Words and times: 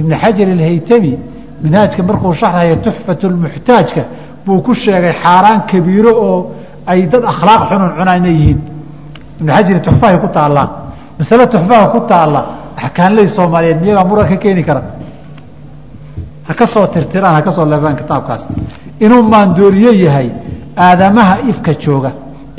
ibn 0.00 0.10
xajar 0.22 0.48
alhaytami 0.56 1.12
minhaajka 1.64 2.00
markuu 2.08 2.32
sharxayo 2.40 2.76
tuxfatulmuxtaajka 2.86 4.02
buu 4.46 4.58
ku 4.66 4.72
sheegay 4.82 5.14
xaaraan 5.22 5.60
kabiiro 5.70 6.12
oo 6.28 6.38
ay 6.90 7.00
dad 7.12 7.24
akhlaaq 7.32 7.62
xunun 7.70 7.90
cunaa 7.98 8.16
inay 8.20 8.34
yihiin. 8.38 8.60
Ibn 9.40 9.48
xajari 9.56 9.80
tuxfahay 9.86 10.16
ku 10.24 10.28
taallaa. 10.36 10.68
Masale 11.18 11.44
tuxfaha 11.54 11.86
ku 11.94 12.00
taalla 12.10 12.40
axkaanley 12.82 13.26
soomaaliyeed 13.36 13.78
miyagaa 13.82 14.04
muran 14.10 14.26
ka 14.32 14.36
keeni 14.44 14.62
kara. 14.68 14.82
Ha 16.48 16.52
ka 16.60 16.66
soo 16.74 16.86
tirtiraan 16.94 17.34
ha 17.36 17.42
ka 17.46 17.50
soo 17.56 17.66
leefaan 17.72 17.96
kitaabkaas. 18.00 18.42
Inuu 19.04 19.22
maandooriye 19.32 19.92
yahay 20.04 20.28
aadamaha 20.86 21.34
ifka 21.50 21.72
jooga. 21.84 22.10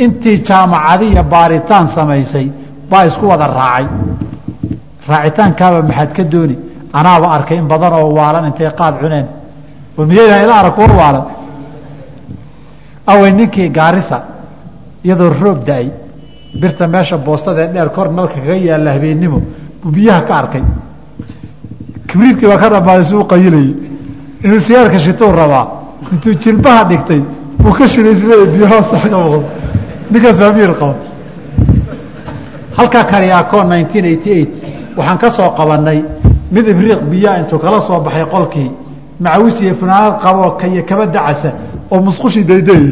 Intii 0.03 0.37
jaamacadiya 0.47 1.23
baaritaan 1.33 1.85
samaysay 1.95 2.47
baa 2.91 3.03
isku 3.09 3.25
wada 3.31 3.47
raacay. 3.59 3.85
Raacitaankaaba 5.09 5.79
maxaad 5.89 6.11
ka 6.17 6.23
dooni 6.33 6.55
anaaba 6.93 7.27
arkay 7.35 7.57
in 7.57 7.67
badan 7.67 7.93
oo 7.93 8.09
waalan 8.17 8.45
intay 8.49 8.69
qaad 8.79 8.95
cuneen. 9.01 9.27
Miyaydaan 9.97 10.43
ila 10.43 10.53
arag 10.59 10.77
war 10.77 10.91
waalan. 11.01 11.25
Awey 13.07 13.31
ninkii 13.31 13.69
gaarisa 13.69 14.17
iyadoo 15.03 15.29
roob 15.41 15.59
da'ay 15.67 15.87
birta 16.61 16.87
meesha 16.87 17.17
boostada 17.17 17.61
ee 17.65 17.71
dheer 17.73 17.89
kor 17.95 18.07
nalka 18.11 18.35
kaga 18.35 18.55
yaalla 18.55 18.91
habeennimo 18.95 19.39
buu 19.81 19.91
biyaha 19.91 20.21
ka 20.27 20.33
arkay. 20.41 20.63
Kibriidkii 22.07 22.47
baa 22.51 22.57
ka 22.63 22.69
dhamaaday 22.73 23.05
suu 23.11 23.23
qayilayay 23.31 23.73
inuu 24.43 24.59
sigaarka 24.67 24.99
shituu 25.05 25.31
rabaa 25.41 25.65
intuu 26.13 26.33
jilbaha 26.43 26.83
dhigtay 26.89 27.21
buu 27.61 27.73
ka 27.77 27.85
shilaysle 27.93 28.35
biyo 28.53 28.67
hoosta 28.71 28.97
ka 29.03 29.07
muuqdo. 29.17 29.39
Ninkaas 30.11 30.39
waa 30.41 30.51
miir 30.57 30.73
qaba 30.79 30.95
halkaa 32.77 33.03
kariyaakoo 33.11 33.63
nineteen 33.63 34.05
eighty 34.05 34.29
eight 34.39 34.53
waxaan 34.97 35.17
ka 35.17 35.27
soo 35.37 35.49
qabanay 35.57 35.99
mid 36.51 36.65
ibriiq 36.73 37.01
biyaa 37.11 37.37
intuu 37.41 37.59
kala 37.63 37.79
soo 37.87 37.99
baxay 38.05 38.25
qolkii 38.35 38.69
macawis 39.23 39.55
iyo 39.61 39.73
funaanad 39.81 40.15
qaboo 40.23 40.51
kaiyo 40.61 40.83
kaba 40.89 41.05
dacasa 41.15 41.49
oo 41.91 41.99
musqushii 42.07 42.43
dayday 42.51 42.83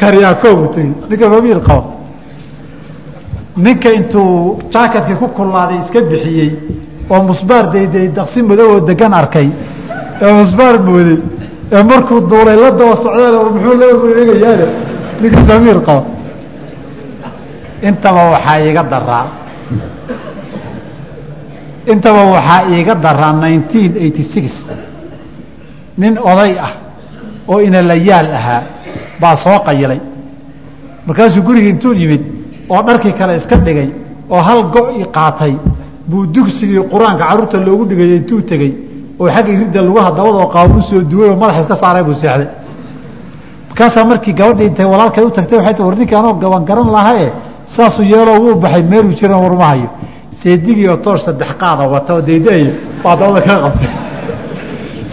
kariyaakoo 0.00 0.54
buu 0.58 0.68
tegey 0.74 0.92
ninka 1.10 1.26
waa 1.32 1.40
miir 1.46 1.60
qaba 1.68 1.84
ninka 3.64 3.88
intuu 3.98 4.58
jaakatkii 4.72 5.16
ku 5.20 5.26
kullaaday 5.36 5.78
iska 5.84 6.00
bixiyey 6.10 6.50
oo 7.12 7.22
musbaar 7.28 7.64
dayday 7.74 8.06
daqsi 8.18 8.42
madow 8.50 8.68
oo 8.74 8.80
degan 8.88 9.12
arkay 9.20 9.48
ee 10.24 10.32
musbaar 10.40 10.74
mooday 10.86 11.18
ee 11.76 11.82
markuu 11.90 12.20
duulay 12.30 12.56
la 12.62 12.70
daba 12.78 12.94
socdeen 13.04 13.34
muxuu 13.54 13.74
la 13.80 13.86
eegayaale 14.20 14.66
ninka 15.22 15.40
samiir 15.48 15.78
qaba 15.88 16.02
intaba 17.88 18.22
waxaa 18.32 18.58
iiga 18.66 18.82
daraa 18.92 19.24
intaba 21.86 22.24
waxaa 22.34 22.68
iiga 22.70 22.94
daraa 22.94 23.32
nineteen 23.32 23.92
eighty 23.96 24.22
six 24.34 24.44
nin 25.98 26.18
oday 26.18 26.52
ah 26.66 26.72
oo 27.48 27.60
inalayaal 27.60 28.28
ahaa 28.38 28.62
baa 29.20 29.36
soo 29.44 29.58
qayilay. 29.66 30.00
Markaasuu 31.06 31.42
gurigii 31.42 31.70
intuu 31.74 31.92
yimid 31.94 32.22
oo 32.68 32.82
dharkii 32.86 33.12
kale 33.18 33.36
iska 33.36 33.56
dhigay 33.56 33.88
oo 34.30 34.40
hal 34.48 34.62
go-i 34.74 35.04
qaatay 35.16 35.54
buu 36.08 36.26
dugsigii 36.34 36.82
qur'aanka 36.92 37.24
carruurta 37.28 37.58
loogu 37.66 37.84
dhigay 37.90 38.16
intuu 38.16 38.40
tegey 38.50 38.72
oo 39.20 39.28
xagga 39.34 39.52
ridda 39.60 39.80
lugaha 39.82 40.10
dabadoo 40.18 40.46
qaaba 40.54 40.74
u 40.78 40.82
soo 40.90 41.00
duway 41.10 41.28
oo 41.30 41.36
madaxa 41.42 41.62
iska 41.62 41.76
saaray 41.82 42.02
buu 42.08 42.14
seexday. 42.22 42.48
Markaasaa 43.68 44.04
markii 44.10 44.32
gabadhii 44.40 44.66
intay 44.70 44.86
walaalkay 44.92 45.24
u 45.24 45.30
tagtay 45.30 45.58
waxay 45.58 45.74
tii 45.76 45.82
war 45.88 45.96
ninkii 45.98 46.16
anoo 46.22 46.34
gaban 46.42 46.64
garan 46.64 46.88
lahaye 46.96 47.28
saasuu 47.76 48.04
yeeloo 48.12 48.38
wuu 48.44 48.54
baxay 48.62 48.82
meeluu 48.82 49.12
jiran 49.20 49.40
warma 49.44 49.66
hayo 50.32 50.42
seedigii 50.42 50.88
oo 50.88 50.96
toor 50.96 51.18
saddex 51.18 51.56
qaada 51.60 51.86
wata 51.88 52.14
oo 52.14 52.20
daydaaya 52.20 52.72
baa 53.04 53.16
dabada 53.16 53.40
kaga 53.46 53.62
qabtay. 53.62 53.90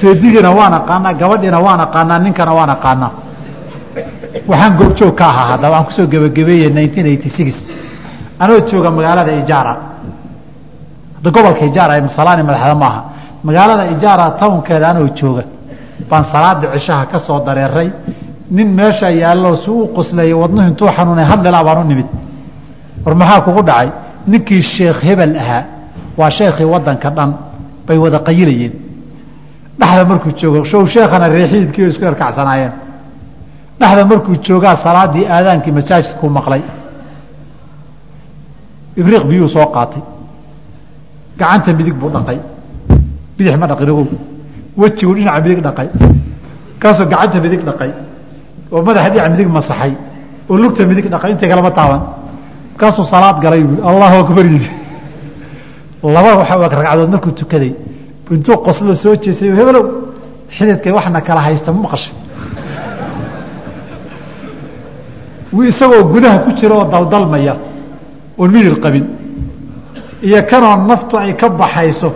Seedigiina 0.01 0.51
waan 0.51 0.73
aqaanaa 0.73 1.13
gabadhiina 1.13 1.59
waan 1.59 1.79
aqaanaa 1.81 2.19
ninkana 2.19 2.53
waan 2.53 2.69
aqaanaa. 2.69 3.11
Waxaan 4.47 4.77
goobjoog 4.77 5.15
ka 5.15 5.25
ahaa 5.25 5.47
haddaba 5.51 5.75
aan 5.77 5.85
ku 5.85 5.91
soo 5.91 6.07
gebagabeeyey 6.07 6.69
nineteen 6.69 7.05
eighty 7.07 7.29
six. 7.37 7.53
Anoo 8.39 8.59
jooga 8.71 8.91
magaalada 8.91 9.31
ijaara. 9.41 9.73
Hadda 11.15 11.29
gobolka 11.31 11.65
ijaara 11.65 11.97
ee 11.97 12.01
masalaani 12.01 12.43
madaxda 12.43 12.75
maaha 12.75 13.01
magaalada 13.43 13.83
ijaara 13.91 14.25
townkeeda 14.39 14.89
anoo 14.89 15.07
jooga. 15.19 15.43
Baan 16.09 16.23
salaada 16.33 16.67
cishaha 16.73 17.05
ka 17.05 17.19
soo 17.19 17.39
dareeray. 17.45 17.91
Nin 18.51 18.67
meesha 18.73 19.09
yaallo 19.11 19.55
si 19.63 19.69
u 19.69 19.87
qosleeyey 19.95 20.33
wadnuhu 20.33 20.67
intuu 20.67 20.87
xanuunay 20.87 21.25
hadlilaa 21.25 21.63
baan 21.63 21.77
u 21.77 21.83
nimid. 21.83 22.07
War 23.05 23.15
maxaa 23.15 23.41
kugu 23.41 23.61
dhacay 23.63 23.89
ninkii 24.31 24.61
sheekh 24.75 24.99
hebel 25.07 25.33
ahaa 25.43 25.63
waa 26.19 26.31
sheekhii 26.39 26.67
waddanka 26.73 27.09
dhan 27.17 27.31
bay 27.87 27.97
wada 28.03 28.19
qayilayeen 28.27 28.73
dhexda 29.79 30.03
markuu 30.11 30.31
joogo 30.39 30.59
show 30.71 30.83
sheekhana 30.95 31.27
reexiidkii 31.35 31.85
isku 31.91 32.03
erkacsanaayeen 32.11 32.73
dhexda 33.79 34.05
markuu 34.11 34.35
joogaa 34.47 34.75
salaadii 34.85 35.25
aadaankii 35.35 35.71
masaajidkuu 35.79 36.29
maqlay. 36.37 36.61
Ibriiq 38.99 39.23
biyuu 39.29 39.49
soo 39.55 39.65
qaatay. 39.75 40.01
Gacanta 41.39 41.73
midig 41.73 41.95
buu 42.01 42.09
dhaqay. 42.15 42.37
Bidix 43.37 43.55
ma 43.61 43.67
dhaqin 43.71 43.89
ogow. 43.89 44.07
Wejiguu 44.77 45.15
dhinaca 45.17 45.39
midig 45.45 45.61
dhaqay. 45.67 45.87
Kaasoo 46.81 47.05
gacanta 47.11 47.37
midig 47.45 47.61
dhaqay. 47.69 47.91
Oo 48.71 48.81
madaxa 48.87 49.09
dhinaca 49.13 49.29
midig 49.33 49.47
masaxay. 49.57 49.93
Oo 50.49 50.57
lugta 50.61 50.85
midig 50.85 51.05
dhaqay. 51.13 51.31
Intay 51.31 51.49
kalama 51.49 51.71
taaban 51.71 52.01
markaasuu 52.79 53.03
salaad 53.13 53.41
galay. 53.43 53.63
Bu 53.63 53.75
allahu 53.89 54.15
akbar. 54.23 54.45
Yidi 54.45 54.69
laba 56.15 56.31
ragcadood 56.73 57.09
markuu 57.13 57.31
tukaday. 57.39 57.73
Intuu 58.31 58.57
qoslo 58.65 58.95
soo 59.03 59.15
jeesay 59.23 59.49
hebelow 59.59 59.85
xididkay 60.57 60.91
waxna 60.97 61.21
kala 61.27 61.41
haysta 61.47 61.71
ma 61.73 61.79
maqashay? 61.85 62.13
Isagoo 65.71 66.03
gudaha 66.13 66.37
ku 66.45 66.51
jira 66.59 66.75
oo 66.79 66.85
daldalmaya 66.93 67.55
oon 68.37 68.49
midir 68.55 68.75
qabin. 68.83 69.05
Iyo 70.27 70.39
kanoo 70.51 70.75
naftu 70.89 71.15
ay 71.17 71.35
ka 71.41 71.47
baxayso. 71.49 72.09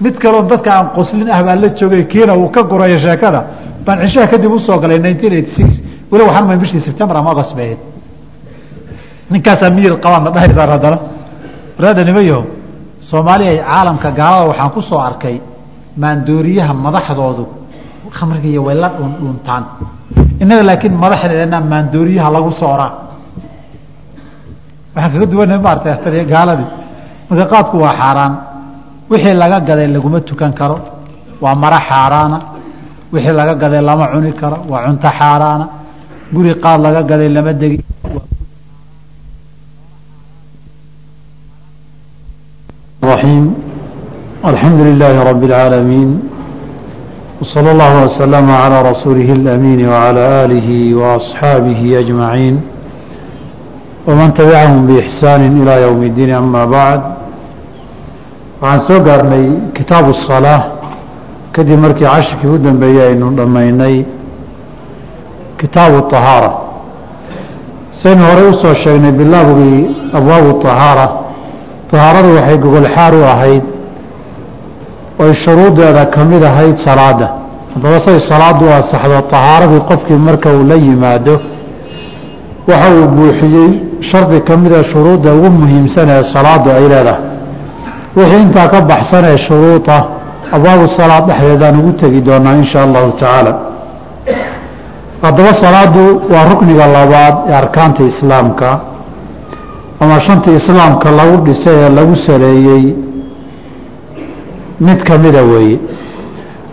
Mid 0.00 0.14
kaloon 0.22 0.46
dadka 0.50 0.70
aan 0.78 0.88
qoslin 0.96 1.28
ah 1.30 1.42
baa 1.46 1.56
la 1.62 1.68
joogay 1.78 2.02
kiina 2.12 2.32
uu 2.40 2.48
ka 2.54 2.62
gurayo 2.70 2.98
sheekada. 3.04 3.40
Baan 3.84 3.98
cishaha 4.02 4.26
kadib 4.32 4.52
u 4.52 4.58
soo 4.58 4.78
galay 4.82 4.98
nineteen 4.98 5.32
eighty 5.38 5.52
six. 5.58 5.68
Weli 6.10 6.24
waxaan 6.28 6.46
ma 6.48 6.56
bishii 6.56 6.80
september 6.80 7.16
ama 7.16 7.30
agost 7.30 7.54
bay 7.56 7.66
ahayd 7.66 7.87
ninkaasaa 9.32 9.70
miyir 9.76 9.94
qabaan 10.04 10.22
la 10.26 10.30
dhahaysaan 10.36 10.70
haddana 10.74 10.98
waraada 11.78 12.02
nimayaho 12.08 12.42
soomaaliya 13.10 13.52
caalamka 13.70 14.08
gaalada 14.18 14.44
waxaan 14.50 14.70
ku 14.76 14.80
soo 14.90 15.00
arkay 15.08 15.36
maandooriyaha 16.02 16.72
madaxdoodu 16.86 17.44
khamrigiiyo 18.16 18.60
way 18.66 18.76
la 18.82 18.88
dhuundhuuntaan 18.96 19.62
innaga 20.42 20.62
laakiin 20.68 20.94
madaxdeena 21.04 21.58
maandooriyaha 21.72 22.28
lagu 22.36 22.50
sooraa 22.62 22.90
waxaan 24.94 25.12
kaga 25.14 25.26
duwanay 25.32 25.58
maarata 25.66 25.90
gaaladii. 26.34 26.68
Marka 27.28 27.44
qaadku 27.52 27.76
waa 27.84 27.94
xaaraan. 28.00 28.32
Wixii 29.10 29.34
laga 29.42 29.58
gaday 29.68 29.86
laguma 29.94 30.18
tukan 30.28 30.52
karo. 30.58 30.76
Waa 31.42 31.54
maro 31.62 31.78
xaaraana. 31.88 32.38
Wixii 33.12 33.34
laga 33.40 33.54
gaday 33.62 33.82
lama 33.88 34.04
cuni 34.12 34.32
karo. 34.40 34.56
Waa 34.70 34.80
cunto 34.86 35.08
xaaraana. 35.18 35.66
Guri 36.34 36.52
qaad 36.62 36.78
laga 36.86 37.02
gaday 37.10 37.28
lama 37.36 37.52
degi 37.52 37.78
الرحيم 43.17 43.43
الحمد 44.51 44.79
لله 44.87 45.13
رب 45.29 45.43
العالمين 45.49 46.09
وصلى 47.41 47.69
الله 47.71 47.93
وسلم 48.05 48.45
على 48.63 48.77
رسوله 48.91 49.29
الأمين 49.39 49.79
وعلى 49.91 50.21
آله 50.43 50.67
وأصحابه 50.99 51.79
أجمعين 52.01 52.55
ومن 54.07 54.27
تبعهم 54.39 54.79
بإحسان 54.87 55.41
إلى 55.61 55.73
يوم 55.85 56.01
الدين 56.09 56.31
أما 56.43 56.65
بعد 56.77 57.01
waxaan 58.63 58.87
soo 58.87 58.99
gaarnay 59.07 59.45
kitaabu 59.77 60.09
الصalaaة 60.15 60.63
kadib 61.55 61.79
markii 61.83 62.05
cashirkii 62.13 62.47
u 62.55 62.57
dambeeyey 62.65 63.03
aynu 63.09 63.27
dhammaynay 63.37 63.95
kitaabu 65.61 65.97
طahaarة 66.13 66.51
saynu 68.03 68.21
horey 68.29 68.47
usoo 68.53 68.73
sheegnay 68.83 69.11
bilaabgii 69.19 69.79
tahaaradu 71.90 72.28
waxay 72.36 72.58
gogol 72.64 72.86
xaar 72.94 73.12
u 73.20 73.22
ahayd. 73.34 73.64
Oy 75.22 75.32
shuruudeeda 75.44 76.04
ka 76.14 76.24
mid 76.24 76.42
ahayd 76.50 76.76
salaada. 76.86 77.28
Haddaba 77.74 77.98
say 78.06 78.18
salaaddu 78.30 78.64
asaxdo 78.78 79.18
طahaaradii 79.32 79.80
qofkii 79.90 80.18
marka 80.28 80.48
uu 80.56 80.64
la 80.70 80.76
yimaado 80.86 81.34
waxa 82.68 82.88
uu 82.96 83.08
buuxiyey 83.16 83.72
shardi 84.10 84.38
ka 84.48 84.56
mida 84.56 84.78
ah 84.80 84.88
shuruudda 84.92 85.30
ugu 85.36 85.50
muhiimsan 85.60 86.08
ee 86.08 86.22
salaaddu 86.34 86.68
ay 86.78 86.84
leedahay. 86.92 87.22
Wixii 88.16 88.42
intaa 88.46 88.68
ka 88.72 88.78
baxsan 88.90 89.24
ee 89.32 89.38
shuruuda 89.46 89.96
abwaabu 90.56 90.84
salaad 90.98 91.24
dhexdeedaan 91.28 91.74
ugu 91.80 91.92
tegi 92.02 92.20
doonaa 92.28 92.54
insha 92.62 92.78
allahu 92.86 93.08
tacaala. 93.20 93.52
Haddaba 95.24 95.52
salaadu 95.64 96.02
waa 96.32 96.44
rukniga 96.50 96.86
labaad 96.96 97.34
ee 97.48 97.56
arkaanta 97.62 98.02
islaamka 98.12 98.68
ama 100.01 100.15
shantii 100.27 100.55
islaamka 100.61 101.11
lagu 101.19 101.37
dhisay 101.45 101.75
ee 101.85 101.89
lagu 101.97 102.15
saleeyey 102.27 102.85
mid 104.79 104.99
ka 105.07 105.17
mida 105.17 105.41
weeye 105.51 105.79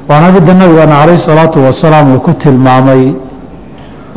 waana 0.09 0.33
midda 0.33 0.55
nabigeena 0.55 0.95
calayh 1.01 1.19
salaatu 1.29 1.59
wasalaam 1.67 2.15
uu 2.15 2.21
ku 2.27 2.33
tilmaamay 2.43 3.03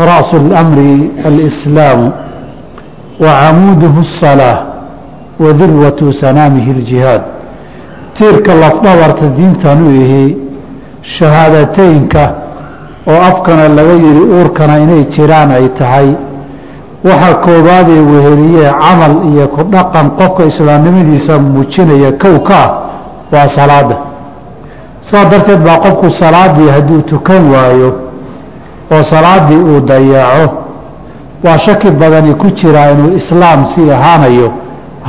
ra'su 0.09 0.35
اlamri 0.43 1.11
alislaamu 1.29 2.07
wa 3.23 3.31
camuuduhu 3.41 3.99
الsalaa 4.07 4.57
wa 5.43 5.53
dirwatu 5.59 6.13
sanaamihi 6.21 6.71
اljihaad 6.77 7.21
tiirka 8.17 8.51
lafdhabarta 8.63 9.27
diintan 9.37 9.79
u 9.87 9.91
ihi 10.03 10.37
shahaadateynka 11.17 12.23
oo 13.11 13.19
afkana 13.29 13.63
laga 13.77 13.93
yidhi 14.05 14.21
uurkana 14.35 14.79
inay 14.83 15.03
jiraan 15.15 15.51
ay 15.57 15.65
tahay 15.79 16.07
waxa 17.04 17.34
koobaadee 17.34 18.00
weheliyee 18.12 18.70
camal 18.82 19.14
iyo 19.32 19.48
ku 19.48 19.62
dhaqan 19.72 20.10
qofka 20.18 20.42
islaamnimadiisa 20.52 21.38
muujinaya 21.38 22.12
kow 22.22 22.36
ka 22.48 22.54
ah 22.64 22.70
waa 23.32 23.48
salaada. 23.56 23.96
Saas 25.10 25.26
darteed 25.30 25.60
baa 25.66 25.78
qofku 25.84 26.10
salaadii 26.20 26.68
hadduu 26.74 27.02
tukan 27.02 27.42
waayo 27.52 27.90
oo 28.92 29.02
salaadii 29.12 29.56
uu 29.70 29.80
dayaco 29.80 30.46
waa 31.44 31.58
shaki 31.66 31.90
badani 31.90 32.34
ku 32.34 32.46
jiraa 32.50 32.90
inuu 32.90 33.16
islaam 33.20 33.60
sii 33.74 33.90
ahaanayo 33.90 34.48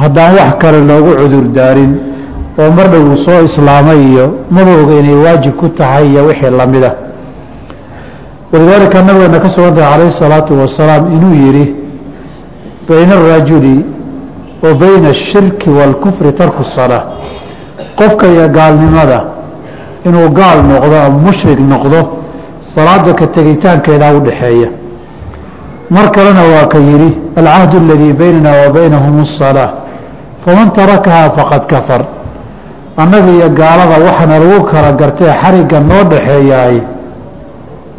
haddaan 0.02 0.32
wax 0.38 0.50
kale 0.62 0.80
loogu 0.90 1.12
cudur 1.22 1.46
daarin 1.58 1.92
oo 2.60 2.72
mar 2.78 2.88
dhow 2.92 3.04
uu 3.10 3.18
soo 3.26 3.40
islaamay 3.50 4.00
iyo 4.12 4.26
maba 4.52 4.72
oga 4.82 4.94
inay 5.00 5.16
waajib 5.26 5.54
ku 5.56 5.68
tahay 5.70 6.06
iyo 6.12 6.26
wixii 6.26 6.50
lamida 6.60 6.92
walidaalika 8.54 9.02
nabigeena 9.04 9.40
ka 9.40 9.50
sugan 9.56 9.76
tahay 9.76 9.92
calayhi 9.92 10.20
salaatu 10.20 10.52
wasalaam 10.62 11.14
inuu 11.14 11.34
yidhi 11.46 11.76
bayna 12.90 13.14
arajuli 13.22 13.86
wa 14.64 14.74
bayna 14.82 15.08
ashirki 15.16 15.70
waalkufri 15.78 16.32
tarku 16.40 16.64
salaa 16.76 17.04
qofka 18.00 18.26
iyo 18.34 18.46
gaalnimada 18.58 19.20
inuu 20.08 20.30
gaal 20.40 20.60
noqdo 20.72 20.96
ama 21.06 21.18
mushrik 21.28 21.60
noqdo 21.74 22.00
salaada 22.76 23.14
ka 23.20 23.26
tegitaankeedaa 23.36 24.14
u 24.18 24.20
dhaxeeya 24.28 24.70
mar 25.96 26.06
kalena 26.16 26.42
waa 26.54 26.66
ka 26.74 26.78
yidhi 26.90 27.10
alcahdu 27.40 27.78
aladii 27.84 28.14
baynana 28.22 28.52
wa 28.62 28.68
baynahum 28.78 29.16
asalaa 29.28 29.70
faman 30.46 30.68
tarakahaa 30.80 31.30
faqad 31.38 31.64
kafar 31.72 32.02
annaga 33.02 33.30
iyo 33.38 33.50
gaalada 33.60 33.96
waxaana 34.06 34.36
lagu 34.44 34.60
kala 34.72 34.92
gartee 35.02 35.32
xarigga 35.42 35.80
noo 35.92 36.04
dhaxeeyaay 36.12 36.78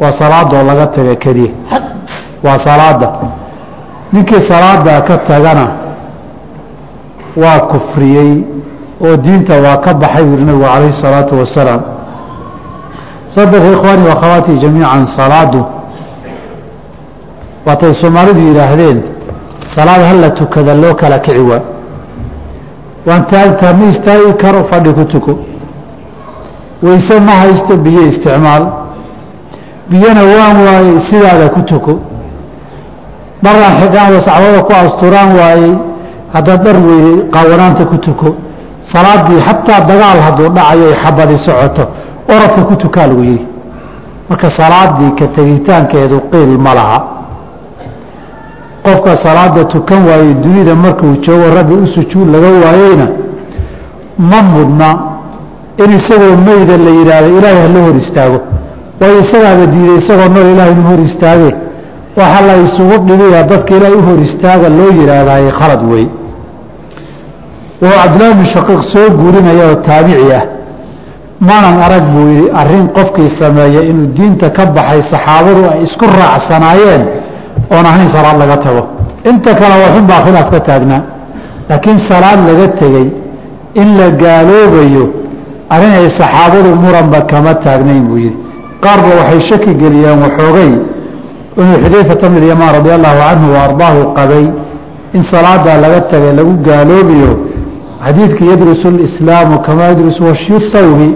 waa 0.01 0.13
salaadoo 0.21 0.63
laga 0.69 0.85
taga 0.95 1.15
keliya 1.23 1.51
waa 2.45 2.57
salaada 2.67 3.07
ninkii 4.13 4.49
salaada 4.49 5.01
ka 5.01 5.17
tagana 5.17 5.65
waa 7.41 7.59
kufriyey 7.71 8.43
oo 9.05 9.17
diinta 9.17 9.53
waa 9.65 9.77
ka 9.77 9.93
baxay 9.93 10.23
buu 10.25 10.37
nabigu 10.45 10.63
calayhi 10.65 10.93
الsalaatu 10.95 11.33
wasalaam. 11.39 11.81
Saddex 13.35 13.63
ikhwaani 13.73 14.07
wakhawaatii 14.09 14.59
jamiican 14.59 15.07
salaadu. 15.17 15.65
Waatay 17.65 17.93
soomaalidu 18.01 18.39
yidhaahdeen 18.47 18.97
salaad 19.75 20.01
hala 20.09 20.29
tukada 20.29 20.73
loo 20.75 20.93
kala 20.93 21.19
kici 21.19 21.39
waa. 21.39 21.61
Waan 23.07 23.23
taagtaa 23.31 23.73
ma 23.73 23.85
istaagi 23.91 24.33
karo 24.43 24.67
fadhi 24.71 24.93
ku 24.93 25.05
tuko. 25.05 25.33
Weyse 26.83 27.19
ma 27.27 27.31
haysto 27.31 27.77
biyo 27.77 28.01
isticmaal 28.11 28.63
biyona 29.89 30.21
waan 30.21 30.57
waayey 30.67 30.99
sidaada 31.09 31.49
ku 31.55 31.61
tuko 31.61 31.93
dharaan 33.43 33.73
xidhaan 33.81 34.09
wasacbada 34.15 34.61
ku 34.67 34.73
asturaan 34.83 35.29
waayey. 35.39 35.73
Haddaad 36.33 36.59
dhar 36.65 36.77
weyday 36.87 37.17
qaawanaanta 37.33 37.83
ku 37.91 37.97
tuko. 38.05 38.29
Salaadii 38.93 39.39
xataa 39.47 39.81
dagaal 39.89 40.19
hadduu 40.25 40.49
dhacayo 40.55 40.85
ay 40.91 40.95
xabadi 41.03 41.35
socoto. 41.45 41.83
Oradka 42.33 42.61
ku 42.69 42.75
tukaa 42.83 43.07
lagu 43.07 43.23
yidhi. 43.23 43.47
Marka 44.29 44.47
salaadii 44.59 45.11
ka 45.19 45.25
tegitaankeedu 45.35 46.17
qiil 46.31 46.51
ma 46.65 46.73
laha. 46.77 46.99
Qofka 48.85 49.11
salaada 49.25 49.63
tukan 49.73 50.01
waayey 50.09 50.33
dunida 50.43 50.73
markuu 50.75 51.15
joogo 51.25 51.47
rabbi 51.57 51.73
u 51.83 51.87
sujuud 51.95 52.27
laga 52.33 52.49
waayeyna 52.65 53.07
ma 54.29 54.39
mudna 54.53 54.89
in 55.83 55.91
isagoo 55.99 56.35
meyda 56.47 56.75
la 56.85 56.89
yidhaahdo 56.99 57.29
ilaahay 57.37 57.61
hala 57.67 57.79
hor 57.85 57.95
istaago. 58.03 58.39
Waayo 58.99 59.19
isagaaba 59.25 59.65
diiday 59.73 59.97
isagoo 60.01 60.29
nool 60.33 60.47
ilahay 60.53 60.71
inu 60.75 60.83
hor 60.89 60.99
istaage 61.09 61.51
waxaa 62.19 62.41
la 62.49 62.55
isugu 62.65 62.95
dhibaya 63.07 63.43
dadka 63.51 63.71
ilaahay 63.77 63.97
u 63.99 64.01
hor 64.07 64.19
istaaga 64.27 64.67
loo 64.79 64.91
yidhaahdaay 64.99 65.45
khalad 65.59 65.81
wey 65.91 66.05
wuxuu 67.81 67.97
cabdillahi 68.01 68.33
bnu 68.37 68.45
shaqiiq 68.55 68.81
soo 68.93 69.07
guurinaya 69.19 69.63
oo 69.69 69.75
taabici 69.87 70.31
ah. 70.39 70.43
Maanan 71.47 71.77
arag 71.85 72.05
buu 72.13 72.27
yidhi 72.33 72.51
arrin 72.61 72.85
qofkii 72.97 73.29
sameeya 73.39 73.81
inuu 73.91 74.13
diinta 74.17 74.47
ka 74.57 74.63
baxay 74.75 75.01
saxaabadu 75.11 75.61
ay 75.73 75.79
isku 75.87 76.05
raacsanaayeen 76.19 77.03
oon 77.73 77.85
ahayn 77.91 78.09
salaad 78.15 78.37
laga 78.41 78.57
tago. 78.65 78.81
Inta 79.29 79.51
kale 79.59 79.75
waxun 79.83 80.05
baa 80.11 80.21
khilaaf 80.25 80.47
ka 80.53 80.59
taagnaa. 80.69 81.01
Laakiin 81.69 81.99
salaad 82.09 82.39
laga 82.49 82.67
tegey 82.79 83.07
in 83.81 83.89
la 83.99 84.07
gaaloobayo 84.21 85.05
arrin 85.73 85.93
ay 85.99 86.07
saxaabadu 86.19 86.69
muranba 86.83 87.19
kama 87.31 87.53
taagnayn 87.65 88.03
buu 88.07 88.19
yidhi. 88.25 88.37
Qaarba 88.83 89.09
waxay 89.19 89.41
shaki 89.49 89.71
geliyeen 89.81 90.19
waxoogay 90.25 90.71
inuu 91.59 91.77
xudayfata 91.83 92.29
bn 92.29 92.43
yamaan 92.51 92.71
radi 92.77 92.89
allahu 92.97 93.19
canhu 93.27 93.47
wa 93.55 93.59
ardaahu 93.67 94.01
qabay 94.17 94.45
in 95.17 95.21
salaadaa 95.33 95.77
laga 95.83 95.99
tagay 96.11 96.33
lagu 96.39 96.53
gaaloobayo 96.67 97.31
xadiidkii 98.05 98.47
yadrusu 98.53 98.87
lislaamu 99.01 99.55
kamaa 99.65 99.87
yadrusu 99.91 100.23
sawmi 100.73 101.09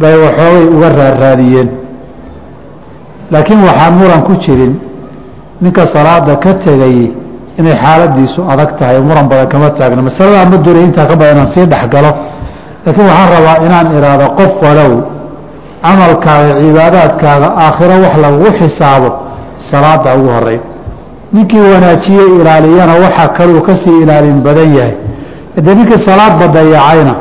bay 0.00 0.14
waxoogay 0.24 0.64
uga 0.74 0.88
raarraadiyeen. 0.98 1.68
Laakiin 3.32 3.60
waxaan 3.68 3.92
muran 4.00 4.22
ku 4.28 4.32
jirin 4.44 4.72
ninka 5.62 5.82
salaada 5.94 6.34
ka 6.44 6.52
tegay 6.64 6.96
inay 7.58 7.76
xaaladiisu 7.82 8.40
adag 8.52 8.70
tahay 8.78 8.98
muran 9.08 9.26
badan 9.30 9.48
kama 9.52 9.68
taagna. 9.78 10.02
Masaladaa 10.08 10.44
ma 10.50 10.56
doonay 10.64 10.84
intaa 10.88 11.06
ka 11.10 11.14
badan 11.20 11.34
inaan 11.36 11.50
sii 11.54 11.66
dhexgalo 11.72 12.10
laakiin 12.84 13.06
waxaan 13.10 13.28
rabaa 13.36 13.56
inaan 13.66 13.86
idhaahdo 13.98 14.26
qof 14.38 14.52
walow 14.64 14.92
camalkaaga 15.84 16.52
cibaadaadkaaga 16.62 17.48
aakhiro 17.64 17.94
wax 18.04 18.14
lagugu 18.24 18.50
xisaabo 18.58 19.08
salaada 19.70 20.14
ugu 20.18 20.28
horey 20.36 20.58
ninkii 21.32 21.60
wanaajiye 21.74 22.24
ilaaliyana 22.40 22.92
waxaa 23.04 23.28
kaluu 23.28 23.60
ka 23.62 23.74
sii 23.84 24.02
ilaalin 24.02 24.40
badan 24.46 24.74
yahay. 24.74 24.94
De 25.64 25.74
ninkii 25.74 26.06
salaadba 26.06 26.46
dayacayna 26.48 27.14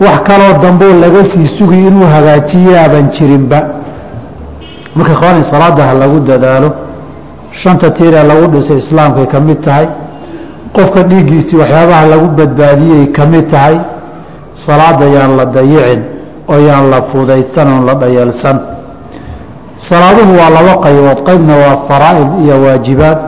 wax 0.00 0.18
kaloo 0.28 0.52
damboo 0.62 0.92
laga 1.02 1.22
sii 1.32 1.46
sugi 1.58 1.78
inuu 1.88 2.06
hagaajiyaaban 2.14 3.08
jirinba. 3.14 3.58
Marka 4.96 5.12
ikhwaani 5.12 5.44
salaada 5.52 5.82
ha 5.88 5.94
lagu 5.94 6.20
dadaalo. 6.20 6.70
Shanta 7.62 7.90
tiiree 7.90 8.22
lagu 8.30 8.46
dhisay 8.52 8.78
islaamkay 8.78 9.26
ka 9.26 9.40
mid 9.40 9.58
tahay. 9.64 9.86
Qofka 10.76 11.02
dhiiggiisii 11.02 11.56
waxyaabaha 11.62 12.06
lagu 12.06 12.26
badbaadiyey 12.38 13.06
ka 13.16 13.26
mid 13.26 13.50
tahay. 13.50 13.76
Salaada 14.66 15.04
yaan 15.06 15.36
la 15.36 15.44
dayicin 15.46 16.00
oo 16.52 16.58
yaan 16.68 16.90
la 16.90 17.00
fudaysan 17.12 17.68
oon 17.74 17.86
la 17.86 17.94
dhayalsan 17.94 18.56
salaaduhu 19.90 20.32
waa 20.40 20.50
laba 20.56 20.74
qaybood. 20.84 21.18
Qaybna 21.28 21.54
waa 21.62 21.76
faraa'id 21.88 22.28
iyo 22.44 22.56
waajibaad. 22.64 23.18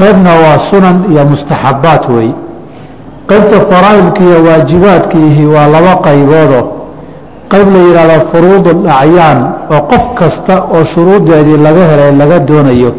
Qaybna 0.00 0.30
waa 0.44 0.58
sunan 0.70 0.96
iyo 1.12 1.22
mustaxabbaat 1.32 2.04
weeye 2.08 2.34
qaybta 3.30 3.56
faraa'idka 3.70 4.20
iyo 4.28 4.38
waajibaadkiihi 4.48 5.44
waa 5.54 5.66
laba 5.74 5.92
qayboodo. 6.06 6.60
Qayb 7.52 7.66
la 7.74 7.78
yidhahdo 7.86 8.16
furuudul 8.32 8.80
acyaan 9.00 9.38
oo 9.74 9.80
qof 9.90 10.04
kasta 10.18 10.54
oo 10.74 10.84
shuruuddeedii 10.94 11.58
laga 11.66 11.84
helay 11.90 12.12
laga 12.20 12.38
doonayo. 12.48 12.90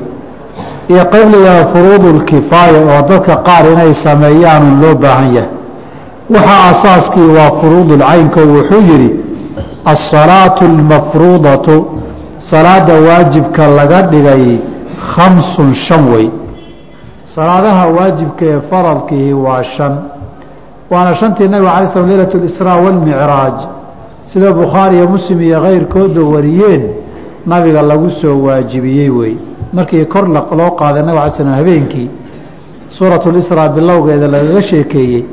Iyo 0.91 1.03
qayb 1.13 1.27
la 1.33 1.37
yidhahdo 1.39 1.65
furuudulkifaaya 1.73 2.79
oo 2.91 3.01
dadka 3.09 3.33
qaar 3.47 3.65
inay 3.73 3.91
sameeyaanu 4.05 4.69
loo 4.81 4.95
baahan 5.03 5.29
yahay. 5.35 5.49
Waxaa 6.33 6.61
asaaskii 6.71 7.27
waa 7.37 7.51
furuudulcaynko 7.61 8.39
wuxuu 8.55 8.81
yidhi 8.91 9.09
alsalaatu 9.91 10.65
almafruudatu 10.71 11.73
salaada 12.51 12.93
waajibka 13.07 13.67
laga 13.67 14.01
dhigay 14.01 14.59
khamsun 15.15 15.73
shan 15.87 16.03
wey 16.13 16.29
salaadaha 17.35 17.87
waajibka 17.87 18.45
ee 18.45 18.61
faradkiihi 18.69 19.33
waa 19.33 19.63
shan. 19.63 19.93
Waana 20.91 21.15
shantii 21.15 21.47
nabiga 21.47 21.73
alay 21.75 21.91
slam 21.93 22.07
leylat 22.07 22.35
اlisraa 22.35 22.75
wاlmicraaj 22.83 23.57
sida 24.33 24.53
bukhaari 24.53 24.95
iyo 24.97 25.07
muslim 25.09 25.41
iyo 25.41 25.61
keyrkoodba 25.61 26.23
wariyeen 26.35 26.83
nabiga 27.45 27.81
lagu 27.81 28.09
soo 28.21 28.41
waajibiyey 28.47 29.09
wey 29.09 29.35
markii 29.73 30.05
kor 30.05 30.27
loo 30.29 30.71
qaaday 30.79 31.03
nabig 31.03 31.19
alay 31.21 31.31
slm 31.37 31.49
habeenkii 31.49 32.09
suurat 32.97 33.25
lisraa 33.25 33.69
bilowgeeda 33.69 34.27
lagaga 34.27 34.61
sheekeeyey 34.61 35.25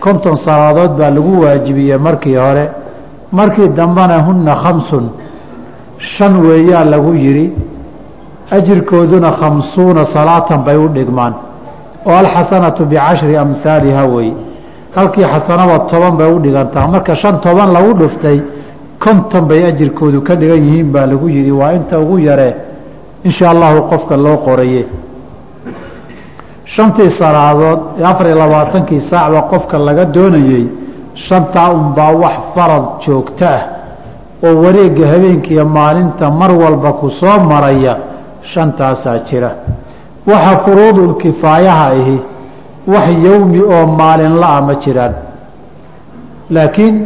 konton 0.00 0.36
salaadood 0.44 0.92
baa 0.98 1.10
lagu 1.10 1.40
waajibiyey 1.40 1.98
markii 1.98 2.36
hore. 2.36 2.70
Markii 3.32 3.68
dambena 3.68 4.18
huna 4.22 4.54
khamsun 4.56 5.04
shan 5.98 6.36
weeyaa 6.46 6.84
lagu 6.84 7.14
yidhi 7.14 7.52
ajirkooduna 8.50 9.30
khamsuuna 9.40 10.04
salaatan 10.14 10.64
bay 10.64 10.76
u 10.76 10.88
dhigmaan. 10.88 11.34
Oo 12.06 12.16
alxasanatu 12.22 12.84
bicashri 12.86 13.36
amhaaliha 13.36 14.04
wey 14.14 14.32
halkii 14.96 15.24
xasanaba 15.32 15.78
toban 15.90 16.16
bay 16.16 16.30
u 16.32 16.38
dhigantaa. 16.38 16.86
Marka 16.88 17.14
shan 17.16 17.40
toban 17.40 17.72
lagu 17.72 17.92
dhuftay 18.00 18.40
konton 19.04 19.44
bay 19.48 19.64
ajirkoodu 19.70 20.22
ka 20.22 20.34
dhigan 20.36 20.62
yihiin 20.66 20.92
baa 20.92 21.06
lagu 21.06 21.28
yidhi. 21.28 21.50
Waa 21.50 21.72
inta 21.72 21.98
ugu 22.00 22.18
yaree 22.18 22.54
insha 23.24 23.50
allahu 23.50 23.82
qofka 23.90 24.16
loo 24.16 24.36
qoraye. 24.46 24.86
Shantii 26.74 27.10
salaadood 27.18 27.80
afar 28.04 28.26
iyo 28.26 28.36
labaatankii 28.38 29.00
saacba 29.10 29.42
qofka 29.42 29.78
laga 29.78 30.04
doonayey 30.04 30.66
shantaa 31.14 31.68
unbaa 31.72 32.12
wax 32.22 32.36
farad 32.54 32.84
joogto 33.06 33.46
ah 33.46 33.62
oo 34.46 34.54
wareegga 34.62 35.06
habeenkiiyo 35.12 35.64
maalinta 35.64 36.30
mar 36.30 36.50
walba 36.62 36.92
ku 37.00 37.10
soo 37.10 37.38
maraya 37.50 37.94
shantaasaa 38.52 39.18
jira. 39.28 39.50
Waxa 40.30 40.52
furuudulkifaayaha 40.64 41.86
ahi 41.92 42.16
wax 42.92 43.08
yowmi 43.26 43.60
oo 43.74 43.86
maalinla-a 44.00 44.60
ma 44.66 44.74
jiraan. 44.84 45.14
Laakiin 46.50 46.96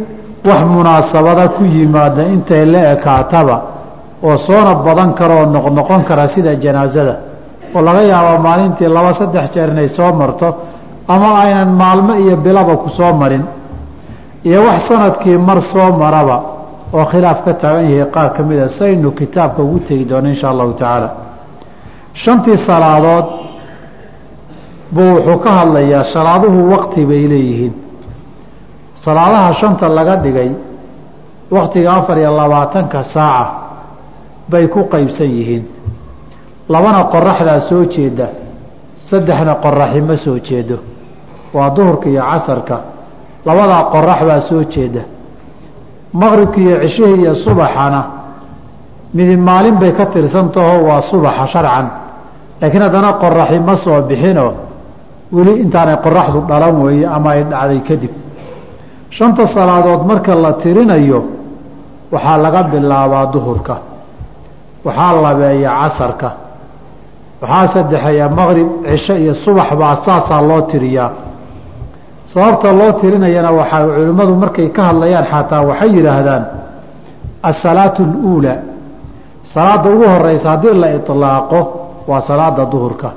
wax 0.45 0.61
munaasabada 0.75 1.47
ku 1.55 1.63
yimaada 1.65 2.23
intay 2.33 2.65
la 2.65 2.91
ekaataba 2.93 3.57
oo 4.23 4.37
soona 4.47 4.75
badan 4.85 5.13
kara 5.13 5.33
oo 5.41 5.45
noqnoqon 5.55 6.03
kara 6.09 6.27
sida 6.33 6.55
janaasada 6.63 7.15
oo 7.75 7.81
laga 7.81 8.01
yaabo 8.11 8.41
maalintii 8.43 8.87
laba 8.87 9.13
saddex 9.19 9.45
jeer 9.53 9.69
inay 9.73 9.87
soo 9.97 10.11
marto 10.13 10.47
ama 11.07 11.29
aynan 11.43 11.71
maalmo 11.81 12.13
iyo 12.23 12.35
bilaba 12.37 12.75
ku 12.77 12.89
soo 12.89 13.13
marin. 13.13 13.43
Iyo 14.43 14.59
wax 14.67 14.87
sannadkii 14.87 15.37
mar 15.37 15.59
soo 15.73 15.91
maraba 15.97 16.37
oo 16.93 17.05
khilaaf 17.11 17.39
ka 17.45 17.53
taagan 17.61 17.89
yahay 17.91 18.11
qaar 18.15 18.29
ka 18.35 18.41
mida 18.43 18.67
saynu 18.79 19.11
kitaabka 19.11 19.61
ugu 19.63 19.79
tegi 19.87 20.05
doono 20.05 20.27
insha 20.29 20.47
allahu 20.49 20.73
tacaala. 20.73 21.09
Shantii 22.13 22.57
salaadood 22.67 23.25
buu 24.95 25.09
wuxuu 25.15 25.37
ka 25.43 25.51
hadlayaa 25.59 26.03
salaaduhu 26.13 26.59
waqti 26.73 27.05
bay 27.09 27.23
leeyihiin. 27.31 27.73
Salaadaha 29.03 29.53
shanta 29.53 29.89
laga 29.89 30.15
dhigay 30.23 30.51
waktiga 31.51 31.89
afar 31.93 32.17
iyo 32.17 32.31
labaatanka 32.37 33.03
saaca 33.13 33.51
bay 34.51 34.67
ku 34.67 34.81
qeybsan 34.93 35.29
yihiin. 35.37 35.63
Labana 36.69 37.03
qoraxdaa 37.13 37.59
soo 37.69 37.83
jeeda 37.93 38.27
saddexna 39.09 39.55
qoraxi 39.65 40.01
ma 40.01 40.15
soo 40.15 40.37
jeedo. 40.47 40.77
Waa 41.53 41.69
duhurka 41.75 42.07
iyo 42.09 42.21
casarka 42.31 42.77
labadaa 43.45 43.83
qorax 43.93 44.19
baa 44.29 44.39
soo 44.49 44.63
jeeda 44.73 45.01
maqribka 46.21 46.59
iyo 46.65 46.75
cishihii 46.83 47.19
iyo 47.23 47.33
subaxana 47.45 48.01
midi 49.15 49.35
maalin 49.47 49.75
bay 49.81 49.91
ka 49.97 50.05
tirsantaho 50.13 50.73
waa 50.87 51.01
subaxa 51.11 51.45
sharcan. 51.53 51.85
Laakiin 52.61 52.81
haddana 52.85 53.09
qoraxi 53.23 53.59
ma 53.67 53.75
soo 53.83 54.01
bixinoo 54.09 54.51
weli 55.35 55.51
intaanay 55.63 55.97
qoraxdu 56.05 56.39
dhalan 56.49 56.75
weeye 56.83 57.05
ama 57.15 57.29
ay 57.35 57.43
dhacday 57.51 57.79
kadib. 57.87 58.11
Shanta 59.17 59.43
salaadood 59.55 60.01
marka 60.09 60.33
la 60.43 60.51
tirinayo 60.63 61.19
waxaa 62.13 62.37
laga 62.45 62.61
bilaabaa 62.71 63.25
duhurka 63.33 63.75
waxaa 64.85 65.13
labeeya 65.25 65.69
casarka 65.81 66.29
waxaa 67.41 67.67
saddexeeya 67.73 68.25
maqrib 68.37 68.67
cisho 68.89 69.13
iyo 69.23 69.33
subax 69.43 69.69
baa 69.81 69.95
saasaa 70.05 70.41
loo 70.49 70.61
tiriyaa 70.71 71.09
sababta 72.25 72.71
loo 72.71 72.91
tirinayana 73.01 73.51
waxaa 73.51 73.85
culimmadu 73.95 74.35
markay 74.35 74.67
ka 74.75 74.81
hadlayaan 74.89 75.25
xataa 75.31 75.61
waxay 75.69 75.89
yidhaahdaan 75.97 76.43
asalaatu 77.49 78.01
اluulaa 78.03 78.57
salaada 79.53 79.89
ugu 79.95 80.05
horeysa 80.13 80.49
haddii 80.49 80.73
la 80.83 80.89
iطlaaqo 80.97 81.59
waa 82.07 82.21
salaada 82.29 82.65
duhurka. 82.71 83.09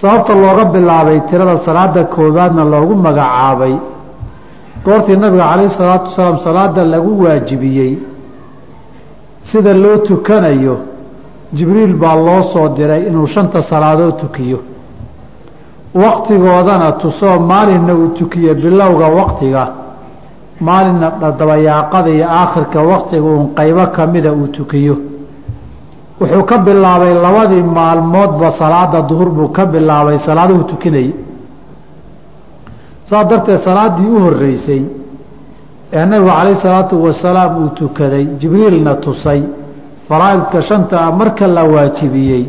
Sababta 0.00 0.32
looga 0.34 0.64
bilaabay 0.74 1.20
tirada 1.28 1.56
salaada 1.66 2.04
koobaadna 2.04 2.64
loogu 2.64 2.94
magacaabay 3.06 3.74
goortii 4.84 5.16
nabiga 5.16 5.44
calayh 5.50 5.70
salaatu 5.78 6.04
wasalaam 6.10 6.38
salaada 6.48 6.84
lagu 6.84 7.10
waajibiyey 7.24 7.92
sida 9.50 9.72
loo 9.74 9.96
tukanayo 10.08 10.76
jibriil 11.56 11.94
baa 12.02 12.14
loo 12.26 12.42
soo 12.52 12.68
diray 12.76 13.02
inuu 13.08 13.26
shanta 13.26 13.62
salaadood 13.70 14.16
tukiyo 14.20 14.58
waktigoodana 16.04 16.92
tusoo 16.92 17.38
maalinna 17.50 17.94
uu 17.94 18.08
tukiyo 18.18 18.54
bilowga 18.54 19.06
waktiga 19.18 19.62
maalinna 20.60 21.10
dabayaaqada 21.38 22.10
iyo 22.16 22.26
aakhirka 22.40 22.78
waktiga 22.92 23.22
uun 23.22 23.46
qaybo 23.58 23.86
kamida 23.96 24.32
uu 24.32 24.46
tukiyo. 24.56 24.96
Wuxuu 26.20 26.42
ka 26.50 26.58
bilaabay 26.58 27.14
labadii 27.14 27.62
maalmoodba 27.62 28.48
salaada 28.58 29.00
duhur 29.08 29.30
buu 29.36 29.48
ka 29.56 29.66
bilaabay 29.66 30.18
salaaduhu 30.26 30.62
tukinayay. 30.64 31.12
Saas 33.08 33.26
darteed 33.30 33.60
salaaddii 33.68 34.06
u 34.16 34.18
horeysay 34.24 34.82
ee 35.92 36.04
nabigu 36.06 36.30
calayh 36.30 36.56
salaatu 36.62 36.94
wasalaam 37.04 37.52
uu 37.62 37.68
tukaday 37.68 38.24
jibriilna 38.40 38.94
tusay 39.04 39.42
faraa'idka 40.08 40.62
shanta 40.68 41.12
marka 41.12 41.46
la 41.46 41.62
waajibiyey 41.64 42.44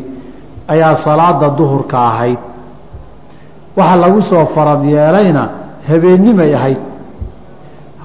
ayaa 0.68 0.96
salaada 1.04 1.48
duhurka 1.58 1.96
ahayd 2.10 2.38
waxa 3.78 3.96
lagu 4.04 4.20
soo 4.30 4.44
farad 4.54 4.82
yeelayna 4.94 5.42
habeennimay 5.88 6.54
ahayd. 6.58 6.80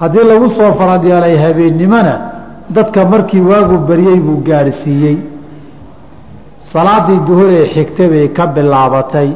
Haddii 0.00 0.24
lagu 0.32 0.48
soo 0.56 0.70
farad 0.78 1.02
yeelay 1.10 1.36
habeennimona 1.44 2.14
dadka 2.76 3.00
markii 3.12 3.40
waagu 3.50 3.76
baryey 3.88 4.18
buu 4.26 4.38
gaadhsiiyey 4.48 5.16
salaadii 6.72 7.20
duhur 7.26 7.50
ee 7.58 7.66
xigtay 7.74 8.08
bay 8.12 8.28
ka 8.36 8.46
bilaabatay. 8.54 9.30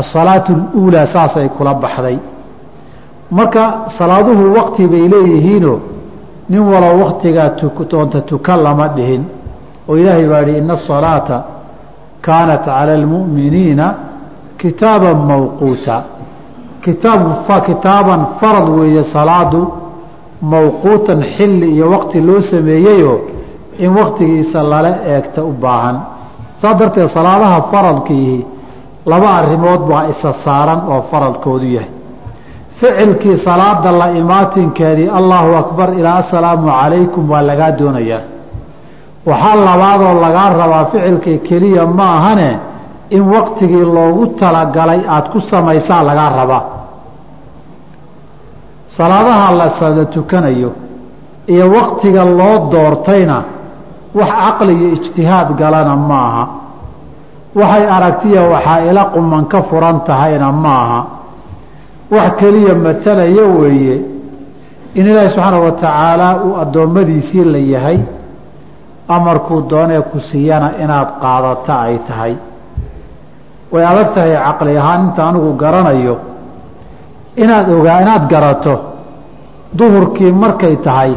Asalaatu 0.00 0.52
اluulaa 0.56 1.06
saasay 1.14 1.48
kula 1.56 1.74
baxday. 1.82 2.18
Marka 3.30 3.64
salaaduhu 3.98 4.44
wakti 4.56 4.86
bay 4.92 5.04
leeyihiinoo 5.14 5.78
nin 6.50 6.62
walow 6.72 6.94
waktigaa 7.04 7.50
doonta 7.90 8.20
tukan 8.30 8.60
lama 8.66 8.86
dhihin. 8.96 9.22
Oo 9.88 9.96
ilaahay 9.96 10.26
baa 10.32 10.42
yihi 10.48 10.58
ina 10.58 10.74
asalaata 10.74 11.36
kaanat 12.26 12.64
cala 12.64 12.92
almu'miniina 13.00 13.86
kitaaban 14.64 15.16
mawquuta. 15.30 15.96
Kitaab 16.84 17.22
kitaaban 17.68 18.20
farad 18.40 18.68
weeye 18.78 19.02
salaadu 19.14 19.60
mawquutan 20.52 21.20
xilli 21.36 21.66
iyo 21.74 21.86
wakti 21.94 22.18
loo 22.28 22.40
sameeyeyoo 22.50 23.18
in 23.84 23.90
waktigiisa 23.98 24.62
lala 24.72 24.90
eegta 25.12 25.40
u 25.44 25.52
baahan. 25.62 25.96
Saas 26.60 26.76
darteed 26.80 27.08
salaadaha 27.16 27.58
faradkiihi 27.72 28.36
laba 29.10 29.28
arrimood 29.38 29.80
baa 29.90 30.04
isa 30.12 30.30
saaran 30.44 30.80
oo 30.92 31.00
faradkoodu 31.10 31.66
yahay. 31.76 31.90
Ficilkii 32.80 33.36
salaada 33.46 33.90
la 34.00 34.06
imaatinkeedii 34.20 35.08
allahu 35.18 35.50
akbar 35.62 35.88
ilaa 35.98 36.16
assalaamu 36.22 36.66
calaykum 36.68 37.30
waa 37.32 37.42
lagaa 37.50 37.72
doonayaa. 37.78 38.22
Waxaa 39.28 39.56
labaadoo 39.68 40.14
lagaa 40.24 40.48
rabaa 40.60 40.84
ficilkii 40.92 41.38
keliya 41.48 41.86
ma 41.86 42.06
ahane 42.18 42.50
in 43.16 43.22
waktigii 43.34 43.84
loogu 43.96 44.24
talagalay 44.40 45.00
aada 45.14 45.28
ku 45.32 45.38
samaysaa 45.50 46.02
lagaa 46.08 46.30
rabaa. 46.38 46.62
Salaadaha 48.96 49.52
la 49.60 49.68
sada 49.78 50.04
tukanayo 50.04 50.72
iyo 51.46 51.66
waktiga 51.70 52.24
loo 52.24 52.56
doortayna 52.72 53.36
wax 54.14 54.28
caqli 54.42 54.72
iyo 54.78 54.88
ijtihaad 54.96 55.48
galana 55.60 55.96
ma 56.08 56.18
aha 56.28 56.44
waxay 57.60 57.84
aragtiya 57.96 58.42
waxaa 58.52 58.80
ila 58.90 59.02
quman 59.14 59.44
ka 59.52 59.62
furan 59.68 59.96
tahayna 60.08 60.48
ma 60.52 60.74
aha 60.84 61.00
wax 62.14 62.30
keliya 62.40 62.74
matalaya 62.74 63.44
weeye. 63.58 63.96
In 64.94 65.06
ilaahi 65.10 65.28
subxaana 65.34 65.58
wa 65.58 65.72
tacaala 65.72 66.28
uu 66.44 66.56
addoommadiisii 66.62 67.44
la 67.44 67.58
yahay 67.58 67.98
amarkuu 69.08 69.60
doonee 69.70 70.00
ku 70.10 70.18
siiyana 70.30 70.68
inaad 70.82 71.08
qaadata 71.22 71.74
ay 71.86 71.98
tahay 72.08 72.34
way 73.74 73.84
adag 73.90 74.08
tahay 74.14 74.32
caqli 74.46 74.72
ahaan 74.80 75.00
inta 75.08 75.22
anigu 75.28 75.50
garanayo 75.62 76.14
inaad 77.42 77.66
ogaa 77.78 77.98
inaad 78.04 78.24
garato 78.32 78.74
duhurkii 79.78 80.32
markay 80.42 80.74
tahay 80.86 81.12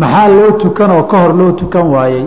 maxaa 0.00 0.28
loo 0.36 0.50
tukan 0.62 0.90
oo 0.96 1.02
ka 1.10 1.16
hor 1.22 1.32
loo 1.40 1.52
tukan 1.60 1.86
waayey? 1.94 2.26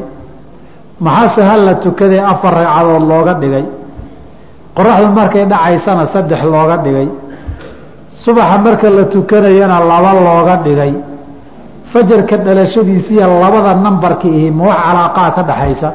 Maxaase 1.05 1.41
hal 1.50 1.62
la 1.67 1.74
tukadee 1.84 2.22
afar 2.34 2.53
ragcadood 2.60 3.03
looga 3.12 3.34
dhigay? 3.41 3.65
Qoraxdu 4.77 5.10
markay 5.20 5.43
dhacaysana 5.51 6.05
saddex 6.13 6.41
looga 6.53 6.77
dhigay. 6.86 7.08
Subaxa 8.24 8.58
marka 8.65 8.88
la 8.98 9.03
tukanayana 9.13 9.77
laba 9.91 10.12
looga 10.27 10.55
dhigay. 10.65 10.93
Fajarka 11.91 12.36
dhalashadiisiiya 12.46 13.25
labada 13.41 13.74
nambarkii 13.86 14.34
ihi 14.38 14.51
ma 14.58 14.63
wax 14.70 14.77
calaaqaa 14.86 15.29
ka 15.36 15.41
dhaxaysa 15.50 15.89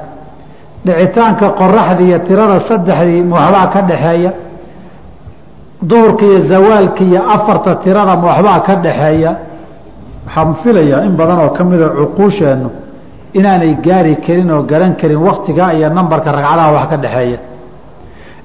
dhicitaanka 0.87 1.47
qoraxdii 1.61 2.09
iyo 2.11 2.19
tirada 2.29 2.57
saddexdii 2.69 3.23
waxbaa 3.35 3.67
ka 3.75 3.81
dhaxeeya 3.91 4.31
duhurka 5.89 6.25
iyo 6.31 6.39
zawaalka 6.51 7.03
iyo 7.05 7.21
afarta 7.37 7.71
tirada 7.85 8.15
ma 8.17 8.61
ka 8.67 8.75
dhaxeeya 8.85 9.33
waxaan 10.27 10.55
filayaa 10.63 11.05
in 11.09 11.15
badan 11.21 11.39
oo 11.45 11.51
ka 11.57 11.63
mida 11.65 11.89
cuquusheennu 11.99 12.71
inaanay 13.39 13.73
gaari 13.87 14.17
karin 14.27 14.51
oo 14.51 14.63
garan 14.71 14.93
karin 15.01 15.21
waktigaa 15.29 15.73
iyo 15.79 15.89
nambarka 15.89 16.33
ragcadaha 16.33 16.73
wax 16.77 16.87
ka 16.91 16.97
dhaxeeya. 17.05 17.39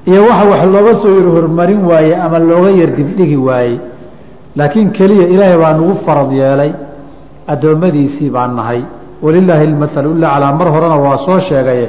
Iyo 0.10 0.22
waxa 0.30 0.46
wax 0.52 0.62
looga 0.74 0.94
soo 1.02 1.14
yar 1.20 1.28
hormarin 1.36 1.82
waaye 1.90 2.14
ama 2.26 2.40
looga 2.40 2.72
yar 2.72 2.92
dibdhigi 2.98 3.38
waayey 3.48 3.80
laakiin 4.58 4.90
keliya 4.98 5.26
ilaahay 5.34 5.58
baa 5.64 5.74
nagu 5.78 5.94
farad 6.06 6.32
yeelay 6.32 6.72
addoommadiisii 7.48 8.30
baan 8.36 8.56
nahay. 8.56 8.82
Walilaahi 9.24 9.66
almathalu 9.72 10.10
laclaa 10.24 10.54
mar 10.60 10.68
horena 10.74 10.98
waa 11.06 11.18
soo 11.26 11.40
sheegaye 11.50 11.88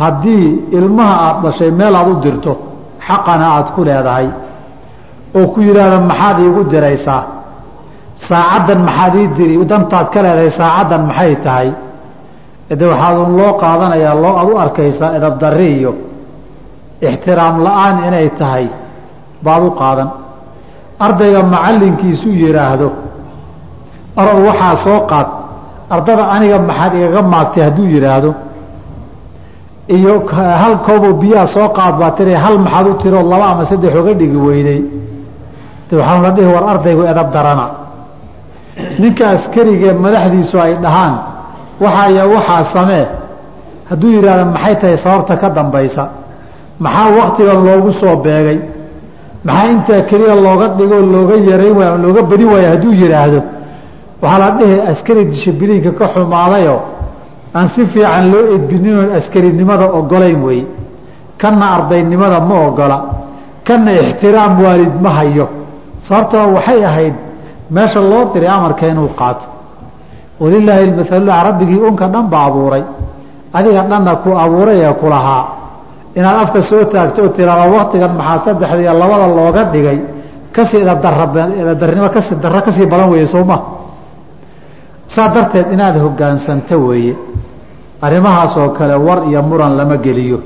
haddii 0.00 0.46
ilmaha 0.78 1.14
aada 1.26 1.38
dhashay 1.44 1.70
meel 1.80 1.94
aada 1.98 2.10
u 2.10 2.16
dirto 2.24 2.52
xaqana 3.06 3.46
aada 3.56 3.70
ku 3.74 3.80
leedahay. 3.88 4.26
Oo 5.36 5.46
ku 5.54 5.58
yidhaahda 5.66 5.98
maxaad 6.10 6.36
iigu 6.44 6.62
diraysaa? 6.72 7.22
Saacaddan 8.28 8.80
maxaad 8.88 9.14
ii 9.20 9.28
diri? 9.38 9.54
Dantaad 9.70 10.06
ka 10.14 10.20
leedahay 10.24 10.50
saacaddan 10.60 11.02
maxay 11.08 11.34
tahay? 11.44 11.68
De 12.80 12.84
waxaadun 12.92 13.30
loo 13.38 13.52
qaadanayaa 13.62 14.14
loo 14.22 14.34
aad 14.40 14.48
u 14.52 14.54
arkaysaa 14.64 15.10
edabdarri 15.18 15.68
iyo 15.78 15.92
ixtiraam 17.08 17.56
la'aan 17.66 17.96
inay 18.08 18.28
tahay 18.40 18.66
baad 19.44 19.62
u 19.68 19.70
qaadan. 19.80 20.08
Ardayga 21.06 21.40
macallinkiisu 21.54 22.28
yidhaahdo 22.42 22.88
arod 24.20 24.38
waxaa 24.48 24.74
soo 24.84 25.00
qaad. 25.10 25.28
Ardada 25.94 26.24
aniga 26.34 26.58
maxaad 26.68 26.92
igaga 26.98 27.20
maagtay 27.32 27.62
hadduu 27.66 27.86
yidhaahdo 27.94 28.30
iyo 29.88 30.26
hal 30.62 30.78
koobo 30.86 31.12
biyaha 31.20 31.46
soo 31.46 31.68
qaad 31.76 31.94
baa 32.00 32.10
tiri 32.16 32.34
hal 32.34 32.58
maxaad 32.58 32.86
u 32.86 32.94
tirood 33.02 33.26
laba 33.32 33.46
ama 33.52 33.64
saddex 33.70 33.94
oga 34.00 34.14
dhigi 34.14 34.36
weyday. 34.36 34.80
De 35.90 35.96
la 35.96 36.30
dhihi 36.30 36.46
war 36.54 36.64
ardaygu 36.72 37.02
edab 37.12 37.32
darana. 37.32 37.66
Ninka 38.98 39.24
askarigee 39.30 39.92
madaxdiisu 39.92 40.56
ay 40.64 40.74
dhahaan 40.84 41.14
waxaaya 41.80 42.26
waxaa 42.34 42.64
samee 42.74 43.06
hadduu 43.90 44.10
yidhahdo 44.16 44.44
maxay 44.54 44.74
tahay 44.80 44.96
sababta 45.04 45.36
ka 45.36 45.48
dambaysa? 45.50 46.04
Maxaa 46.80 47.08
waktigan 47.18 47.58
loogu 47.66 47.92
soo 48.00 48.16
beegay? 48.24 48.58
Maxaa 49.44 49.70
intaa 49.74 50.00
keliya 50.08 50.34
looga 50.46 50.66
dhigo 50.78 50.96
looga 51.14 51.36
yarayn 51.50 51.76
waay 51.78 51.98
looga 52.04 52.22
badin 52.30 52.48
waaya 52.54 52.68
hadduu 52.74 52.92
yidhaahdo? 53.02 53.40
Waxaa 54.22 54.38
la 54.38 54.50
dhihi 54.58 54.80
askari 54.90 55.24
dishibiliinka 55.30 55.90
ka 55.98 56.06
xumaadayo 56.14 56.76
aan 57.54 57.68
si 57.74 57.82
fiican 57.92 58.24
loo 58.32 58.44
edbinin 58.56 59.10
askarinimada 59.18 59.86
ogolayn 59.98 60.40
wey 60.46 60.60
kanna 61.40 61.66
ardaynimada 61.76 62.40
ma 62.40 62.56
ogola 62.68 62.98
kanna 63.66 63.92
ixtiraam 64.02 64.52
waalid 64.64 64.94
ma 65.04 65.10
hayo. 65.18 65.46
Sababtoo 66.06 66.52
waxay 66.56 66.84
ahayd 66.84 67.14
meesha 67.70 68.00
loo 68.00 68.24
diray 68.32 68.48
amarka 68.56 68.86
inuu 68.92 69.08
qaato. 69.18 69.46
Walilaahi 70.40 70.90
maala 70.90 71.44
rabbigii 71.48 71.80
unka 71.88 72.06
dhan 72.12 72.26
ba 72.32 72.38
abuuray. 72.46 72.84
Adiga 73.52 73.82
dhanna 73.90 74.12
ku 74.22 74.30
abuuray 74.44 74.78
ee 74.84 74.92
ku 75.00 75.06
lahaa. 75.08 75.44
Inaad 76.16 76.36
afka 76.44 76.60
soo 76.68 76.84
taagto 76.92 77.22
oo 77.22 77.28
tiraado 77.36 77.72
waktigan 77.76 78.12
maxaa 78.18 78.44
saddexda 78.44 78.80
iyo 78.82 78.92
labada 79.00 79.26
looga 79.38 79.62
dhigay? 79.72 79.98
Kasii 80.54 80.80
edabdarnimo 80.82 82.08
ka 82.14 82.20
sii 82.22 82.36
darro 82.42 82.60
ka 82.66 82.70
sii 82.76 82.86
badan 82.86 83.08
weeye 83.10 83.26
sooma 83.26 83.56
saa 85.14 85.28
darteed 85.34 85.66
inaad 85.74 85.96
hogaansanto 86.04 86.76
weeye 86.86 87.14
arrimahaas 88.02 88.56
oo 88.56 88.68
kale 88.68 88.94
war 88.94 89.28
iyo 89.30 89.42
muran 89.42 89.76
lama 89.76 89.96
geliyo. 89.96 90.40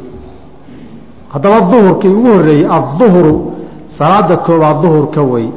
Haddaba 1.32 1.60
duhurkii 1.60 2.08
ugu 2.08 2.28
horreeyey 2.32 2.66
adduhru 2.70 3.52
salaada 3.98 4.36
koobaad 4.36 4.82
duhurka 4.82 5.22
wey 5.22 5.48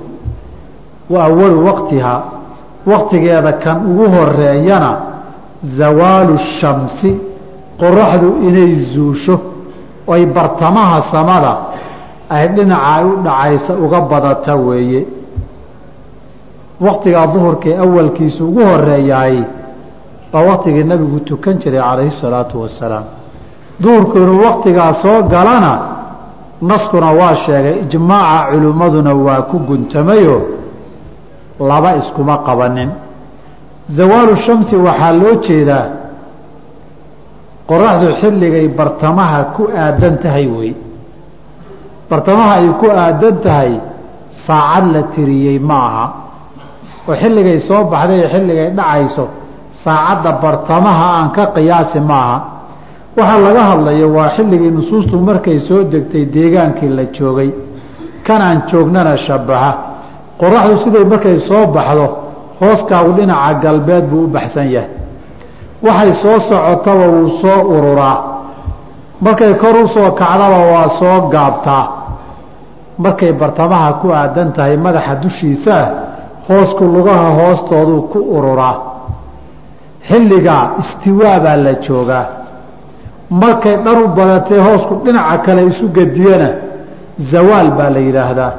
wa 1.09 1.23
awalu 1.23 1.65
waqtihaa 1.65 2.21
waqtigeeda 2.87 3.53
kan 3.53 3.77
ugu 3.91 4.05
horeeyana 4.15 4.91
zawaalu 5.77 6.37
shamsi 6.59 7.11
qoraxdu 7.79 8.29
inay 8.47 8.75
zuusho 8.93 9.39
oy 10.07 10.25
bartamaha 10.25 10.97
samada 11.11 11.53
ay 12.29 12.47
dhinaca 12.55 12.95
ay 12.95 13.03
u 13.05 13.15
dhacaysa 13.23 13.73
uga 13.85 14.01
badata 14.01 14.55
weeye. 14.55 15.05
Waqtigaa 16.81 17.27
duhurkae 17.27 17.77
awalkiisa 17.77 18.43
ugu 18.43 18.61
horeeyaay 18.65 19.37
baa 20.31 20.43
waqtigii 20.49 20.83
nabigu 20.91 21.19
tukan 21.29 21.55
jiray 21.61 21.81
calayhi 21.81 22.11
salaatu 22.21 22.61
wasalaam. 22.63 23.05
Duhurku 23.81 24.17
inuu 24.23 24.39
waqtigaa 24.47 24.93
soo 25.03 25.19
galana 25.33 25.73
naskuna 26.69 27.09
waa 27.19 27.35
sheegay 27.45 27.75
ijmaaca 27.83 28.51
culimmaduna 28.51 29.11
waa 29.25 29.41
ku 29.49 29.57
guntamayo 29.67 30.37
laba 31.69 31.95
iskuma 31.99 32.35
qabanin. 32.47 32.89
Zawaalu 33.97 34.35
shamsi 34.45 34.75
waxaa 34.75 35.11
loo 35.21 35.35
jeedaa 35.47 35.85
qoraxdu 37.69 38.07
xilligay 38.21 38.67
bartamaha 38.77 39.39
ku 39.55 39.63
aadan 39.83 40.15
tahay 40.23 40.47
wey. 40.57 40.73
Bartamaha 42.09 42.53
ay 42.61 42.67
ku 42.79 42.87
aadan 43.03 43.35
tahay 43.45 43.71
saacad 44.45 44.85
la 44.93 45.01
tiriyey 45.13 45.59
ma 45.59 45.77
aha. 45.87 46.05
Oo 47.07 47.15
xilligay 47.21 47.59
soo 47.67 47.83
baxday 47.91 48.17
iyo 48.19 48.27
xilligay 48.33 48.69
dhacayso 48.77 49.25
saacadda 49.83 50.31
bartamaha 50.43 51.05
aan 51.17 51.29
ka 51.35 51.43
qiyaasi 51.55 51.99
maaha 51.99 52.37
waxaa 53.17 53.39
laga 53.45 53.63
hadlayo 53.71 54.07
waa 54.17 54.29
xilligii 54.35 54.71
nusuustu 54.77 55.15
markay 55.29 55.57
soo 55.67 55.83
degtay 55.91 56.25
deegaankii 56.35 56.89
la 56.97 57.05
joogay. 57.15 57.49
Kanaan 58.27 58.57
joognana 58.71 59.17
shabaha 59.25 59.71
qoraxdu 60.39 60.75
siday 60.83 61.05
markay 61.11 61.37
soo 61.47 61.63
baxdo 61.75 62.05
hooskaagu 62.59 63.11
dhinaca 63.17 63.53
galbeed 63.63 64.05
buu 64.09 64.23
u 64.23 64.27
baxsan 64.35 64.67
yahay. 64.75 64.89
Waxay 65.85 66.11
soo 66.21 66.37
socotaba 66.49 67.05
wuu 67.13 67.29
soo 67.41 67.59
ururaa. 67.75 68.17
Markay 69.25 69.53
kor 69.61 69.75
u 69.83 69.87
soo 69.87 70.11
kacdaba 70.19 70.59
waa 70.73 70.87
soo 70.99 71.17
gaabtaa. 71.33 71.85
Markay 73.03 73.33
bartamaha 73.33 73.93
ku 74.01 74.07
aadan 74.13 74.49
tahay 74.55 74.77
madaxa 74.77 75.15
dushiisaa 75.23 75.85
hoosku 76.47 76.83
lugaha 76.95 77.29
hoostooduu 77.39 78.01
ku 78.11 78.19
ururaa 78.37 78.90
xilligaa 80.09 80.63
istiwaa 80.81 81.37
baa 81.45 81.57
la 81.65 81.73
joogaa 81.85 82.25
markay 83.41 83.75
dhan 83.85 83.97
u 84.03 84.07
badatay 84.17 84.59
hoosku 84.67 84.93
dhinaca 85.05 85.37
kale 85.45 85.61
isu 85.71 85.85
gediyana 85.97 86.49
zawaal 87.31 87.69
baa 87.77 87.89
la 87.95 87.99
yidhaahdaa. 88.07 88.53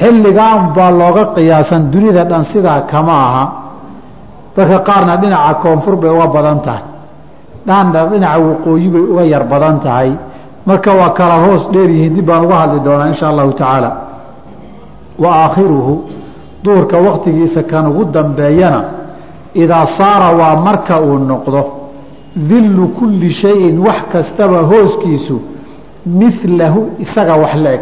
Xilligaan 0.00 0.62
baa 0.76 0.90
looga 1.00 1.24
qiyaasan 1.34 1.82
dunida 1.92 2.22
dhan 2.30 2.44
sidaa 2.52 2.80
kama 2.92 3.14
aha. 3.26 3.44
Dadka 4.56 4.78
qaarna 4.88 5.14
dhinaca 5.22 5.54
koonfur 5.62 5.94
bay 6.02 6.10
uga 6.16 6.26
badan 6.36 6.58
tahay. 6.66 6.84
Dhaanna 7.66 8.00
dhinaca 8.10 8.38
waqooyi 8.48 8.88
bay 8.94 9.04
uga 9.12 9.24
yar 9.32 9.44
badan 9.52 9.76
tahay. 9.84 10.10
Marka 10.66 10.90
waa 11.00 11.10
kala 11.18 11.36
hoos 11.44 11.62
dheeryihiin 11.72 12.14
dib 12.16 12.26
baan 12.28 12.42
uga 12.46 12.56
hadli 12.62 12.78
doonaa 12.86 13.08
insha 13.12 13.26
allahu 13.32 13.52
tacaala. 13.60 13.90
Wa 15.22 15.30
aakhiruhu 15.44 15.94
duurka 16.64 16.96
waktigiisa 17.06 17.62
kan 17.70 17.84
ugu 17.90 18.04
dambeeyana 18.14 18.80
idaa 19.54 19.86
saara 19.98 20.30
waa 20.40 20.56
marka 20.56 21.00
uu 21.00 21.18
noqdo 21.18 21.62
dillu 22.36 22.88
kulli 22.88 23.30
shayin 23.30 23.78
wax 23.86 24.02
kastaba 24.12 24.58
hooskiisu 24.70 25.36
milahu 26.06 26.80
isaga 27.04 27.34
wax 27.42 27.54
la-eg 27.64 27.80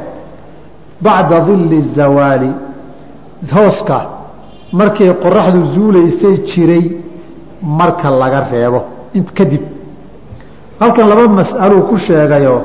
bacda 1.05 1.40
dilli 1.40 1.81
zawaali 1.96 2.50
hooska. 3.55 3.98
Markay 4.72 5.11
qoraxdu 5.22 5.61
zuulaysay 5.74 6.37
jiray 6.48 6.85
marka 7.62 8.11
laga 8.11 8.40
reebo 8.50 8.81
kadib. 9.35 9.62
Halkan 10.81 11.09
laba 11.09 11.29
mas'aluu 11.29 11.83
ku 11.88 11.96
sheegayo 11.96 12.57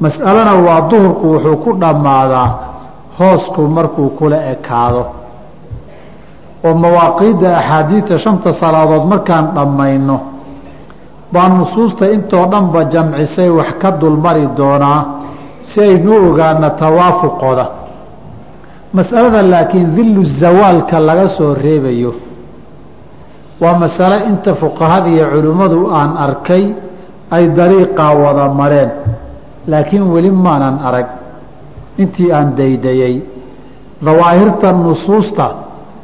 mas'alana 0.00 0.54
waa 0.66 0.80
duhurku 0.90 1.26
wuxuu 1.32 1.56
ku 1.64 1.70
dhammaadaa 1.80 2.48
hoosku 3.18 3.62
markuu 3.76 4.08
kula 4.18 4.38
ekaado 4.52 5.02
oo 6.66 6.74
mawaaqiidda 6.84 7.48
axaadiidta 7.60 8.18
shanta 8.24 8.50
salaadood 8.60 9.04
markaan 9.12 9.46
dhammayno 9.56 10.16
baa 11.32 11.48
nusuusta 11.48 12.04
intoo 12.16 12.44
dhanba 12.52 12.80
jamcisay 12.92 13.48
wax 13.58 13.70
ka 13.82 13.90
dulmari 14.00 14.46
doonaa 14.58 15.00
si 15.68 15.80
aynu 15.80 16.12
ogaana 16.28 16.68
tawaafuqooda. 16.82 17.64
Mas'alada 18.96 19.40
laakiin 19.52 19.88
dillu 19.96 20.22
zawaalka 20.40 20.96
laga 21.08 21.28
soo 21.36 21.54
reebayo 21.54 22.12
waa 23.62 23.78
masale 23.82 24.16
inta 24.30 24.54
fuqahada 24.54 25.08
iyo 25.14 25.26
culimmadu 25.32 25.78
aan 25.98 26.10
arkay 26.26 26.64
ay 27.30 27.44
dariiqaa 27.58 28.12
wada 28.22 28.48
mareen. 28.60 28.90
Laakiin 29.70 30.04
weli 30.12 30.30
maanan 30.30 30.76
arag 30.88 31.06
intii 32.02 32.32
aan 32.32 32.48
daydayey 32.58 33.14
dawaahirta 34.04 34.72
nusuusta 34.72 35.46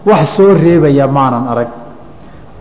wax 0.07 0.37
soo 0.37 0.55
reebaya 0.55 1.07
maanan 1.07 1.49
arag. 1.53 1.69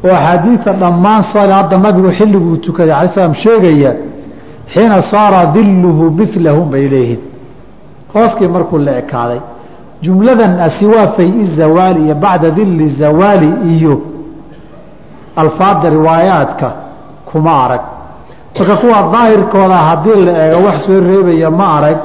oo 0.06 0.15
axaadiida 0.15 0.73
dhammaan 0.73 1.23
salaada 1.34 1.78
nabigu 1.78 2.12
xilliguu 2.19 2.58
tukaday 2.58 2.93
alay 3.00 3.13
slam 3.13 3.34
sheegaya 3.34 3.91
xiina 4.73 5.02
saara 5.12 5.45
dilluhu 5.56 6.12
milahum 6.12 6.69
bay 6.71 6.88
leeyihiin. 6.93 7.21
Hooskii 8.13 8.47
markuu 8.47 8.78
la 8.78 8.91
ekaaday 9.02 9.39
jumladan 10.02 10.60
asiwaa 10.67 11.08
fay-i 11.17 11.45
zawaali 11.56 12.00
iyo 12.06 12.15
bacda 12.15 12.50
dilli 12.52 12.88
zawaali 13.02 13.50
iyo 13.73 14.02
alfaada 15.36 15.89
riwaayaadka 15.89 16.71
kuma 17.32 17.63
arag. 17.65 17.82
Marka 18.60 18.76
kuwa 18.76 19.10
daahirkooda 19.13 19.76
haddii 19.89 20.26
la 20.26 20.32
eego 20.45 20.65
wax 20.65 20.86
soo 20.86 21.00
reebaya 21.00 21.52
ma 21.52 21.65
arag 21.78 21.97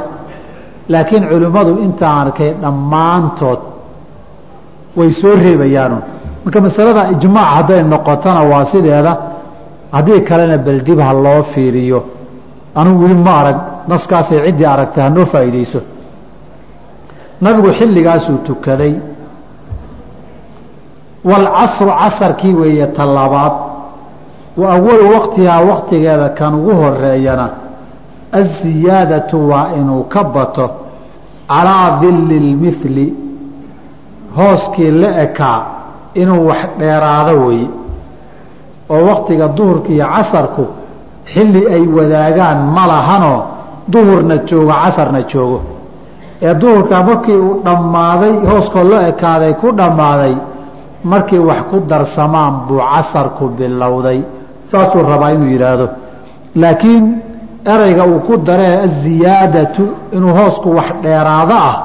laakiin 0.89 1.25
culimmadu 1.29 1.73
intaan 1.85 2.19
arkay 2.27 2.51
dhammaantood 2.63 3.59
way 4.97 5.11
soo 5.21 5.35
reebayaanu 5.45 5.99
marka 6.45 6.61
masalada 6.67 7.03
ijmaac 7.15 7.49
hadday 7.57 7.83
noqotona 7.93 8.41
waa 8.53 8.65
sideeda 8.73 9.13
haddii 9.97 10.21
kalena 10.29 10.57
beldib 10.67 10.99
ha 11.07 11.13
loo 11.25 11.43
fiiriyo. 11.55 12.01
Anugu 12.75 13.03
weli 13.03 13.15
ma 13.27 13.33
arag 13.41 13.57
naskaasay 13.89 14.39
ciddii 14.47 14.67
aragtay 14.75 15.03
hanoo 15.05 15.27
faa'iideyso 15.33 15.81
nabigu 17.45 17.69
xilligaasuu 17.79 18.39
tukaday. 18.49 18.95
Walcasru 21.25 21.91
casarkii 22.01 22.55
weeye 22.55 22.87
talabaad 22.87 23.53
wa 24.57 24.67
awalu 24.77 25.05
waqtihaa 25.15 25.61
waqtigeeda 25.71 26.29
kan 26.39 26.55
ugu 26.55 26.73
horeeyana 26.83 27.49
aziyaadatu 28.33 29.49
waa 29.51 29.69
inuu 29.79 30.03
ka 30.13 30.25
bato 30.25 30.71
calaa 31.49 31.99
dilli 32.01 32.39
lmithli 32.53 33.15
hooskii 34.37 34.91
la 35.03 35.11
ekaa 35.25 35.59
inuu 36.15 36.47
wax 36.49 36.63
dheeraado 36.79 37.33
weeye 37.47 37.69
oo 38.91 39.03
waqtiga 39.09 39.49
duhurka 39.49 39.89
iyo 39.97 40.07
casarku 40.15 40.65
xilli 41.33 41.63
ay 41.75 41.85
wadaagaan 41.97 42.59
ma 42.75 42.87
lahanoo 42.93 43.41
duhurna 43.93 44.37
joogo 44.49 44.73
casarna 44.83 45.21
joogo. 45.33 45.61
ee 46.43 46.55
duhurka 46.55 47.03
markii 47.09 47.37
uu 47.47 47.61
dhammaaday 47.65 48.35
hooskoo 48.51 48.85
la 48.93 48.99
ekaaday 49.09 49.53
ku 49.55 49.69
dhammaaday 49.79 50.35
markii 51.05 51.39
wax 51.49 51.61
ku 51.71 51.77
darsamaan 51.91 52.55
buu 52.69 52.81
casarku 52.93 53.45
bilowday. 53.59 54.21
saasuu 54.71 55.03
rabaa 55.13 55.31
inuu 55.37 55.51
yidhaahdo. 55.55 55.89
laakiin 56.63 57.05
ereyga 57.73 58.05
uu 58.07 58.21
ku 58.29 58.37
daree 58.47 58.75
aziyaadatu 58.87 59.83
inuu 60.17 60.33
hoosku 60.39 60.69
wax 60.77 60.89
dheeraado 61.03 61.55
ah 61.55 61.77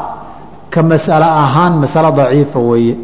ka 0.74 0.82
mas'alo 0.92 1.26
ahaan 1.44 1.74
masalo 1.84 2.10
daciifa 2.20 2.60
weeye. 2.70 2.96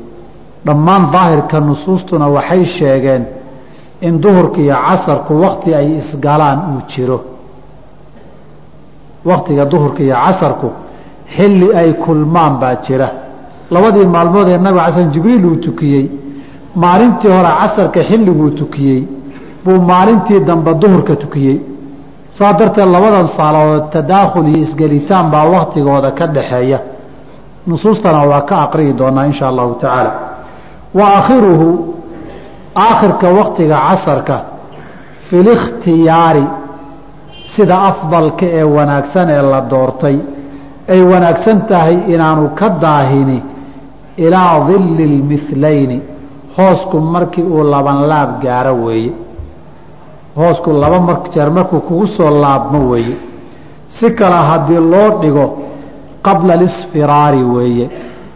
Dhammaan 0.65 1.03
daahirka 1.13 1.57
nusuustuna 1.59 2.27
waxay 2.35 2.65
sheegeen 2.75 3.23
in 4.07 4.13
duhurka 4.23 4.59
iyo 4.61 4.75
casarku 4.87 5.33
wakti 5.43 5.69
ay 5.79 5.87
isgalaan 5.99 6.59
uu 6.73 6.81
jiro. 6.91 7.19
Waktiga 9.25 9.65
duhurka 9.65 10.03
iyo 10.03 10.15
casarku 10.25 10.69
xilli 11.35 11.67
ay 11.79 11.93
kulmaan 12.03 12.53
baa 12.61 12.75
jira. 12.85 13.09
Labadii 13.71 14.05
maalmood 14.15 14.47
ee 14.47 14.57
nabiga 14.57 14.85
casan 14.85 15.11
jibriil 15.13 15.45
uu 15.45 15.55
tukiyey 15.65 16.05
maalintii 16.83 17.31
hore 17.35 17.51
casarka 17.61 17.99
xilliguu 18.09 18.49
tukiyey 18.59 19.01
buu 19.65 19.79
maalintii 19.91 20.39
dambe 20.47 20.71
duhurka 20.81 21.15
tukiyey. 21.23 21.57
Saa 22.37 22.53
darteed 22.59 22.87
labadan 22.95 23.27
saaladood 23.37 23.85
tadaakhul 23.93 24.47
iyo 24.47 24.57
isgelitaan 24.65 25.25
baa 25.33 25.45
waktigooda 25.55 26.11
ka 26.19 26.25
dhaxeeya 26.35 26.79
nusuustana 27.67 28.21
waa 28.31 28.41
ka 28.49 28.55
aqriyi 28.65 28.93
doonaa 28.99 29.25
insha 29.25 29.47
allahu 29.47 29.73
tacaala. 29.81 30.11
Wa 30.97 31.05
aakhiruhu 31.17 31.95
aakhirka 32.75 33.27
waktiga 33.39 33.77
casarka 33.87 34.37
fi 35.29 35.35
likhtiyaari 35.47 36.43
sida 37.55 37.77
afdalka 37.89 38.45
ee 38.59 38.63
wanaagsan 38.75 39.29
ee 39.29 39.41
la 39.51 39.61
doortay 39.71 40.17
ay 40.93 41.01
wanaagsan 41.11 41.57
tahay 41.69 41.95
inaanu 42.13 42.49
ka 42.59 42.67
daahini 42.83 43.39
ilaa 44.25 44.55
dilli 44.67 45.05
lmilayni 45.17 45.97
hoosku 46.57 46.99
markii 46.99 47.43
uu 47.43 47.63
laban 47.73 47.99
laab 48.11 48.41
gaaro 48.43 48.73
weeye. 48.85 49.11
Hoosku 50.37 50.69
laba 50.81 51.19
jeer 51.33 51.49
markuu 51.51 51.79
kugu 51.79 52.07
soo 52.07 52.29
laabmo 52.41 52.79
weeye. 52.91 53.15
Si 53.87 54.11
kale 54.11 54.35
haddii 54.49 54.81
loo 54.91 55.09
dhigo 55.21 55.45
qabla 56.27 56.53
alisfiraari 56.57 57.43
weeye. 57.55 57.85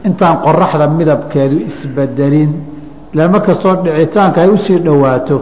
Intaan 0.08 0.36
qoraxda 0.46 0.86
midabkeedu 1.00 1.56
isbedelin 1.70 2.52
ilaan 3.14 3.32
mar 3.34 3.42
kastoo 3.48 3.74
dhicitaanka 3.86 4.38
ay 4.44 4.50
u 4.50 4.58
sii 4.66 4.78
dhowaato 4.86 5.36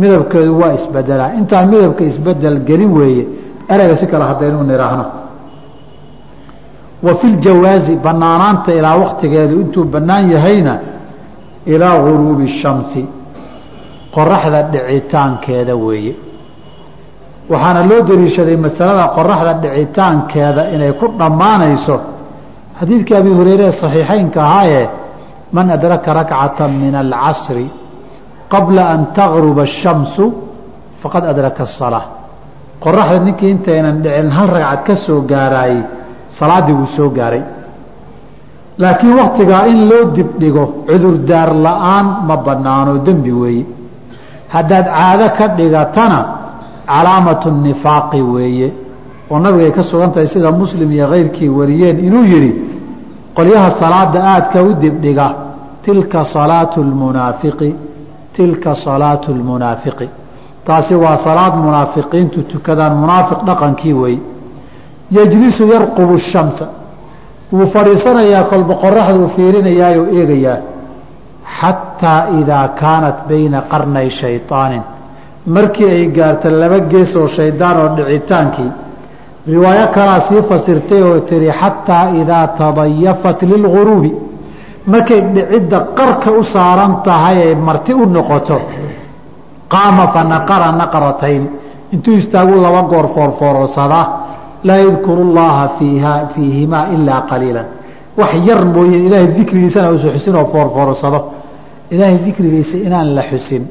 midabkeedu 0.00 0.52
waa 0.60 0.72
isbedelaa. 0.78 1.30
Intaan 1.40 1.64
midabka 1.72 2.02
isbeddel 2.10 2.56
gelin 2.68 2.92
weeye 2.98 3.24
ereyga 3.72 3.96
si 4.00 4.06
kale 4.12 4.24
haddaynu 4.30 4.62
nidhaahno 4.70 5.04
wa 7.06 7.12
fi 7.20 7.26
ljawaazi 7.36 7.94
banaanaanta 8.04 8.70
ilaa 8.78 8.96
waktigeedu 9.04 9.54
intuu 9.62 9.84
bannaan 9.94 10.24
yahayna 10.34 10.74
ilaa 11.72 11.96
guruubi 12.04 12.46
shamsi. 12.60 13.02
Qoraxda 14.14 14.60
dhicitaankeeda 14.72 15.74
weeye 15.86 16.12
waxaana 17.52 17.80
loo 17.90 18.00
dariishaday 18.08 18.56
masalada 18.66 19.04
qoraxda 19.16 19.52
dhicitaankeeda 19.62 20.62
inay 20.74 20.92
ku 21.00 21.06
dhammaanayso. 21.20 21.96
Xadiidkii 22.78 23.16
abi 23.22 23.30
hureyre 23.38 23.64
ee 23.70 23.74
saxiixeynka 23.82 24.38
ahaayee 24.48 24.86
man 25.56 25.66
adraka 25.76 26.10
rakcata 26.18 26.64
min 26.82 26.94
alcasri 27.02 27.66
qabla 28.52 28.82
an 28.94 29.00
tagruba 29.18 29.62
ashamsu 29.70 30.24
faqad 31.02 31.24
adraka 31.32 31.62
asalaa 31.68 32.04
qoraxda 32.84 33.18
ninkii 33.26 33.50
intaynan 33.54 33.96
dhicin 34.04 34.28
hal 34.36 34.48
ragcad 34.56 34.80
ka 34.86 34.94
soo 35.06 35.20
gaaraayey 35.32 35.80
salaaddii 36.38 36.76
wuu 36.78 36.90
soo 36.96 37.08
gaaray. 37.18 37.42
Laakiin 38.82 39.14
waktigaa 39.22 39.62
in 39.72 39.80
loo 39.90 40.04
dibdhigo 40.16 40.64
cudurdaar 40.88 41.50
la'aan 41.66 42.06
ma 42.28 42.36
banaano 42.46 42.92
dembi 43.06 43.32
weeye 43.42 43.64
haddaad 44.54 44.86
caado 44.96 45.26
ka 45.38 45.44
dhigatana 45.58 46.18
calaamatu 46.86 47.50
nifaaqi 47.50 48.22
weeye 48.22 48.72
oo 49.30 49.38
nabigay 49.38 49.70
ka 49.72 49.82
sugan 49.82 50.10
tahay 50.12 50.28
sida 50.34 50.50
muslim 50.52 50.92
iyo 50.92 51.06
keyrkii 51.12 51.48
wariyeen 51.58 51.98
inuu 52.06 52.24
yidhi 52.32 52.50
qolyaha 53.36 53.70
salaada 53.80 54.18
aadka 54.32 54.62
u 54.62 54.72
dibdhiga 54.82 55.26
tilka 55.84 56.24
salaatu 56.24 56.82
lmunaafiqi 56.82 57.70
tilka 58.36 58.74
salaatu 58.74 59.28
lmunaafiqi 59.38 60.08
taasi 60.66 60.94
waa 60.94 61.16
salaad 61.26 61.54
munaafiqiintu 61.64 62.42
tukadaan 62.52 62.94
munaafiq 63.02 63.38
dhaqankii 63.48 63.92
weeye. 64.02 64.20
Yejlisu 65.16 65.66
yarqubu 65.74 66.18
shamsa 66.18 66.66
wuu 67.52 67.66
fadhiisanayaa 67.74 68.44
kolba 68.50 68.74
qoraxduu 68.84 69.28
fiirinayaayoo 69.36 70.06
eegayaa 70.18 70.58
xataa 71.58 72.20
idaa 72.40 72.68
kaanat 72.80 73.18
bayna 73.28 73.58
qarnay 73.72 74.08
shayطaanin 74.20 74.82
markii 75.46 75.90
ay 75.90 76.06
gaarta 76.16 76.50
laba 76.50 76.78
gees 76.90 77.16
oo 77.16 77.26
shaydaan 77.36 77.76
oo 77.82 77.88
dhicitaankii. 77.96 78.70
Riwaayo 79.52 79.86
kalaa 79.94 80.20
sii 80.28 80.42
fasirtay 80.48 81.02
oo 81.02 81.20
tihi 81.28 81.50
xataa 81.60 82.04
idaa 82.20 82.46
tadayafat 82.58 83.42
lilguruubi 83.42 84.12
markay 84.86 85.20
dhicidda 85.34 85.78
qarka 85.98 86.30
u 86.32 86.42
saaran 86.52 86.92
tahay 87.04 87.36
ay 87.48 87.54
marti 87.54 87.92
u 87.94 88.04
noqoto 88.06 88.58
qaama 89.72 90.04
fanaqara 90.14 90.68
naqratayn. 90.80 91.42
Intuu 91.94 92.14
istaagu 92.20 92.54
laba 92.64 92.82
goor 92.90 93.06
foorfoorsadaa 93.14 94.06
laa 94.66 94.76
yadkuru 94.86 95.24
llaha 95.36 95.68
fiiha 95.78 96.12
fiihimaa 96.34 96.86
ilaa 96.94 97.20
qaliila 97.30 97.62
wax 98.20 98.32
yar 98.48 98.60
mooye 98.74 98.98
ilaahay 99.06 99.28
dikrigiisana 99.38 99.88
usu 99.96 100.08
xusin 100.14 100.36
oo 100.40 100.46
foorfoorsado. 100.52 101.18
Ilaahay 101.90 102.18
dikrigiisa 102.26 102.76
inaan 102.86 103.08
la 103.16 103.22
xusin 103.30 103.62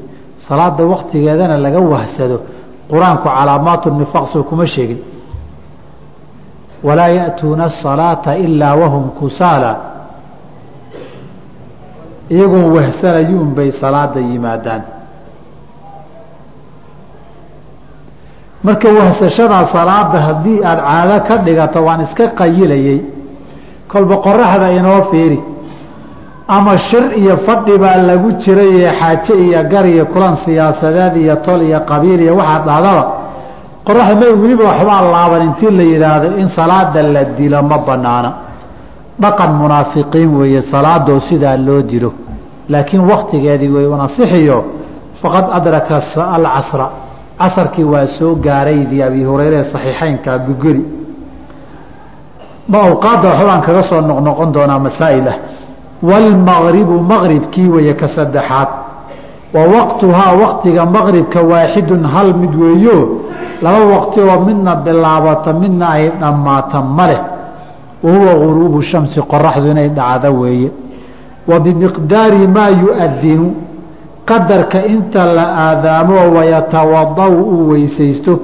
salaada 0.47 0.83
waktigeedana 0.93 1.57
laga 1.65 1.79
wahsado 1.93 2.37
qur'aanku 2.91 3.27
calaamaatu 3.37 3.87
nifaaq 4.01 4.27
soo 4.33 4.43
kuma 4.49 4.65
sheegin. 4.67 4.99
Walaa 6.83 7.07
ya'tuuna 7.19 7.63
asalaata 7.71 8.35
ilaa 8.45 8.75
wahum 8.81 9.09
kusaala. 9.19 9.71
Iyagoon 12.29 12.67
wahsanayuun 12.75 13.49
bay 13.55 13.71
salaada 13.81 14.19
yimaadaan. 14.19 14.81
Marka 18.63 18.87
wahsashada 18.99 19.67
salaada 19.73 20.19
haddii 20.27 20.59
aada 20.63 20.81
caado 20.81 21.17
ka 21.27 21.35
dhigato 21.45 21.79
waan 21.85 22.01
iska 22.07 22.27
qayilayey 22.39 22.99
kolba 23.91 24.15
qoraxda 24.25 24.67
inoo 24.79 25.01
fiiri 25.11 25.39
ama 26.47 26.77
shir 26.77 27.17
iyo 27.17 27.37
fadhi 27.37 27.77
baa 27.77 27.97
lagu 27.97 28.31
jiray 28.43 28.85
xaaje 28.99 29.33
iyo 29.45 29.63
gar 29.71 29.85
iyo 29.87 30.05
kulan 30.05 30.37
siyaasadeed 30.45 31.15
iyo 31.17 31.35
tol 31.45 31.61
iyo 31.61 31.79
qabiil 31.89 32.21
iyo 32.21 32.35
waxaa 32.35 32.59
dhahdaba 32.67 33.03
qoraxda 33.87 34.15
may 34.19 34.31
weliba 34.41 34.63
waxbaa 34.71 35.01
laaban 35.15 35.41
intii 35.47 35.71
la 35.71 35.83
yidhaahdo 35.83 36.27
in 36.41 36.47
salaada 36.55 37.01
la 37.03 37.23
dilo 37.37 37.61
ma 37.63 37.77
banaana 37.77 38.33
dhaqan 39.19 39.51
munaafiqiin 39.61 40.35
weeye 40.39 40.61
salaadoo 40.61 41.19
sidaa 41.29 41.57
loo 41.57 41.81
dilo. 41.81 42.13
Laakiin 42.69 43.03
waktigeedii 43.11 43.69
way 43.69 43.85
unasixiyo 43.85 44.57
faqad 45.21 45.45
adraka 45.51 45.95
alcasra 46.35 46.89
casarkii 47.39 47.83
waa 47.83 48.07
soo 48.19 48.35
gaaraydii 48.35 49.01
abi 49.03 49.23
hureyre 49.23 49.63
saxiixeynka 49.71 50.37
bugeli 50.45 50.83
ma 52.67 52.77
awqaadda 52.87 53.27
waxbaan 53.29 53.61
kaga 53.61 53.83
soo 53.89 54.01
noqnoqon 54.01 54.51
doonaa 54.55 54.79
masaa'il 54.79 55.27
ah 55.27 55.37
wاlmagribu 56.09 56.95
maqribkii 57.11 57.67
weeye 57.67 57.93
ka 57.93 58.07
saddexaad 58.15 58.67
wa 59.55 59.61
waqtuhaa 59.75 60.31
waqtiga 60.43 60.85
maqribka 60.85 61.39
waaxidun 61.51 62.03
hal 62.13 62.33
mid 62.41 62.53
weeyo 62.63 62.97
laba 63.63 63.85
waqti 63.95 64.19
oo 64.21 64.39
midna 64.47 64.75
bilaabata 64.85 65.53
midna 65.53 65.85
ay 65.97 66.05
dhammaata 66.21 66.81
ma 66.97 67.05
leh 67.07 67.21
wahuwa 68.03 68.33
guruubu 68.43 68.81
shamsi 68.81 69.19
qoraxdu 69.31 69.67
inay 69.71 69.89
dhacdo 69.89 70.29
weeye 70.41 70.69
wa 71.49 71.59
bimiqdaari 71.59 72.47
maa 72.55 72.69
yu'adinu 72.83 73.47
qadarka 74.29 74.79
inta 74.93 75.23
la 75.37 75.45
aadaamo 75.67 76.15
wayatawadau 76.35 77.33
uu 77.53 77.69
weysaysto 77.71 78.39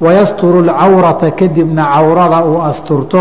wayasturu 0.00 0.58
alcawrata 0.58 1.30
kadibna 1.30 1.84
cawrada 1.94 2.44
uu 2.44 2.58
asturto 2.62 3.20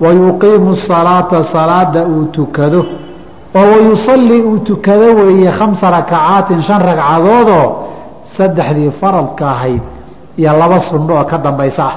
wayuqiimu 0.00 0.76
salaata 0.88 1.44
salaada 1.52 2.00
uu 2.06 2.24
tukado. 2.36 2.84
oo 3.54 3.66
wayusallii 3.72 4.42
uu 4.42 4.58
tukado 4.58 5.06
weeye 5.18 5.50
khamsa 5.58 5.90
rakacaatin 5.90 6.62
shan 6.62 6.80
ragcadoodoo 6.88 7.66
saddexdii 8.36 8.90
faradka 9.00 9.44
ahayd 9.54 9.82
iyo 10.38 10.52
laba 10.60 10.80
sunno 10.90 11.12
oo 11.18 11.24
ka 11.24 11.38
dambaysa 11.38 11.84
ah 11.90 11.96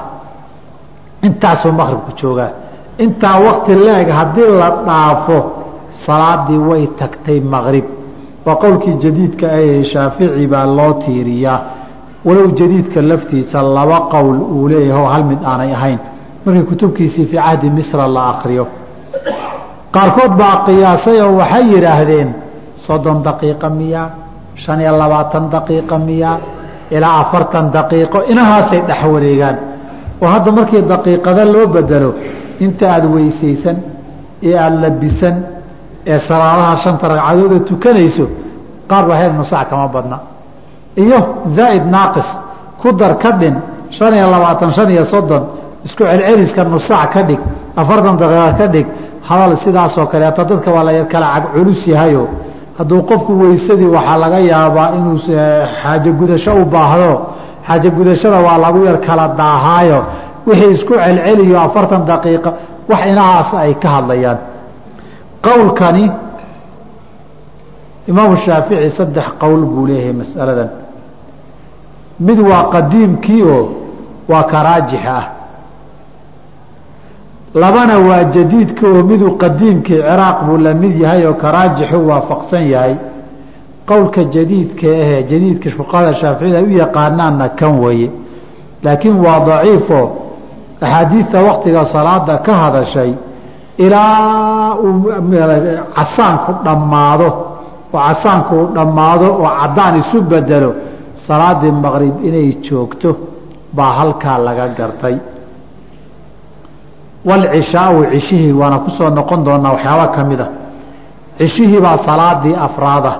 intaasuu 1.26 1.72
maqribku 1.80 2.10
joogaa 2.20 2.50
intaa 3.04 3.36
wakti 3.46 3.74
la-eg 3.74 4.08
haddii 4.18 4.50
la 4.60 4.68
dhaafo 4.86 5.38
salaadii 6.06 6.58
way 6.68 6.86
tagtay 7.00 7.40
maqrib 7.40 7.84
waa 8.46 8.56
qowlkii 8.62 8.94
jadiidka 9.04 9.46
ahee 9.56 9.82
shaafici 9.92 10.46
baa 10.52 10.66
loo 10.78 10.92
tiiriyaa 11.02 11.60
walow 12.26 12.46
jadiidka 12.60 13.02
laftiisa 13.10 13.62
laba 13.62 13.98
qowl 14.12 14.36
uu 14.56 14.68
leeyahay 14.68 15.02
oo 15.02 15.08
hal 15.14 15.24
mid 15.30 15.40
aanay 15.50 15.72
ahayn 15.78 15.98
markii 16.48 16.66
kutubkiisii 16.70 17.26
fii 17.30 17.40
cahdi 17.44 17.68
misra 17.78 18.04
la 18.16 18.22
akriyo 18.32 18.64
qaarkood 19.94 20.32
baa 20.40 20.56
qiyaasay 20.66 21.18
oo 21.24 21.32
waxay 21.40 21.64
yidhaahdeen 21.74 22.28
soddon 22.86 23.18
daqiiqa 23.28 23.68
miyaa 23.80 24.08
shan 24.62 24.78
iyo 24.84 24.92
labaatan 25.02 25.44
daqiiqa 25.54 25.96
miyaa 26.08 26.36
ilaa 26.96 27.14
afartan 27.22 27.66
daqiiqo. 27.76 28.18
Inahaasay 28.32 28.80
dhex 28.88 29.00
wareegaan. 29.14 29.56
Oo 30.22 30.28
hadda 30.34 30.50
markii 30.58 30.82
daqiiqada 30.92 31.42
loo 31.54 31.66
bedelo 31.74 32.10
inta 32.64 32.84
aada 32.94 33.06
weysaysan 33.14 33.76
ee 34.48 34.54
aada 34.64 34.76
labisan 34.84 35.36
ee 36.12 36.18
salaadaha 36.28 36.74
shanta 36.84 37.04
ragcadooda 37.12 37.58
tukanayso 37.70 38.24
qaar 38.90 39.04
baa 39.08 39.16
heer 39.20 39.32
nusac 39.38 39.64
kama 39.70 39.86
badna. 39.94 40.18
Iyo 41.02 41.18
zaa'id 41.56 41.84
naaqis 41.94 42.28
ku 42.80 42.88
dar 43.00 43.12
ka 43.22 43.30
dhin 43.40 43.54
shan 43.96 44.12
iyo 44.18 44.26
labaatan 44.34 44.70
shan 44.76 44.88
iyo 44.94 45.04
soddon 45.12 45.42
isku 45.86 46.02
celceliska 46.10 46.64
nusac 46.64 47.10
ka 47.14 47.22
dhig 47.28 47.40
afartan 47.80 48.16
daqiiqa 48.20 48.52
ka 48.58 48.66
dhig 48.74 48.86
hadal 49.28 49.52
sidaasoo 49.64 50.06
kaleeta 50.12 50.42
dadka 50.50 50.70
waa 50.76 50.84
la 50.88 50.92
kala 51.12 51.26
cag 51.34 51.44
culus 51.54 51.82
yahayo. 51.92 52.24
Hadduu 52.78 53.02
qofku 53.10 53.32
weysadii 53.42 53.86
waxaa 53.96 54.18
laga 54.22 54.38
yaabaa 54.52 54.88
inuu 54.96 55.18
xaajo 55.82 56.10
gudasho 56.20 56.52
u 56.62 56.64
baahdo. 56.74 57.12
Xaajo 57.66 57.90
gudashada 57.96 58.38
waa 58.46 58.58
lagu 58.64 58.80
yar 58.88 58.98
kala 59.06 59.24
daahaayo. 59.40 60.00
Wixii 60.46 60.72
isku 60.76 60.94
celceliyo 61.04 61.56
afartan 61.66 62.02
daqiiqa 62.10 62.50
wax 62.90 63.00
inahaas 63.10 63.50
ay 63.62 63.74
ka 63.82 63.88
hadlayaan. 63.96 64.38
Qowlkani 65.46 66.04
imaamu 68.10 68.36
shaafici 68.44 68.90
saddex 68.98 69.26
qowl 69.40 69.60
buu 69.72 69.86
leeyahay 69.86 70.12
masaladan. 70.20 70.68
Mid 72.26 72.38
waa 72.50 72.64
qadiimkii 72.74 73.42
oo 73.42 73.62
waa 74.30 74.42
ka 74.50 74.58
raajix 74.66 75.02
ah 75.18 75.24
labana 77.54 77.98
waa 77.98 78.24
jadiidka 78.24 78.86
oo 78.88 79.02
miduu 79.02 79.30
qadiimkii 79.42 79.96
ciraaq 80.02 80.38
buu 80.46 80.56
la 80.58 80.74
mid 80.74 81.00
yahay 81.02 81.26
oo 81.26 81.34
ka 81.34 81.52
raajixu 81.52 81.98
waafaqsan 82.08 82.64
yahay. 82.74 82.94
Qowlka 83.88 84.24
jadiidka 84.34 84.86
ahee 85.02 85.22
jadiidka 85.30 85.70
fuqahada 85.76 86.12
shaaficida 86.20 86.60
u 86.62 86.70
yaqaanaanna 86.82 87.48
kan 87.58 87.72
weeye. 87.82 88.10
Laakiin 88.84 89.16
waa 89.24 89.40
daciifo. 89.48 90.00
Axaadiidta 90.80 91.38
waktiga 91.48 91.84
salaada 91.92 92.38
ka 92.46 92.52
hadashay 92.62 93.12
ilaa 93.78 94.74
uu 94.74 95.12
casaanku 95.96 96.52
dhammaado 96.64 97.28
oo 97.94 97.98
casaanku 98.08 98.54
uu 98.60 98.66
dhammaado 98.76 99.26
oo 99.42 99.50
caddaan 99.60 99.94
isu 100.02 100.18
bedelo 100.30 100.70
salaadii 101.26 101.72
maqrib 101.84 102.14
inay 102.28 102.48
joogto 102.66 103.10
baa 103.76 103.92
halkaa 103.98 104.38
laga 104.46 104.66
gartay 104.78 105.16
walcishaau 107.24 108.04
cishihii 108.12 108.52
waana 108.52 108.78
ku 108.78 108.90
soo 108.90 109.10
noqon 109.10 109.44
doonaa 109.44 109.72
waxyaaba 109.72 110.06
ka 110.16 110.24
mid 110.24 110.40
a 110.40 110.48
cishihii 111.38 111.80
baa 111.80 111.98
salaadii 112.06 112.54
afraada 112.66 113.12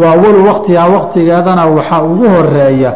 waa 0.00 0.10
awalu 0.12 0.46
waktigaa 0.48 0.86
waktigeedana 0.96 1.66
waxaa 1.66 2.02
ugu 2.02 2.28
horreeya 2.28 2.92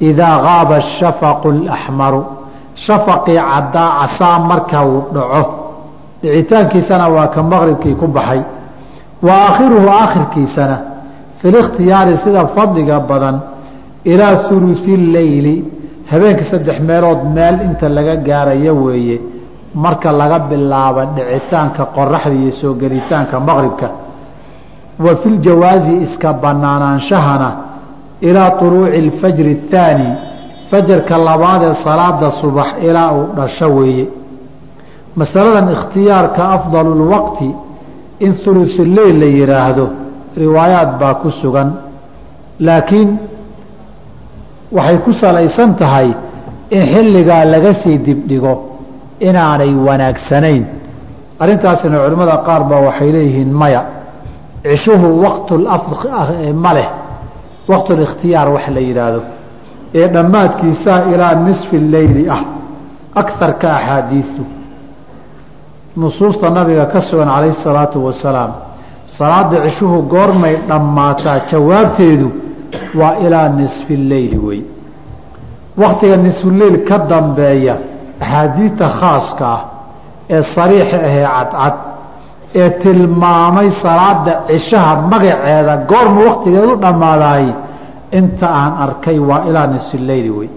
idaa 0.00 0.36
gaaba 0.46 0.76
ashafaqu 0.76 1.48
alaxmaru 1.48 2.24
shafaqii 2.86 3.38
caddaa 3.50 3.90
casaa 4.00 4.38
marka 4.38 4.84
uu 4.86 5.02
dhaco 5.14 5.42
dhicitaankiisana 6.22 7.08
waa 7.08 7.26
ka 7.34 7.42
maqribkii 7.42 7.94
ku 7.94 8.06
baxay 8.06 8.40
wa 9.26 9.32
aakhiruhu 9.46 9.88
aakhirkiisana 10.00 10.76
fi 11.40 11.46
likhtiyaari 11.50 12.16
sida 12.24 12.46
fadliga 12.46 13.00
badan 13.00 13.36
ilaa 14.04 14.34
hulusi 14.48 14.96
leyli 14.96 15.54
habeenkii 16.10 16.50
saddex 16.50 16.80
meelood 16.80 17.20
meel 17.34 17.56
inta 17.68 17.88
laga 17.88 18.16
gaarayo 18.16 18.74
weeye 18.84 19.20
marka 19.83 20.09
laga 20.21 20.39
bilaabo 20.49 21.01
dhicitaanka 21.15 21.81
qoraxda 21.95 22.33
iyo 22.41 22.51
soo 22.61 22.73
gelitaanka 22.81 23.35
maqribka 23.47 23.87
wa 25.05 25.11
fi 25.21 25.29
ljawaazi 25.29 25.93
iska 26.05 26.29
banaanaanshahana 26.43 27.49
ilaa 28.29 28.49
طuluuci 28.59 28.97
اlfajri 29.03 29.51
الthaani 29.57 30.07
fajarka 30.71 31.15
labaad 31.27 31.61
ee 31.69 31.75
salaada 31.85 32.27
subax 32.41 32.67
ilaa 32.87 33.09
uu 33.17 33.25
dhasho 33.37 33.67
weeye 33.77 34.05
masaladan 35.19 35.67
ikhtiyaarka 35.75 36.41
afdal 36.57 36.87
اlwaqti 36.97 37.49
in 38.25 38.31
hulusuleyl 38.43 39.15
la 39.23 39.27
yidhaahdo 39.39 39.85
riwaayaad 40.43 40.89
baa 41.01 41.13
ku 41.21 41.29
sugan 41.41 41.69
laakiin 42.67 43.09
waxay 44.75 44.97
ku 45.05 45.11
salaysan 45.21 45.71
tahay 45.81 46.07
in 46.75 46.81
xilligaa 46.93 47.43
laga 47.53 47.71
sii 47.83 47.97
dibdhigo 48.07 48.53
inaanay 49.20 49.74
wanaagsanayn. 49.74 50.64
Arrintaasina 51.40 51.98
culimmada 52.04 52.36
qaar 52.46 52.64
ba 52.64 52.76
waxay 52.86 53.12
leeyihiin 53.12 53.52
maya. 53.52 53.82
Cishuhu 54.62 55.22
waqtma 55.24 55.70
ah 56.20 56.28
leh. 56.74 56.88
Waqtulikhtiyaar 57.68 58.48
wax 58.48 58.68
la 58.68 58.80
yidhaahdo 58.80 59.20
ee 59.94 60.08
dhammaadkiisaa 60.08 61.00
ilaa 61.12 61.34
nisfi 61.34 61.78
leyli 61.78 62.28
ah. 62.30 62.42
Akarka 63.14 63.76
axaadiisu. 63.76 64.44
Nusuusta 65.96 66.50
nabiga 66.50 66.86
ka 66.86 67.00
sugan 67.00 67.28
calayhi 67.28 67.56
salaatu 67.64 68.04
wasalaam. 68.06 68.52
Salaada 69.06 69.62
cishuhu 69.64 70.02
goormay 70.02 70.56
dhammaataa. 70.68 71.40
Jawaabteedu 71.50 72.30
waa 72.94 73.16
ilaa 73.26 73.48
nisfi 73.48 73.96
leyli 73.96 74.38
wey. 74.38 74.62
Waktiga 75.76 76.16
nisfuleyl 76.16 76.84
ka 76.88 76.98
dambeeya 76.98 77.76
axaadiidta 78.20 78.86
khaaska 79.00 79.46
ah 79.56 79.60
ee 80.34 80.42
sariixa 80.54 80.98
ahee 81.08 81.26
cadcad 81.36 81.74
ee 82.62 82.70
tilmaamay 82.82 83.68
salaada 83.82 84.32
cishaha 84.48 84.92
magaceeda 85.12 85.74
goorma 85.90 86.20
waktigeedu 86.28 86.74
dhammaadaay 86.84 87.46
inta 88.18 88.46
aan 88.60 88.72
arkay 88.84 89.18
waa 89.28 89.40
ilaa 89.48 89.66
nisfi 89.74 89.96
leyli 90.08 90.30
wey 90.38 90.48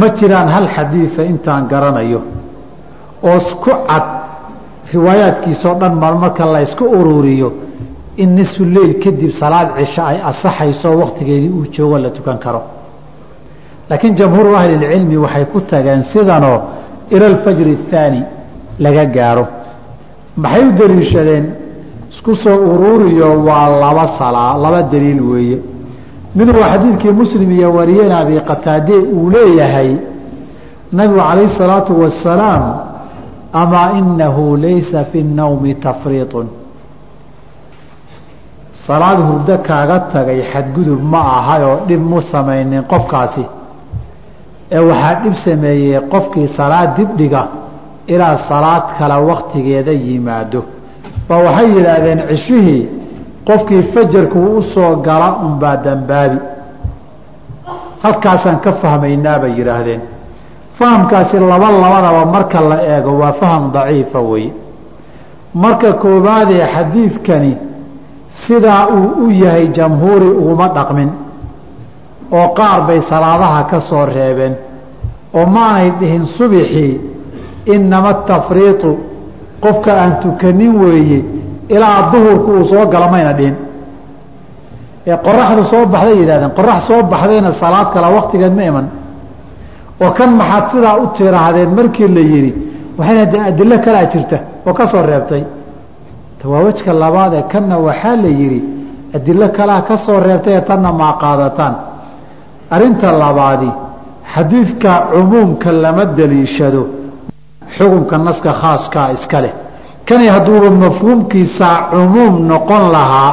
ma 0.00 0.06
jiraan 0.18 0.48
hal 0.54 0.66
xadiida 0.76 1.22
intaan 1.32 1.62
garanayo 1.72 2.20
oo 3.28 3.36
isku 3.42 3.70
cad 3.88 4.06
riwaayaadkiisao 4.92 5.74
dhan 5.80 5.94
mar 6.02 6.14
marka 6.22 6.44
la 6.54 6.60
ysku 6.66 6.84
ururiyo 7.00 7.48
in 8.22 8.28
nisfu 8.38 8.62
leyl 8.76 8.92
kadib 9.04 9.30
salaad 9.40 9.68
cisho 9.78 10.02
ay 10.10 10.18
asaxayso 10.30 10.88
waktigeedii 11.02 11.50
uu 11.58 11.66
joogo 11.74 11.98
la 12.04 12.10
tukan 12.16 12.38
karo 12.44 12.60
laakiin 13.90 14.14
jamhuuru 14.20 14.56
ahlilcilmi 14.60 15.16
waxay 15.24 15.44
ku 15.52 15.60
tageen 15.70 16.02
sidanoo 16.12 16.58
ila 17.14 17.26
alfajri 17.32 17.72
athaani 17.78 18.20
laga 18.84 19.04
gaaro. 19.16 19.46
Maxay 20.42 20.62
u 20.68 20.72
daliishadeen 20.78 21.44
isku 22.12 22.32
soo 22.42 22.56
uruuriyo 22.72 23.28
waa 23.46 23.68
laba 23.82 24.04
salaa 24.18 24.56
laba 24.64 24.82
daliil 24.92 25.20
weeye. 25.30 25.58
Mid 26.34 26.48
waa 26.56 26.70
xadiidkii 26.72 27.10
muslim 27.22 27.50
iyo 27.58 27.68
wariyeen 27.78 28.12
abi 28.12 28.40
qataade 28.50 28.94
uu 29.16 29.30
leeyahay 29.30 29.90
nabigu 30.92 31.18
calayhi 31.20 31.54
salaatu 31.58 31.92
wasalaam 32.02 32.62
amaa 33.52 33.88
inahu 33.98 34.56
laysa 34.56 35.04
fi 35.10 35.18
nnawmi 35.22 35.74
tafriiطun 35.74 36.46
salaad 38.86 39.18
hurdo 39.28 39.54
kaaga 39.68 39.98
tagay 40.12 40.40
xadgudub 40.52 41.00
ma 41.12 41.20
ahayoo 41.38 41.76
dhib 41.88 42.00
mu 42.10 42.20
samaynin 42.32 42.82
qofkaasi 42.92 43.44
ee 44.72 44.78
waxaa 44.90 45.14
dhib 45.22 45.34
sameeyey 45.44 46.00
qofkii 46.12 46.48
salaad 46.56 46.90
dibdhiga 46.96 47.42
ilaa 48.06 48.36
salaad 48.48 48.84
kale 48.98 49.16
waktigeeda 49.30 49.92
yimaado. 49.92 50.60
Ba 51.28 51.36
waxay 51.46 51.68
yidhaahdeen 51.76 52.20
cishihii 52.28 52.82
qofkii 53.48 53.82
fajarku 53.94 54.38
u 54.58 54.62
soo 54.74 54.96
gala 55.06 55.28
unbaa 55.46 55.76
dambaabi. 55.84 56.38
Halkaasaan 58.02 58.58
ka 58.64 58.72
fahmaynaa 58.82 59.38
bay 59.38 59.52
yidhaahdeen. 59.58 60.00
Fahamkaasi 60.78 61.38
laba 61.38 61.68
labadaba 61.82 62.24
marka 62.34 62.60
la 62.60 62.78
eego 62.96 63.12
waa 63.20 63.32
faham 63.32 63.70
daciifa 63.72 64.20
wey 64.20 64.46
marka 65.54 65.92
koowaadee 65.92 66.64
xadiidkani 66.74 67.56
sidaa 68.46 68.86
uu 68.96 69.26
u 69.26 69.30
yahay 69.30 69.66
jamhuuri 69.68 70.28
uguma 70.40 70.68
dhaqmin 70.68 71.10
oo 72.36 72.48
qaar 72.58 72.80
bay 72.86 73.00
salaadaha 73.10 73.60
ka 73.70 73.78
soo 73.88 74.04
reebeen 74.06 74.54
oo 75.38 75.46
maanay 75.46 75.90
dhihin 76.00 76.24
subixii 76.36 77.00
inama 77.74 78.08
atafriitu 78.14 78.90
qofka 79.64 79.92
aan 80.02 80.12
tukanin 80.22 80.72
weeye 80.82 81.20
ilaa 81.74 82.10
duhurku 82.12 82.50
uu 82.58 82.64
soo 82.64 82.86
gala 82.92 83.08
mayna 83.14 83.32
dhihin. 83.38 83.56
Ee 85.06 85.16
qoraxdu 85.26 85.62
soo 85.72 85.82
baxday 85.92 86.16
yidhahdeen 86.20 86.52
qorax 86.58 86.80
soo 86.88 87.00
baxdayna 87.12 87.50
salaad 87.62 87.88
kala 87.94 88.08
waktigeed 88.16 88.54
ma 88.58 88.62
iman. 88.70 88.86
Oo 90.02 90.10
kan 90.18 90.30
maxaad 90.40 90.64
sidaa 90.72 90.96
u 91.02 91.06
tiraahdeen 91.16 91.70
markii 91.78 92.08
la 92.16 92.20
yidhi 92.32 92.52
waxayna 92.98 93.24
de 93.32 93.38
adilo 93.48 93.76
kalaa 93.86 94.06
jirta 94.12 94.38
oo 94.66 94.72
ka 94.78 94.84
soo 94.92 95.02
reebtay. 95.10 95.42
Waa 96.50 96.60
wejka 96.66 96.92
labaad 97.02 97.32
ee 97.38 97.42
kanna 97.52 97.76
waxaa 97.88 98.16
la 98.24 98.28
yidhi 98.40 98.60
adilo 99.16 99.46
kalaa 99.58 99.80
ka 99.88 99.96
soo 100.04 100.18
reebtay 100.26 100.54
ee 100.58 100.60
tanna 100.68 100.90
maa 101.00 101.12
qaadataan 101.22 101.74
arrinta 102.70 103.12
labaadi 103.12 103.70
xadiidka 104.34 104.92
cumuumka 105.12 105.72
lama 105.72 106.04
daliishado 106.18 106.82
xukunka 107.76 108.18
naska 108.18 108.52
khaaskaa 108.62 109.08
iska 109.16 109.40
leh. 109.40 109.54
Kani 110.08 110.26
hadduuba 110.34 110.70
mafhuumkiisaa 110.70 111.76
cumuum 111.90 112.34
noqon 112.50 112.84
lahaa 112.94 113.32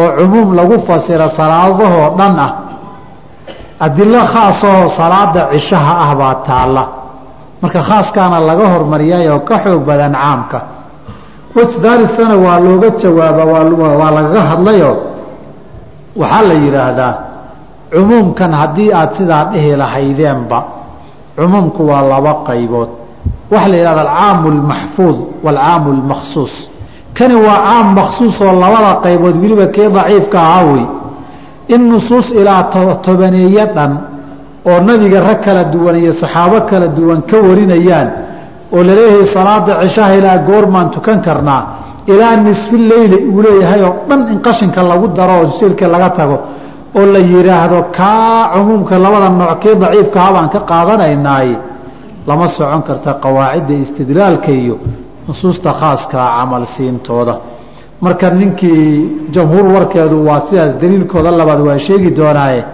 oo 0.00 0.08
cumuum 0.18 0.48
lagu 0.58 0.76
fasiro 0.86 1.28
salaadahoo 1.38 2.16
dhan 2.18 2.38
ah. 2.46 2.52
Adilo 3.80 4.20
khaasahoo 4.32 4.88
salaada 4.98 5.42
cishaha 5.52 5.92
ah 6.04 6.10
baa 6.20 6.34
taalla. 6.48 6.82
Marka 7.62 7.80
khaaskaana 7.88 8.38
laga 8.48 8.66
hormariyay 8.72 9.28
oo 9.28 9.40
ka 9.48 9.56
xoog 9.64 9.82
badan 9.88 10.14
caamka. 10.14 10.58
Wejdaalisana 11.56 12.36
waa 12.44 12.58
looga 12.66 12.90
jawaaba 13.02 13.42
waa 14.00 14.10
lagaga 14.16 14.42
hadlayo. 14.50 14.92
Waxaa 16.20 16.42
la 16.48 16.54
yidhaahdaa 16.54 17.14
cumuumkan 17.94 18.52
haddii 18.60 18.90
aada 18.92 19.14
sidaa 19.18 19.44
dhihi 19.52 19.76
lahaydeenba 19.82 20.58
cumuumku 21.38 21.82
waa 21.90 22.02
laba 22.12 22.32
qaybood. 22.48 22.88
Waxaa 23.52 23.68
la 23.72 23.76
yidhahda 23.76 24.02
alcaamu 24.06 24.46
almaxfuud 24.54 25.16
waalcaamu 25.44 25.88
almakhsuus 25.96 26.54
kani 27.18 27.34
waa 27.46 27.58
caam 27.68 27.86
makhsuus 27.98 28.36
oo 28.46 28.52
labada 28.62 28.92
qaybood 29.04 29.34
weliba 29.42 29.66
kee 29.74 29.88
daciifka 29.96 30.38
ahaa 30.40 30.64
wey? 30.72 30.84
In 31.74 31.80
nusuus 31.92 32.26
ilaa 32.40 32.62
tobaneeye 33.06 33.64
dhan 33.76 33.92
oo 34.70 34.78
nabiga 34.88 35.20
rag 35.28 35.40
kala 35.44 35.64
duwan 35.72 35.96
iyo 36.02 36.12
saxaabo 36.22 36.58
kala 36.70 36.86
duwan 36.96 37.20
ka 37.30 37.36
warinayaan 37.48 38.08
oo 38.74 38.82
la 38.86 38.92
leeyahay 38.98 39.26
salaada 39.34 39.72
cishaha 39.82 40.14
ilaa 40.18 40.38
goormaan 40.48 40.90
tukan 40.94 41.18
karnaa 41.26 41.62
ilaa 42.12 42.36
nisfi 42.46 42.76
leyli 42.90 43.16
uu 43.30 43.42
leeyahay 43.46 43.80
oo 43.88 43.94
dhan 44.08 44.20
in 44.32 44.38
qashinka 44.46 44.82
lagu 44.90 45.06
daro 45.18 45.34
oo 45.42 45.48
silka 45.58 45.86
laga 45.94 46.10
tago 46.18 46.36
oo 46.98 47.06
la 47.14 47.18
yidhaahdo 47.18 47.78
kaa 47.98 48.50
cumuumka 48.54 48.98
labada 49.04 49.28
nooc 49.40 49.58
kii 49.62 49.74
daciifkaha 49.82 50.32
baan 50.34 50.48
ka 50.54 50.60
qaadanaynaaye 50.70 51.56
lama 52.28 52.46
socon 52.56 52.82
karta 52.88 53.10
qawaacidda 53.24 53.74
istidlaalka 53.84 54.50
iyo 54.62 54.76
nusuusta 55.28 55.70
khaaskaa 55.80 56.28
camal 56.38 56.66
siintooda. 56.76 57.34
Marka 58.00 58.30
ninkii 58.30 59.10
jamhuur 59.34 59.66
warkeedu 59.74 60.16
waa 60.28 60.40
sidaas 60.48 60.72
daliilkooda 60.80 61.30
labaad 61.30 61.60
waa 61.68 61.78
sheegi 61.78 62.10
doonaaye 62.18 62.64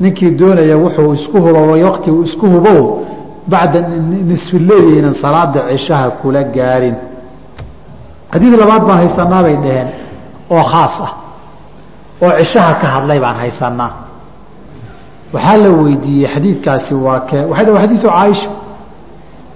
ninkii 0.00 0.30
doonaya 0.30 0.76
wuxuu 0.76 1.12
isku 1.14 1.36
hubo 1.44 1.60
waqti 1.86 2.10
uu 2.10 2.22
isku 2.22 2.46
hubow 2.54 2.82
bacda 3.50 3.78
inan 4.98 5.14
salaada 5.22 5.60
cishaha 5.70 6.10
kula 6.20 6.42
gaarin. 6.56 6.96
Xadiid 8.32 8.54
labaad 8.60 8.82
baan 8.88 8.98
haysanaa 9.02 9.42
bay 9.42 9.56
dhaheen 9.64 9.88
oo 10.50 10.62
khaas 10.72 10.96
ah 11.06 11.12
oo 12.25 12.31
cishaha 12.39 12.73
ka 12.81 12.87
hadlay 12.95 13.19
baan 13.23 13.35
haysanaa 13.43 13.91
waxaa 15.33 15.57
la 15.63 15.69
weydiiyey 15.81 16.27
xadiidkaasi 16.33 16.93
waa 17.05 17.19
kee 17.29 17.43
waxay 17.49 17.65
dhaheen 17.65 17.81
xadiisu 17.83 18.07
caaisha 18.15 18.49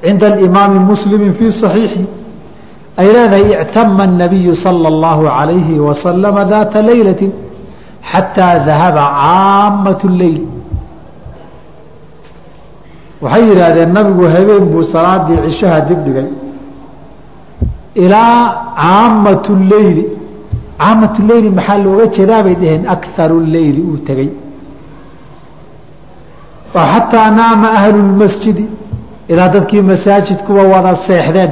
cinda 0.06 0.26
alimaami 0.34 0.80
muslimi 0.92 1.28
fii 1.38 1.52
صaxiixi 1.62 2.04
ay 3.02 3.08
leedahay 3.16 3.46
ictama 3.64 4.04
الnabiyu 4.10 4.54
salى 4.66 4.88
اllahu 4.94 5.24
عalayhi 5.38 5.76
wasalama 5.88 6.42
daata 6.54 6.80
leylati 6.90 7.28
xataa 8.12 8.56
dahaba 8.68 9.04
caamaة 9.22 10.02
اleyl 10.12 10.40
waxay 13.24 13.44
yidhaahdeen 13.50 13.92
nabigu 13.98 14.24
habeen 14.36 14.66
buu 14.72 14.84
salaadii 14.94 15.38
cishaha 15.46 15.80
dibdhigay 15.90 16.28
ilaa 18.04 18.40
caamaة 18.82 19.46
اleyli 19.60 20.04
caamatuleyli 20.83 21.51
maxaa 21.59 21.79
looga 21.85 22.07
jeedaa 22.17 22.43
bay 22.47 22.55
dhaheen 22.63 22.83
akaru 22.95 23.37
leyli 23.55 23.81
uu 23.91 23.99
tegey. 24.09 24.31
Oo 26.79 26.87
xataa 26.93 27.29
naama 27.41 27.69
ahlulmasjidi 27.79 28.65
ilaa 29.33 29.49
dadkii 29.55 29.83
masaajidkuwa 29.93 30.63
wada 30.73 30.93
seexdeen 31.07 31.51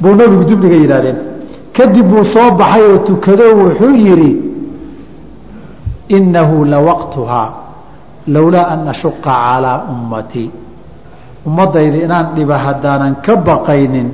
buu 0.00 0.14
nabigu 0.20 0.44
dubniga 0.50 0.76
yidhahdeen 0.82 1.18
kadib 1.76 2.06
buu 2.12 2.24
soo 2.34 2.48
baxay 2.60 2.82
oo 2.90 2.98
tukado 3.08 3.44
wuxuu 3.60 3.94
yidhi 4.06 4.32
innahu 6.16 6.56
lawaqtuhaa 6.72 7.48
lowlaa 8.34 8.66
an 8.74 8.80
ashuqa 8.94 9.32
calaa 9.44 9.78
ummatii 9.94 10.50
ummaddayda 11.48 11.96
inaan 12.06 12.26
dhiba 12.36 12.56
haddaanan 12.66 13.14
ka 13.26 13.32
baqaynin 13.48 14.08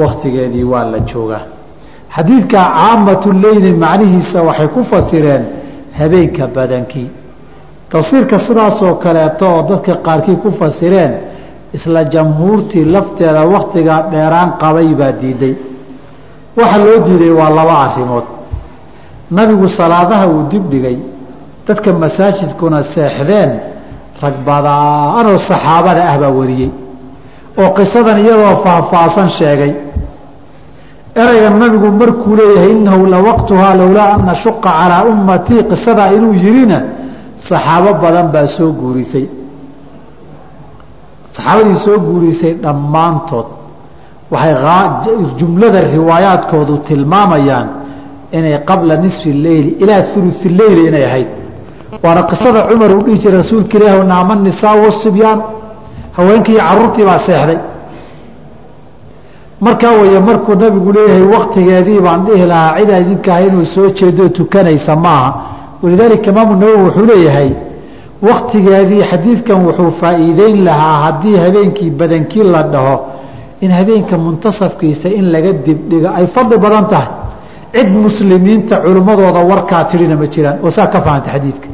wakhtigeedii 0.00 0.64
waa 0.72 0.84
la 0.92 1.00
joogaa 1.10 1.44
xadiidka 2.16 2.60
caamatu 2.76 3.28
leyli 3.44 3.70
macnihiisa 3.84 4.38
waxay 4.48 4.68
ku 4.74 4.80
fasireen 4.90 5.42
habeenka 5.98 6.44
badankii. 6.56 7.10
Tafsiirka 7.92 8.36
sidaasoo 8.46 8.94
kaleeto 9.04 9.46
oo 9.54 9.62
dadka 9.70 9.92
qaarkii 10.06 10.36
ku 10.42 10.50
fasireen 10.60 11.12
isla 11.76 12.00
jamhuurtii 12.14 12.84
lafteeda 12.94 13.42
waktigaa 13.54 14.00
dheeraan 14.12 14.50
qabay 14.62 14.88
baa 15.00 15.12
diiday. 15.20 15.54
Waxa 16.58 16.78
loo 16.84 16.98
diiday 17.06 17.30
waa 17.40 17.50
laba 17.58 17.74
arrimood. 17.86 18.24
Nabigu 19.36 19.66
salaadaha 19.78 20.26
uu 20.32 20.42
dibdhigay 20.52 20.98
dadka 21.68 21.92
masaajidkuna 22.02 22.78
seexdeen 22.94 23.50
rag 24.22 24.34
badaanoo 24.46 25.38
saxaabada 25.48 26.02
ah 26.10 26.16
baa 26.22 26.32
wariyey 26.38 26.70
oo 27.60 27.68
qisadan 27.78 28.18
iyadoo 28.24 28.54
faahfaahsan 28.64 29.28
sheegay 29.38 29.72
erayga 31.20 31.50
nabigu 31.50 31.88
markuu 32.00 32.36
leeyahay 32.36 32.70
innahu 32.76 33.06
lawaqtuhaa 33.14 33.74
lowlaa 33.82 34.14
an 34.16 34.28
ashuqa 34.34 34.70
calaa 34.78 35.04
ummatii 35.12 35.62
qisadaa 35.70 36.12
inuu 36.16 36.34
yihina 36.44 36.78
saxaabo 37.48 37.90
badan 38.02 38.26
baa 38.34 38.46
soo 38.56 38.70
guurisay. 38.80 39.26
Saxaabadii 41.34 41.76
soo 41.84 41.98
guurisay 42.08 42.52
dhammaantood. 42.64 43.48
Waxay 44.32 44.54
jumlada 45.40 45.80
riwaayaadkoodu 45.96 46.74
tilmaamayaan 46.88 47.68
inay 48.38 48.56
qabla 48.70 48.96
nisfi 49.04 49.30
leyli 49.46 49.70
ilaa 49.82 50.02
ulusi 50.18 50.48
leyli 50.60 50.82
inay 50.88 51.04
ahayd. 51.10 51.28
Waana 52.02 52.22
qisada 52.30 52.60
cumar 52.70 52.90
uu 52.96 53.02
dhihi 53.06 53.18
jiray 53.22 53.38
rasuulka 53.42 53.74
ilaah 53.78 54.04
naama 54.12 54.34
nisaa 54.34 54.76
wasibyaan 54.84 55.40
haweenkii 56.16 56.58
caruurtii 56.68 57.04
baa 57.10 57.20
seexday 57.26 57.58
markaa 59.66 59.92
weye 60.00 60.18
markuu 60.28 60.54
nabigu 60.62 60.92
leeyahay 60.92 61.22
waktigeedii 61.36 62.00
baan 62.06 62.20
dhihi 62.26 62.46
lahaa 62.52 62.76
cidaa 62.80 62.98
idinkaah 63.04 63.40
inuu 63.46 63.64
soo 63.74 63.88
jeedo 63.98 64.28
tukanaysa 64.28 64.96
maaha. 64.96 65.30
Walidaalika 65.82 66.30
imaamu 66.30 66.54
nawowi 66.60 66.82
wuxuu 66.86 67.06
leeyahay 67.12 67.50
waktigeedii 68.28 69.02
xadiidkan 69.10 69.58
wuxuu 69.66 69.90
faa'iideyn 70.00 70.56
lahaa 70.68 70.94
haddii 71.04 71.36
habeenkii 71.44 71.90
badankii 72.00 72.44
la 72.54 72.62
dhaho 72.62 72.96
in 73.60 73.70
habeenka 73.70 74.18
muntasafkiisa 74.18 75.08
in 75.18 75.24
laga 75.34 75.52
dibdhigo 75.66 76.08
ay 76.18 76.26
fadli 76.34 76.56
badan 76.64 76.86
tahay. 76.92 77.08
Cid 77.74 77.88
muslimiinta 78.06 78.76
culimmadooda 78.84 79.40
warkaa 79.50 79.84
tirina 79.90 80.16
ma 80.16 80.26
jiraan. 80.26 80.58
Oo 80.64 80.70
saa 80.70 80.86
ka 80.86 81.00
fahanta 81.04 81.30
xadiidka. 81.34 81.68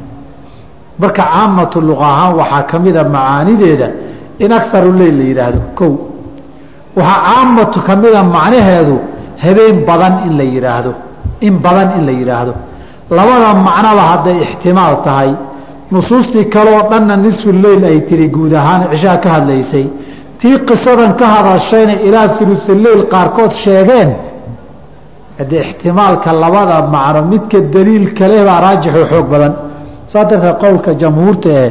Marka 0.98 1.22
caamatu 1.22 1.80
luqa 1.80 2.04
ahaan 2.14 2.34
waxaa 2.40 2.62
ka 2.70 2.78
mida 2.78 3.02
macaanideeda 3.04 3.88
in 4.38 4.52
akaru 4.52 4.92
leyl 5.00 5.16
la 5.18 5.24
yidhaahdo 5.30 5.60
kow 5.78 5.92
waxaa 6.96 7.20
caamatu 7.26 7.78
ka 7.86 7.96
mida 8.02 8.22
macnaheedu 8.36 8.96
habeen 9.44 9.76
badan 9.88 10.14
in 10.26 10.32
la 10.40 10.44
yidhaahdo 10.54 10.92
in 11.46 11.54
badan 11.64 11.88
in 11.98 12.02
la 12.08 12.12
yidhaahdo 12.20 12.52
labada 13.18 13.48
macnoba 13.68 14.02
hadday 14.12 14.36
ixtimaal 14.44 14.94
tahay 15.06 15.30
nusuustii 15.92 16.44
kaleoo 16.54 16.82
dhanna 16.90 17.14
nisfu 17.24 17.48
leyl 17.64 17.82
ay 17.90 17.98
tiri 18.08 18.26
guud 18.36 18.52
ahaan 18.60 18.82
cishaha 18.92 19.16
ka 19.24 19.28
hadlaysay. 19.36 19.86
Tii 20.40 20.56
qisadan 20.68 21.12
ka 21.20 21.26
hadashayna 21.34 21.94
ilaa 22.06 22.28
ulusuleyl 22.42 23.02
qaarkood 23.12 23.52
sheegeen. 23.64 24.10
Haddee 25.38 25.60
ixtimaalka 25.66 26.30
labada 26.42 26.76
macno 26.94 27.20
midka 27.32 27.58
daliil 27.74 28.06
kale 28.18 28.38
baa 28.48 28.60
raajixoo 28.66 29.06
xoog 29.12 29.26
badan. 29.32 29.52
Saa 30.12 30.24
darteed 30.30 30.56
qowlka 30.64 30.90
jamhuurta 31.02 31.48
ee 31.62 31.68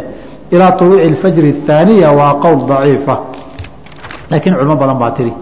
ilaa 0.56 0.74
uluuci 0.82 1.02
alfajri 1.10 1.50
athaaniya 1.56 2.10
waa 2.20 2.34
qowl 2.44 2.60
daciifa 2.72 3.16
laakiin 4.31 4.55
culimo 4.59 4.77
badan 4.83 4.99
baa 5.03 5.11
tiri 5.11 5.33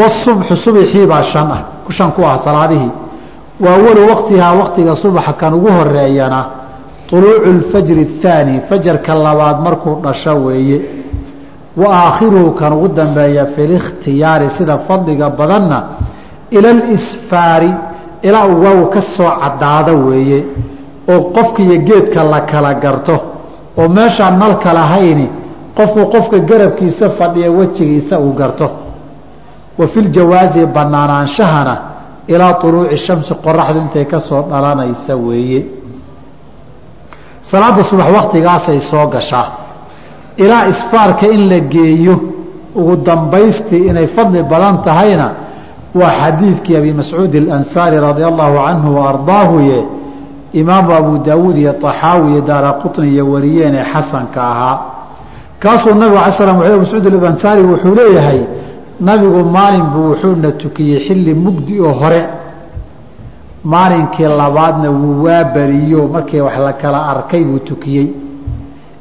wasubxu 0.00 0.56
subxii 0.64 1.06
baa 1.12 1.22
shan 1.32 1.48
ah 1.56 1.62
shan 1.96 2.10
ku 2.16 2.22
ah 2.26 2.38
salaadihii 2.46 2.90
wa 3.64 3.68
awalu 3.76 4.00
waqtihaa 4.10 4.52
waqtiga 4.60 4.92
subaxa 5.02 5.32
kan 5.40 5.52
ugu 5.54 5.70
horeeyana 5.78 6.40
طuluucu 7.10 7.48
اlfajri 7.54 8.02
الthaani 8.08 8.54
fajarka 8.68 9.14
labaad 9.26 9.56
markuu 9.66 9.94
dhasho 10.04 10.34
weeye 10.46 10.78
wa 11.80 11.86
aakhiruhu 12.02 12.50
kan 12.60 12.72
ugu 12.72 12.88
dambeeya 12.88 13.46
fi 13.54 13.62
likhtiyaari 13.74 14.50
sida 14.58 14.78
fadliga 14.88 15.30
badanna 15.30 15.78
ila 16.56 16.68
اlisfaari 16.76 17.70
ilaa 18.22 18.46
uu 18.46 18.62
waagu 18.64 18.86
ka 18.94 19.00
soo 19.16 19.30
caddaado 19.42 19.92
weeye 20.08 20.40
oo 21.12 21.20
qofka 21.36 21.62
iyo 21.62 21.76
geedka 21.88 22.20
la 22.24 22.40
kala 22.40 22.74
garto 22.74 23.16
oo 23.78 23.88
meeshaan 23.88 24.38
nalka 24.38 24.72
lahayni 24.78 25.26
qofku 25.76 26.06
qofka 26.14 26.38
garabkiisa 26.38 27.10
fadhiya 27.10 27.50
wejigiisa 27.50 28.18
uu 28.18 28.32
garto 28.32 28.70
wa 29.78 29.86
fi 29.88 30.00
ljawaazi 30.00 30.66
banaanaanshahana 30.66 31.76
ilaa 32.28 32.52
طuluuci 32.62 32.96
shamsi 33.06 33.34
qoraxdu 33.44 33.78
intay 33.80 34.04
ka 34.04 34.20
soo 34.20 34.42
dhalanaysa 34.50 35.16
weeye 35.16 35.60
salaada 37.50 37.84
subax 37.90 38.10
waktigaasay 38.16 38.80
soo 38.90 39.06
gashaa 39.06 39.46
ilaa 40.36 40.66
isfaarka 40.66 41.26
in 41.28 41.48
la 41.50 41.58
geeyo 41.60 42.20
ugu 42.74 42.96
dambaystii 42.96 43.86
inay 43.88 44.06
fadli 44.06 44.42
badan 44.42 44.82
tahayna 44.82 45.30
waa 45.94 46.10
xadiidkii 46.20 46.76
abi 46.76 46.92
mascuud 46.92 47.34
اlansaari 47.34 48.00
radia 48.00 48.26
allahu 48.26 48.56
canhu 48.66 48.96
waardaahuye 48.98 49.84
imaamu 50.52 50.92
abu 50.94 51.18
daawuud 51.18 51.56
iyo 51.56 51.72
طaxaawi 51.72 52.32
iyo 52.32 52.40
daara 52.40 52.72
quطni 52.72 53.08
iyo 53.08 53.30
wariyeen 53.32 53.74
ee 53.74 53.84
xasanka 53.92 54.42
ahaa 54.42 54.78
kaasuu 55.63 55.95
nabig 55.95 56.17
ala 56.17 56.37
slam 56.37 56.61
abu 56.61 56.79
mascuud 56.81 57.07
alansaari 57.07 57.61
wuxuu 57.63 57.95
leeyahay 57.95 58.41
nabigu 58.99 59.43
maalin 59.45 59.85
buu 59.93 60.09
wuxuuna 60.11 60.51
tukiyey 60.51 60.99
xilli 61.07 61.33
mugdi 61.33 61.79
oo 61.79 61.93
hore. 62.01 62.21
Maalinkii 63.63 64.23
labaadna 64.23 64.89
wuu 64.91 65.23
waaberiyo 65.23 66.07
markii 66.07 66.41
wax 66.41 66.57
la 66.83 67.05
arkay 67.11 67.43
buu 67.43 67.59
tukiyey. 67.59 68.07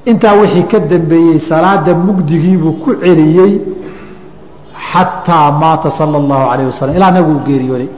Intaa 0.05 0.33
wixii 0.35 0.63
ka 0.63 0.79
dambeeyey 0.81 1.41
salaada 1.49 1.95
mugdigiibuu 1.95 2.73
ku 2.73 2.95
celiyey 2.95 3.61
xataa 4.93 5.51
maata 5.53 5.91
sala 5.99 6.19
allahu 6.19 6.45
calayh 6.51 6.67
wasalam 6.67 6.97
ilaa 6.97 7.11
nabigu 7.11 7.37
u 7.39 7.47
geeriyooday. 7.47 7.89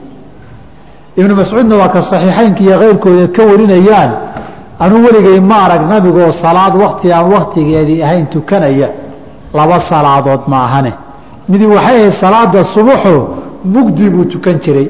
Ibnu 1.17 1.35
mascuudna 1.37 1.77
waa 1.77 1.89
ka 1.89 2.03
saxiixaynka 2.03 2.61
iyo 2.65 2.79
keyrkooda 2.79 3.27
ka 3.37 3.43
warinayaan 3.51 4.11
anuu 4.85 5.01
weligay 5.07 5.39
ma 5.51 5.57
arag 5.67 5.83
nabigoo 5.93 6.31
salaad 6.45 6.75
wakti 6.83 7.13
aan 7.13 7.27
waktigeedii 7.35 8.03
ahayn 8.07 8.27
tukanaya. 8.35 8.89
Laba 9.59 9.77
salaadood 9.91 10.43
ma 10.51 10.59
ahane. 10.67 10.93
Midi 11.49 11.67
waxay 11.67 11.97
ahayd 12.01 12.15
salaada 12.25 12.61
subaxo 12.75 13.17
mugdi 13.75 14.11
buu 14.11 14.25
tukan 14.33 14.57
jiray. 14.65 14.89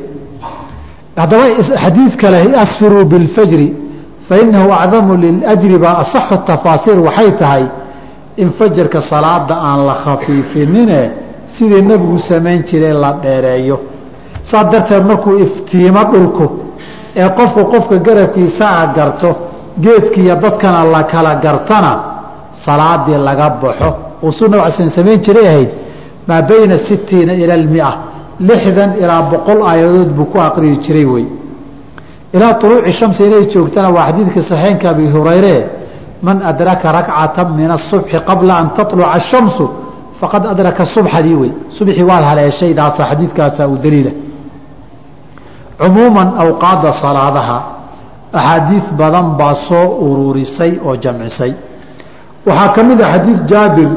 Haddaba 1.16 1.44
xadiid 1.82 2.12
kale 2.22 2.38
asfiruu 2.64 3.04
biاlfajri 3.10 3.68
fainahu 4.28 4.68
acdamu 4.82 5.12
liljri 5.24 5.76
baa 5.84 5.96
asaxu 6.04 6.36
tafaasiir 6.46 6.98
waxay 7.06 7.30
tahay 7.40 7.64
in 8.42 8.48
fajarka 8.58 8.98
salaada 9.10 9.54
aan 9.68 9.80
la 9.88 9.94
khafiifinine 10.04 11.00
sidii 11.54 11.82
nebigu 11.90 12.18
samayn 12.28 12.60
jiray 12.68 12.92
la 13.02 13.10
dheereeyo. 13.22 13.76
Saas 14.50 14.66
darteed 14.72 15.04
markuu 15.10 15.34
iftiimo 15.44 16.02
dhulku 16.12 16.46
ee 17.16 17.28
qofku 17.38 17.62
qofka 17.72 17.96
garabkiisaa 18.06 18.86
garto 18.96 19.30
geedkiiyo 19.80 20.34
dadkana 20.36 20.84
la 20.84 21.02
kala 21.02 21.34
gartana 21.34 21.92
salaadii 22.64 23.18
laga 23.18 23.48
baxo. 23.62 23.90
Uu 24.22 24.32
su 24.32 24.48
nab 24.48 24.60
sl 24.76 24.88
samayn 24.90 25.20
jiray 25.22 25.46
ahayd 25.48 25.70
maa 26.28 26.42
bayna 26.42 26.78
sitiina 26.88 27.32
ila 27.34 27.54
almia. 27.54 27.90
Lixdan 28.40 28.90
ilaa 29.02 29.22
boqol 29.22 29.62
aayadood 29.62 30.10
buu 30.16 30.24
ku 30.32 30.38
aqriyi 30.40 30.76
jiray 30.84 31.04
wey. 31.04 31.26
Ilaa 32.34 32.58
uluuci 32.64 32.92
shamsi 32.92 33.22
inay 33.28 33.44
joogtana 33.52 33.88
waa 33.90 34.06
xadiidkii 34.08 34.42
saxiixeynka 34.42 34.88
abi 34.90 35.06
hurayre 35.14 35.56
man 36.22 36.42
adraka 36.42 36.92
rakcata 36.92 37.44
min 37.44 37.70
asubxi 37.70 38.18
qabla 38.28 38.54
an 38.60 38.66
taluca 38.76 39.06
ashamsu 39.18 39.64
faqad 40.20 40.46
adraka 40.46 40.84
subxadii 40.94 41.34
wey. 41.34 41.52
Subxii 41.78 42.02
waad 42.10 42.24
haleeshaydaasa 42.30 43.02
xadiidkaasa 43.10 43.68
u 43.68 43.76
daliila 43.84 44.10
cumuuman 45.80 46.28
awqaada 46.44 46.90
salaadaha 47.02 47.56
axaadiid 48.39 48.85
badan 48.99 49.27
baa 49.39 49.55
soo 49.69 49.87
ururisay 50.07 50.71
oo 50.85 50.95
jamcisay 51.03 51.53
waxaa 52.47 52.69
ka 52.75 52.81
mid 52.89 52.99
a 53.01 53.07
xadiid 53.13 53.39
jaabir 53.51 53.89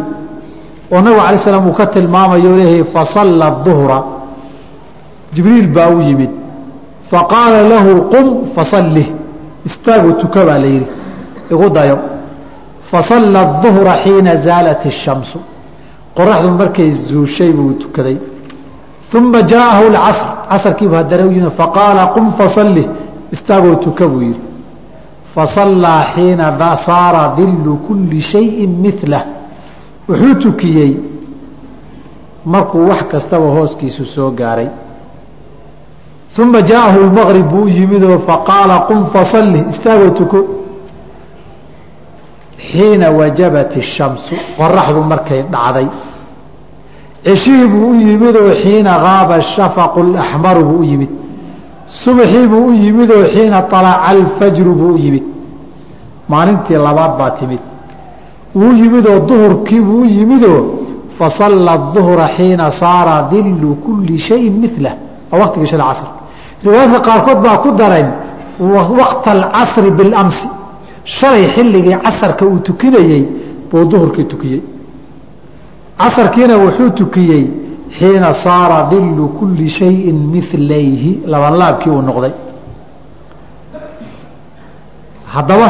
oo 0.94 1.00
nabig 1.04 1.20
alay 1.28 1.38
slam 1.44 1.66
uu 1.68 1.74
ka 1.80 1.86
tilmaamayo 1.94 2.50
leeyahay 2.58 2.84
fasalla 2.94 3.46
duhra 3.66 3.98
jibriil 5.34 5.66
baa 5.76 5.88
u 5.96 6.00
yimid 6.08 6.30
faqaala 7.10 7.60
lahu 7.72 7.90
qum 8.14 8.26
fasallih 8.56 9.06
istaagu 9.68 10.12
tuka 10.22 10.40
baa 10.48 10.58
la 10.64 10.66
yidhi 10.74 10.86
igu 11.52 11.68
dayo 11.76 11.98
fasalla 12.90 13.40
duhra 13.62 13.92
xiina 14.04 14.32
zaalat 14.46 14.82
الshamsu 14.92 15.38
qoraxdu 16.16 16.48
markay 16.60 16.90
zuushay 17.10 17.50
buu 17.58 17.72
tukaday 17.82 18.16
uma 19.18 19.40
jaa'ahu 19.52 19.84
اcasr 19.92 20.26
casarkiibu 20.50 20.94
haddana 21.00 21.24
u 21.28 21.32
yimid 21.36 21.52
faqaala 21.60 22.02
qum 22.14 22.26
fasallih 22.40 22.86
istaagoo 23.31 23.75
tuka 23.75 24.07
buu 24.07 24.21
yidhi. 24.21 24.41
Fasallaa 25.35 26.03
xiina 26.13 26.47
saara 26.85 27.35
dillu 27.37 27.77
kulli 27.87 28.21
shayin 28.21 28.71
milah 28.83 29.23
wuxuu 30.09 30.35
tukiyey. 30.35 30.93
Markuu 32.45 32.87
wax 32.89 33.03
kastaba 33.11 33.45
hooskiisu 33.45 34.05
soo 34.05 34.31
gaaray. 34.31 34.69
Uma 36.39 36.61
jaa'ahu 36.61 36.99
lmaqrib 37.09 37.47
buu 37.49 37.67
yimidoo 37.67 38.19
faqaala 38.19 38.79
qum 38.87 39.09
fasalli 39.13 39.65
istaagoo 39.71 40.09
tuko. 40.09 40.37
Xiina 42.69 43.11
wajabat 43.11 43.75
ishamsu 43.75 44.35
qoraxdu 44.57 45.01
markay 45.03 45.41
dhacday. 45.53 45.87
Ceshihii 47.25 47.67
buu 47.67 47.89
u 47.91 47.95
yimidoo 47.95 48.51
xiina 48.63 48.91
gaaba 49.05 49.35
ashafaqu 49.35 50.03
laxmaru 50.03 50.63
buu 50.65 50.79
u 50.79 50.83
yimid 50.83 51.09
subaxii 51.87 52.47
buu 52.47 52.67
u 52.69 52.73
yimid 52.73 53.11
oo 53.11 53.23
xiina 53.33 53.57
alaca 53.57 54.01
alfajru 54.11 54.73
buu 54.75 54.93
u 54.93 54.97
yimid. 54.97 55.23
Maalintii 56.29 56.77
labaad 56.77 57.17
baa 57.19 57.31
timid. 57.39 57.59
Wuu 58.55 58.73
yimidoo 58.81 59.19
duhurkii 59.29 59.81
buu 59.81 60.01
u 60.01 60.05
yimidoo 60.05 60.61
fasalla 61.17 61.77
duhra 61.95 62.27
xiina 62.37 62.71
saara 62.71 63.29
dillu 63.31 63.75
kulli 63.75 64.17
shayin 64.19 64.53
milah 64.61 64.93
waa 65.31 65.39
waktigii 65.39 65.67
shan 65.67 65.79
casr. 65.89 66.07
Riwaayadka 66.63 66.99
qaarkood 67.07 67.39
baa 67.45 67.57
ku 67.57 67.71
dareen 67.71 68.09
waqta 68.99 69.31
alcasri 69.31 69.91
bilamsi. 69.91 70.47
Shalay 71.05 71.45
xilligii 71.55 71.97
casarka 72.05 72.45
uu 72.45 72.59
tukinayey 72.59 73.23
buu 73.71 73.85
duhurkii 73.91 74.25
tukiyey. 74.25 74.61
Casarkiina 75.97 76.55
wuxuu 76.57 76.89
tukiyey 76.89 77.43
xiina 77.99 78.33
saara 78.43 78.89
dilu 78.91 79.27
kuli 79.39 79.69
shayin 79.69 80.17
milayhi 80.33 81.11
labanlaabkii 81.31 81.89
uu 81.91 82.01
noqday. 82.01 82.33
Haddaba 85.33 85.69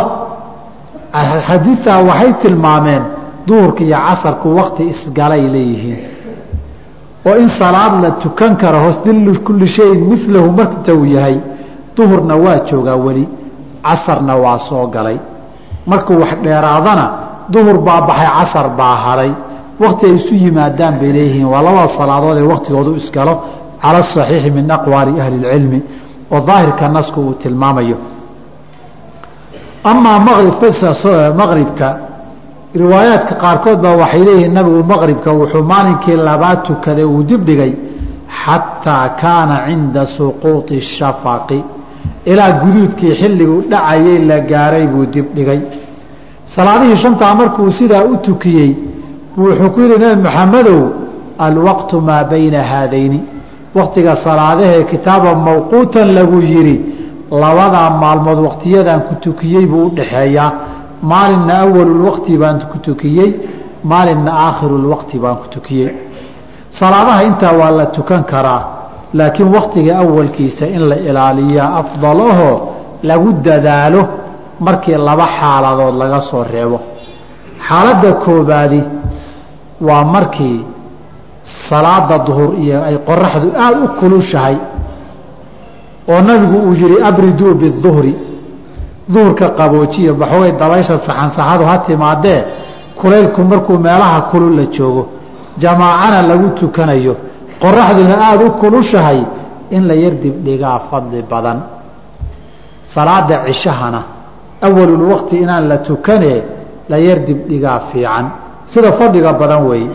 xadiitaa 1.48 2.00
waxay 2.10 2.34
tilmaameen 2.42 3.04
duhurka 3.48 3.84
iyo 3.84 3.98
casarku 4.08 4.48
wakti 4.60 4.84
isgalay 4.94 5.42
leeyihiin. 5.54 6.00
Oo 7.28 7.36
in 7.44 7.50
salaad 7.60 7.94
la 8.04 8.12
tukan 8.24 8.56
karo 8.62 8.80
hoos 8.86 8.98
dilu 9.06 9.32
kuli 9.46 9.68
shayin 9.68 10.02
milahu 10.10 10.52
marta 10.52 10.94
uu 10.94 11.06
yahay 11.06 11.38
duhurna 11.98 12.36
waa 12.36 12.60
joogaa 12.70 12.96
weli 13.06 13.26
casarna 13.84 14.36
waa 14.36 14.58
soo 14.70 14.88
galay. 14.88 15.18
Markuu 15.86 16.20
wax 16.22 16.32
dheeraadana 16.44 17.06
duhur 17.54 17.78
baa 17.88 18.02
baxay 18.02 18.30
casar 18.38 18.68
baa 18.80 18.96
hadhay 19.06 19.32
wakti 19.84 20.06
ay 20.10 20.16
isu 20.20 20.34
yimaadaan 20.44 20.96
bay 21.00 21.12
leeyihiin. 21.18 21.46
Waa 21.54 21.62
labada 21.68 21.88
salaadood 22.00 22.38
ee 22.42 22.48
waktigoodu 22.54 22.92
isgalo 23.02 23.34
cala 23.82 24.00
asaxiixi 24.06 24.50
min 24.58 24.72
aqwaali 24.78 25.12
ahli 25.22 25.36
اlcilmi 25.46 25.80
oo 26.36 26.40
daahirka 26.48 26.86
nasku 26.98 27.20
uu 27.28 27.34
tilmaamayo. 27.44 27.98
Amaa 29.92 30.20
maqribka 31.42 31.88
riwaayaadka 32.82 33.34
qaarkood 33.44 33.78
baa 33.86 33.96
waxay 34.02 34.24
leeyihiin 34.28 34.54
nabigu 34.58 34.84
maqribka 34.94 35.30
wuxuu 35.40 35.64
maalinkii 35.72 36.18
labaad 36.30 36.60
tukaday 36.68 37.06
uu 37.14 37.24
dibdhigay 37.30 37.74
xataa 38.42 39.06
kaana 39.22 39.56
cinda 39.68 40.04
suquuطi 40.18 40.78
shafaqi. 40.96 41.60
Ilaa 42.32 42.52
guduudkii 42.64 43.14
xilliguu 43.20 43.62
dhacayay 43.72 44.18
la 44.30 44.38
gaaray 44.52 44.86
buu 44.94 45.06
dibdhigay. 45.16 45.60
Salaadihii 46.56 46.98
shantaa 47.04 47.34
markuu 47.40 47.72
sidaa 47.80 48.04
u 48.14 48.18
tukiyey 48.28 48.72
wuxuu 49.38 49.70
ku 49.74 49.80
yidhi 49.82 49.98
nebi 50.04 50.22
maxamedow 50.28 50.82
alwaqtu 51.48 52.02
maa 52.02 52.24
bayna 52.32 52.62
haadayni. 52.72 53.20
Waktiga 53.76 54.14
salaadahee 54.24 54.84
kitaaba 54.92 55.36
mawquutan 55.36 56.08
lagu 56.18 56.42
yidhi 56.42 56.76
labadaa 57.42 57.90
maalmood 58.02 58.40
waktiyadan 58.48 59.00
ku 59.08 59.14
tukiyey 59.26 59.66
buu 59.72 59.86
u 59.86 59.90
dhaxeeyaa. 59.98 60.52
Maalinna 61.12 61.54
awalulwaqti 61.66 62.38
baan 62.42 62.60
ku 62.72 62.78
tukiyey 62.88 63.30
maalinna 63.92 64.32
aakhirulwaqti 64.46 65.16
baan 65.24 65.36
ku 65.42 65.48
tukiyey. 65.56 65.92
Salaadaha 66.80 67.22
intaa 67.30 67.54
waa 67.60 67.72
la 67.80 67.86
tukan 67.98 68.24
karaa 68.32 68.62
laakiin 69.14 69.50
waktiga 69.58 69.94
awalkiisa 70.04 70.66
in 70.76 70.82
la 70.90 70.96
ilaaliyaa 71.10 71.70
afdalaho 71.82 72.50
lagu 73.04 73.30
dadaalo 73.48 74.02
markii 74.60 74.98
laba 75.08 75.26
xaaladood 75.40 75.96
laga 76.02 76.20
soo 76.30 76.44
reebo. 76.54 76.80
Xaaladda 77.68 78.12
koobaadi 78.26 78.80
waa 79.82 80.04
markii 80.06 80.66
salaada 81.70 82.18
duhur 82.28 82.50
iyo 82.60 82.84
ay 82.84 82.98
qoraxdu 83.10 83.48
aada 83.64 83.80
u 83.86 83.88
kulushahay 84.00 84.58
oo 86.10 86.22
nabigu 86.22 86.58
uu 86.68 86.74
yihi 86.74 86.98
abriduu 87.10 87.54
biduhri. 87.56 88.16
Duhurka 89.14 89.50
qaboojiya 89.50 90.14
baxoogay 90.14 90.52
dabaysha 90.52 90.96
saxansaxadu 91.08 91.64
ha 91.70 91.78
timaadee 91.88 92.44
kulaylku 93.02 93.42
markuu 93.44 93.78
meelaha 93.80 94.22
kulul 94.32 94.56
la 94.60 94.66
joogo 94.66 95.04
jamaacana 95.58 96.22
lagu 96.30 96.50
tukanayo 96.60 97.16
qoraxduna 97.62 98.16
aada 98.28 98.46
u 98.46 98.52
kulushahay 98.62 99.20
in 99.72 99.88
la 99.88 99.96
yar 99.96 100.14
dibdhigaa 100.24 100.80
fadli 100.90 101.22
badan. 101.32 101.60
Salaada 102.94 103.44
cishahana 103.46 104.02
awalulwaqti 104.62 105.36
inaan 105.44 105.68
la 105.68 105.78
tukanee 105.78 106.44
la 106.90 106.98
yar 106.98 107.20
dibdhigaa 107.28 107.80
fiican 107.92 108.26
sida 108.74 108.92
fadliga 109.00 109.34
badan 109.42 109.62
weeye 109.70 109.90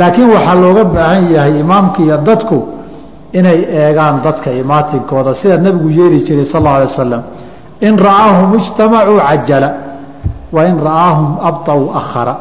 laakiin 0.00 0.28
waxaa 0.36 0.54
looga 0.64 0.84
baahan 0.94 1.22
yahay 1.36 1.54
imaamka 1.64 1.98
iyo 2.02 2.16
dadku 2.28 2.58
inay 3.38 3.58
eegaan 3.80 4.16
dadka 4.26 4.48
imaatinkooda 4.62 5.34
sida 5.40 5.56
nebigu 5.64 5.88
yeeli 5.98 6.18
jiray 6.26 6.44
sal 6.52 6.60
alla 6.66 6.74
alay 6.76 6.86
wasalam 6.92 7.22
in 7.86 7.94
ra'aahum 8.06 8.50
ijtamacuu 8.60 9.18
cajala 9.28 9.68
wa 10.52 10.60
in 10.70 10.76
ra'aahum 10.88 11.30
abطaw 11.48 11.80
akhara. 12.00 12.34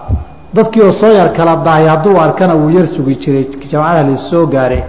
Dadkii 0.54 0.82
oo 0.82 0.92
soo 1.02 1.12
yar 1.20 1.30
kala 1.38 1.56
dahay 1.66 1.86
hadduu 1.88 2.18
arkana 2.26 2.54
wuu 2.56 2.70
yar 2.78 2.88
sugi 2.96 3.16
jiray 3.24 3.46
jamacada 3.72 4.04
la 4.10 4.18
soo 4.30 4.46
gaare. 4.54 4.80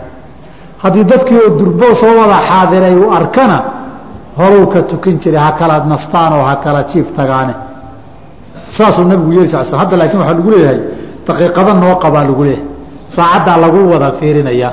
Haddii 0.83 1.05
dadkii 1.05 1.39
oo 1.47 1.51
durbo 1.59 1.85
soo 2.01 2.13
wada 2.21 2.39
xaadiray 2.49 2.95
uu 2.97 3.11
arkana 3.19 3.59
horuu 4.39 4.67
ka 4.73 4.83
tukan 4.91 5.19
jiray 5.23 5.41
ha 5.47 5.53
kala 5.53 5.85
nastaan 5.93 6.33
oo 6.33 6.45
ha 6.49 6.57
kala 6.65 6.83
jiif 6.91 7.07
tagaane 7.17 7.55
saasuu 8.77 9.05
nabigu 9.13 9.33
yeeli 9.37 9.49
sal 9.53 9.65
hadda 9.83 9.97
laakiin 10.01 10.21
waxaa 10.23 10.37
lagu 10.39 10.51
leeyahay 10.55 10.81
daqiiqada 11.27 11.73
noo 11.83 11.95
qabaa 12.05 12.25
lagu 12.31 12.43
leeyahay. 12.49 12.67
Saacaddaa 13.17 13.57
lagu 13.65 13.81
wada 13.93 14.09
fiirinayaa 14.19 14.73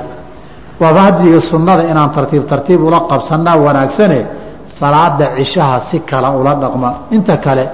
waaba 0.82 1.00
hadiga 1.08 1.40
sunnada 1.52 1.84
inaan 1.92 2.12
tartiib 2.18 2.44
tartiib 2.52 2.80
ula 2.88 3.00
qabsanaa 3.12 3.56
wanaagsane 3.66 4.20
salaada 4.80 5.26
cishaha 5.38 5.78
si 5.90 5.98
kale 6.10 6.30
ula 6.40 6.54
dhaqma. 6.64 6.90
Inta 7.16 7.36
kale 7.46 7.66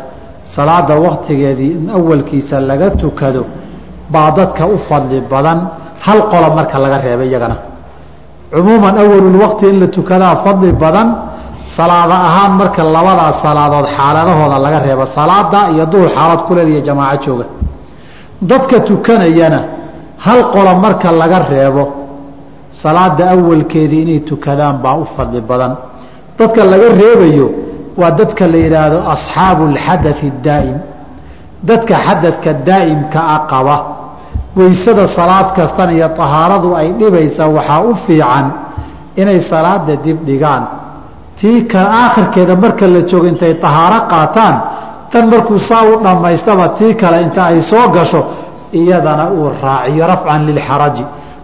salaada 0.55 0.93
waktigeedii 1.05 1.71
in 1.77 1.89
awalkiisa 1.97 2.55
laga 2.69 2.89
tukado 3.01 3.41
baa 4.13 4.31
dadka 4.37 4.63
u 4.73 4.77
fadli 4.87 5.17
badan 5.31 5.59
hal 6.05 6.19
qola 6.31 6.47
marka 6.57 6.77
laga 6.83 6.97
reeba 7.05 7.23
iyagana. 7.25 7.57
Cumuuman 8.53 8.95
awalulwaqti 9.03 9.65
in 9.71 9.79
la 9.81 9.87
tukadaa 9.87 10.35
fadli 10.45 10.71
badan 10.83 11.07
salaada 11.77 12.15
ahaan 12.27 12.51
marka 12.61 12.81
labadaas 12.95 13.37
salaadood 13.45 13.87
xaaladahooda 13.97 14.57
laga 14.65 14.79
reebo 14.85 15.05
salaada 15.17 15.59
iyo 15.73 15.85
duhur 15.91 16.09
xaalad 16.17 16.41
kuleel 16.47 16.69
iyo 16.73 16.81
jamaaco 16.87 17.23
jooga. 17.25 17.45
Dadka 18.51 18.79
tukanayana 18.89 19.59
hal 20.25 20.39
qola 20.53 20.73
marka 20.85 21.07
laga 21.21 21.39
reebo 21.53 21.83
salaada 22.83 23.23
awalkeedii 23.35 24.01
inay 24.05 24.19
tukadaan 24.29 24.75
baa 24.83 24.95
u 25.01 25.05
fadli 25.15 25.41
badan. 25.49 25.73
Dadka 26.39 26.61
laga 26.73 26.87
reebayo 27.01 27.47
waa 28.01 28.11
dadka 28.19 28.43
la 28.53 28.57
yidhaahdo 28.65 28.97
asxaabu 29.13 29.63
alxadai 29.71 30.31
daa'im. 30.47 30.77
Dadka 31.69 31.93
xadadka 32.05 32.49
daa'imka 32.69 33.19
a 33.35 33.37
qaba 33.51 33.75
weysada 34.57 35.05
salaad 35.17 35.47
kastan 35.57 35.89
iyo 35.97 36.07
tahaaradu 36.19 36.69
ay 36.79 36.87
dhibaysa 36.99 37.43
waxaa 37.55 37.81
u 37.89 37.95
fiican 38.05 38.45
inay 39.21 39.39
salaada 39.51 39.95
dib 40.05 40.17
dhigaan 40.27 40.63
tii 41.43 41.61
ka 41.71 41.81
aakhirkeeda 42.01 42.55
marka 42.63 42.87
la 42.87 43.01
joogo 43.09 43.27
intay 43.27 43.53
tahaaro 43.63 43.99
qaataan 44.11 44.55
tan 45.11 45.25
markuu 45.33 45.59
saa 45.69 45.83
u 45.91 45.99
dhammaystaba 46.05 46.65
tii 46.79 46.93
kale 47.01 47.17
inta 47.25 47.41
ay 47.51 47.59
soo 47.71 47.85
gasho 47.95 48.21
iyadana 48.79 49.25
uu 49.37 49.49
raaciyo 49.63 50.05
rafcan 50.11 50.41
lilxaraji 50.47 51.03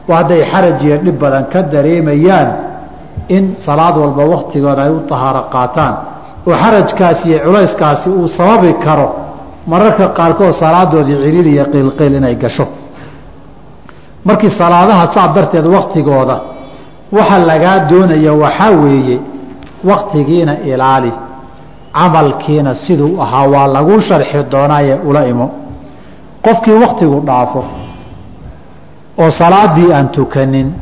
waa 0.10 0.18
hadday 0.18 0.42
xaraj 0.52 0.80
iyo 0.86 0.98
dhib 1.04 1.18
badan 1.24 1.44
ka 1.54 1.60
dareemayaan 1.74 2.50
in 3.36 3.44
salaad 3.66 3.96
walba 4.02 4.24
waktigooda 4.34 4.82
ay 4.88 4.92
u 4.98 5.00
tahaaro 5.12 5.42
qaataan. 5.54 5.94
Oo 6.48 6.56
xarajkaasi 6.64 7.26
iyo 7.30 7.40
culayskaasi 7.46 8.10
uu 8.20 8.28
sababi 8.38 8.74
karo 8.86 9.08
mararka 9.72 10.06
qaarkood 10.18 10.54
salaadoodii 10.64 11.18
ciriir 11.24 11.48
iyo 11.54 11.66
qiilqiil 11.74 12.14
inay 12.20 12.36
gasho. 12.44 12.66
Markii 14.26 14.52
salaadaha 14.60 15.14
saa 15.16 15.28
darteed 15.36 15.66
waktigooda 15.76 16.36
waxa 17.18 17.38
lagaa 17.50 17.78
doonaya 17.90 18.34
waxaa 18.44 18.72
weeye 18.84 19.18
waktigiina 19.84 20.60
ilaali 20.60 21.12
camalkiina 21.94 22.74
siduu 22.76 23.22
ahaa 23.22 23.48
waa 23.48 23.68
lagu 23.68 24.02
sharxi 24.02 24.44
doonaaye 24.52 24.96
ula 25.10 25.28
imo. 25.28 25.52
Qofkii 26.46 26.72
waktigu 26.84 27.20
dhaafo 27.28 27.64
oo 29.22 29.32
salaadii 29.32 29.94
aan 29.94 30.10
tukanin 30.10 30.74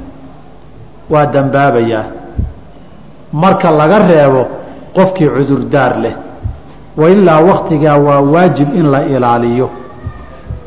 waa 1.09 1.25
dembaabayaa 1.25 2.03
marka 3.33 3.71
laga 3.71 3.99
reebo 3.99 4.41
qofkii 4.95 5.29
cudurdaar 5.35 5.93
leh 6.03 6.15
wailaa 6.97 7.39
waktigaa 7.49 7.97
waa 7.97 8.21
waajib 8.33 8.69
in 8.75 8.85
la 8.91 9.01
ilaaliyo. 9.05 9.69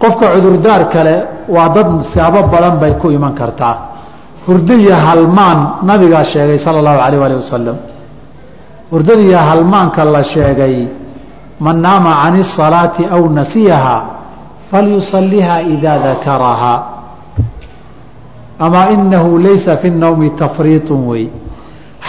Qofka 0.03 0.27
cudurdaar 0.35 0.89
kale 0.89 1.15
waa 1.49 1.69
dad 1.69 1.89
siyaabo 2.13 2.43
badan 2.53 2.79
bay 2.81 2.93
ku 2.95 3.11
iman 3.11 3.35
kartaa. 3.35 3.77
Hurdaiyo 4.47 4.95
halmaan 4.97 5.59
nabigaa 5.83 6.25
sheegay 6.25 6.59
sala 6.65 6.79
allahu 6.79 7.01
alayh 7.07 7.23
alih 7.27 7.37
wasalam 7.37 7.77
hurdadiiyo 8.92 9.38
halmaanka 9.50 10.04
la 10.06 10.24
sheegay 10.24 10.88
man 11.60 11.78
naama 11.82 12.12
can 12.24 12.36
الsalaati 12.46 13.04
aw 13.16 13.22
nasiyaha 13.40 13.96
falyusaliha 14.72 15.56
idaa 15.62 15.98
dakarahaa 16.08 16.80
amaa 18.60 18.90
inahu 18.96 19.38
laysa 19.40 19.78
fi 19.78 19.88
الnowmi 19.94 20.30
tafriiط 20.42 20.90
wey 21.10 21.26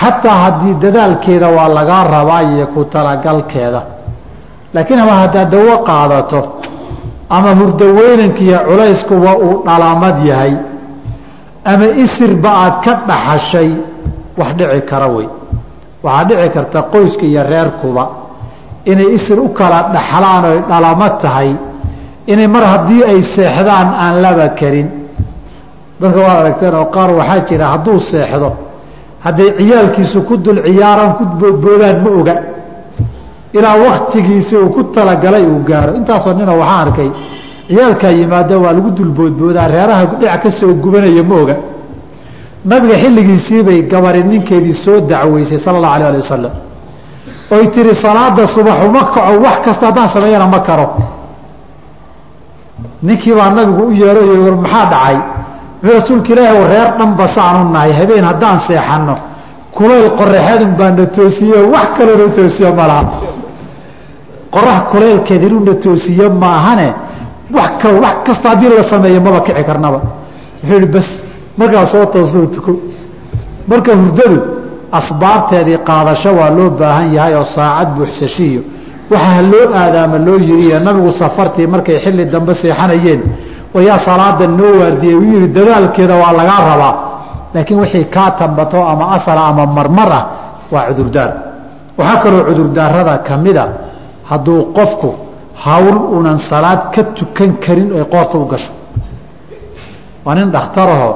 xataa 0.01 0.37
haddii 0.45 0.75
dadaalkeeda 0.85 1.49
waa 1.57 1.69
lagaa 1.69 2.05
rabaa 2.05 2.43
iyo 2.43 2.67
ku 2.75 2.85
talagalkeeda 2.85 3.83
laakiin 4.75 5.01
ama 5.01 5.13
haddaad 5.23 5.51
dawo 5.51 5.75
qaadato 5.89 6.41
ama 7.37 7.51
hurdaweynankiiyo 7.61 8.59
culayskuwa 8.69 9.33
uu 9.47 9.63
dhalamad 9.67 10.17
yahay 10.27 10.55
ama 11.65 11.87
isirba 12.05 12.51
aad 12.65 12.75
ka 12.85 12.93
dhaxashay 13.09 13.71
wax 14.39 14.51
dhici 14.59 14.81
kara 14.91 15.07
wey 15.17 15.27
waxaa 16.04 16.24
dhici 16.30 16.50
karta 16.56 16.80
qoyska 16.94 17.26
iyo 17.32 17.44
reerkuba 17.52 18.04
inay 18.92 19.10
isir 19.18 19.40
u 19.40 19.50
kala 19.60 19.80
dhaxlaan 19.96 20.44
oy 20.52 20.60
dhalamad 20.70 21.14
tahay 21.24 21.50
inay 22.32 22.48
mar 22.56 22.64
haddii 22.74 23.04
ay 23.12 23.20
seexdaan 23.36 23.88
aan 24.04 24.16
laba 24.24 24.48
karin. 24.60 24.88
Dadka 26.02 26.20
waad 26.26 26.38
aragteen 26.42 26.74
oo 26.80 26.86
qaar 26.96 27.10
waxaa 27.20 27.40
jira 27.50 27.66
hadduu 27.74 28.00
seexdo 28.12 28.50
hadday 29.26 29.50
ciyaalkiisu 29.60 30.20
ku 30.28 30.34
dul 30.46 30.58
ciyaaraan 30.68 31.14
ku 31.18 31.24
boodboodaan 31.40 31.98
ma 32.04 32.10
oga. 32.20 32.36
Ilaa 33.58 33.76
waktigiisi 33.88 34.56
uu 34.58 34.70
ku 34.76 34.82
talagalay 34.96 35.44
uu 35.52 35.62
gaaro. 35.70 35.92
Intaasoo 36.00 36.34
nina 36.34 36.54
waxaa 36.62 36.80
arkay 36.86 37.10
ciyaalkaa 37.70 38.12
yimaada 38.20 38.56
waa 38.64 38.74
lagu 38.78 38.90
dulboodboodaa 38.98 39.68
reeraha 39.76 40.04
dhinac 40.20 40.42
ka 40.44 40.50
soo 40.60 40.74
gubanaya 40.84 41.24
ma 41.30 41.36
oga 41.44 41.56
nabiga 42.66 42.96
xilligiisiibay 43.04 43.80
gabari 43.92 44.24
ninkeedii 44.24 44.76
soo 44.86 45.00
dacweysay 45.10 45.60
sala 45.66 45.78
allahu 45.78 45.96
alah 45.96 46.08
ali 46.12 46.20
wasalam 46.24 46.54
oy 47.56 47.66
tiri 47.76 47.94
salaada 48.04 48.44
subaxuma 48.56 49.02
kaco 49.14 49.34
wax 49.46 49.58
kasta 49.66 49.86
haddaan 49.88 50.10
sameeyana 50.16 50.48
ma 50.48 50.60
karo. 50.68 50.88
Ninkii 53.04 53.34
baa 53.36 53.50
nabigu 53.52 53.84
u 53.88 53.92
yeeray 53.92 54.30
war 54.46 54.56
maxaa 54.64 54.86
dhacay? 54.92 55.18
Wuxuu 55.84 55.94
rasuulka 56.00 56.30
ilaahi 56.34 56.64
reer 56.74 56.90
dhanba 57.00 57.26
saanu 57.36 57.60
nahay 57.74 57.94
habeen 58.00 58.24
haddaan 58.24 58.58
seexanno. 58.68 59.16
Kulayl 59.78 60.08
qoraxeedun 60.20 60.72
baa 60.80 60.92
na 60.92 61.06
toosiye 61.18 61.58
wax 61.74 61.88
kaloo 61.98 62.18
na 62.22 62.28
toosiye 62.38 62.72
ma 62.80 62.86
laha. 62.90 63.04
Qorax 64.56 64.80
kulaylkeed 64.92 65.44
inuu 65.48 65.64
na 65.70 65.74
toosiye 65.86 66.26
maahane 66.30 66.88
kal 67.82 67.96
wax 68.04 68.16
kasta 68.26 68.50
haddii 68.50 68.70
la 68.78 68.84
sameeyo 68.92 69.22
maba 69.22 69.40
kici 69.46 69.64
karnaba. 69.70 70.00
Wuxuu 70.64 70.78
ihi 70.78 70.86
bas 70.86 71.08
markaa 71.58 71.86
soo 71.92 72.06
toosnuu 72.14 72.48
tuko. 72.56 72.72
Marka 73.68 73.92
hurdadu 73.96 74.38
asbaabteedii 75.00 75.78
qaadasho 75.90 76.30
waa 76.40 76.50
loo 76.58 76.70
baahan 76.80 77.14
yahay 77.16 77.34
oo 77.36 77.46
saacad 77.56 77.90
buuxsashiiyo. 77.96 78.62
Waxaa 79.12 79.42
loo 79.52 79.66
aadaama 79.82 80.18
loo 80.28 80.38
yiriye 80.48 80.80
nabigu 80.80 81.12
safartii 81.22 81.68
markay 81.68 81.98
xilli 82.04 82.26
dambe 82.26 82.54
seexanayeen 82.62 83.22
wayaa 83.76 84.00
salaada 84.08 84.48
noo 84.48 84.74
waardiyey 84.82 85.16
uu 85.16 85.24
yihi 85.34 85.48
dadaalkeeda 85.58 86.16
waa 86.16 86.34
lagaa 86.40 86.62
rabaa. 86.72 86.96
Laakiin 87.54 87.80
wixii 87.80 88.06
kaa 88.06 88.32
tambato 88.32 88.84
ama 88.92 89.06
asala 89.16 89.42
ama 89.46 89.66
marmar 89.66 90.12
ah 90.20 90.24
waa 90.72 90.84
cudurdaar. 90.88 91.32
Waxaa 91.98 92.18
kaloo 92.24 92.44
cudurdaarada 92.50 93.18
ka 93.28 93.38
mida 93.38 93.66
hadduu 94.30 94.60
qofku 94.78 95.10
hawl 95.64 95.96
unan 96.18 96.38
salaad 96.50 96.82
ka 96.96 97.02
tukan 97.18 97.52
karin 97.66 97.90
ay 97.98 98.04
qoorta 98.14 98.38
u 98.38 98.46
gasho. 98.52 98.72
Waa 100.26 100.36
nin 100.36 100.52
dhakhtarahoo 100.56 101.14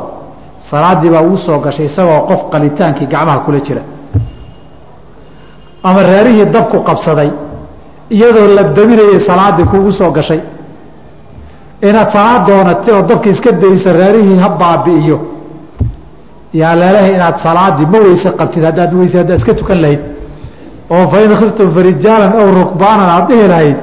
salaaddii 0.72 1.10
baa 1.16 1.22
uu 1.30 1.38
soo 1.46 1.60
gashay 1.66 1.86
isagoo 1.92 2.22
qof 2.30 2.42
qalitaankii 2.52 3.08
gacmaha 3.14 3.40
kula 3.46 3.60
jira. 3.68 3.82
Ama 5.84 6.02
reerihii 6.10 6.46
dabku 6.56 6.78
qabsaday 6.90 7.30
iyadoo 8.16 8.48
la 8.58 8.64
daminayay 8.78 9.20
salaaddii 9.30 9.66
kuugu 9.72 9.92
soo 10.00 10.12
gashay. 10.18 10.42
Inaad 11.90 12.10
salaad 12.16 12.42
doonatay 12.48 12.94
oo 12.96 13.02
dabka 13.10 13.30
iska 13.34 13.52
daysa 13.62 13.90
reerihii 14.00 14.38
ha 14.44 14.50
baabi'iyo. 14.62 15.18
Yaa 16.62 16.76
leelahay 16.82 17.14
inaad 17.18 17.38
salaaddii 17.46 17.86
ma 17.94 17.98
weyse 18.06 18.30
qabtid 18.40 18.64
haddaad 18.68 18.92
weyse 19.00 19.18
haddaad 19.22 19.40
iska 19.40 19.54
tukan 19.60 19.80
lahayd. 19.84 20.02
Oo 20.94 21.04
fain 21.12 21.32
khiftum 21.40 21.68
farijaalan 21.76 22.32
aw 22.42 22.48
rukbaanan 22.60 23.10
aad 23.16 23.26
dhihi 23.30 23.48
lahayd 23.54 23.78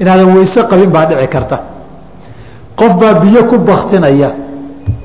inaadan 0.00 0.28
weyse 0.36 0.60
qabin 0.70 0.90
baa 0.94 1.06
dhici 1.10 1.28
karta. 1.34 1.56
Qof 2.78 2.92
baa 3.00 3.14
biyo 3.22 3.40
ku 3.50 3.56
baktinaya 3.68 4.30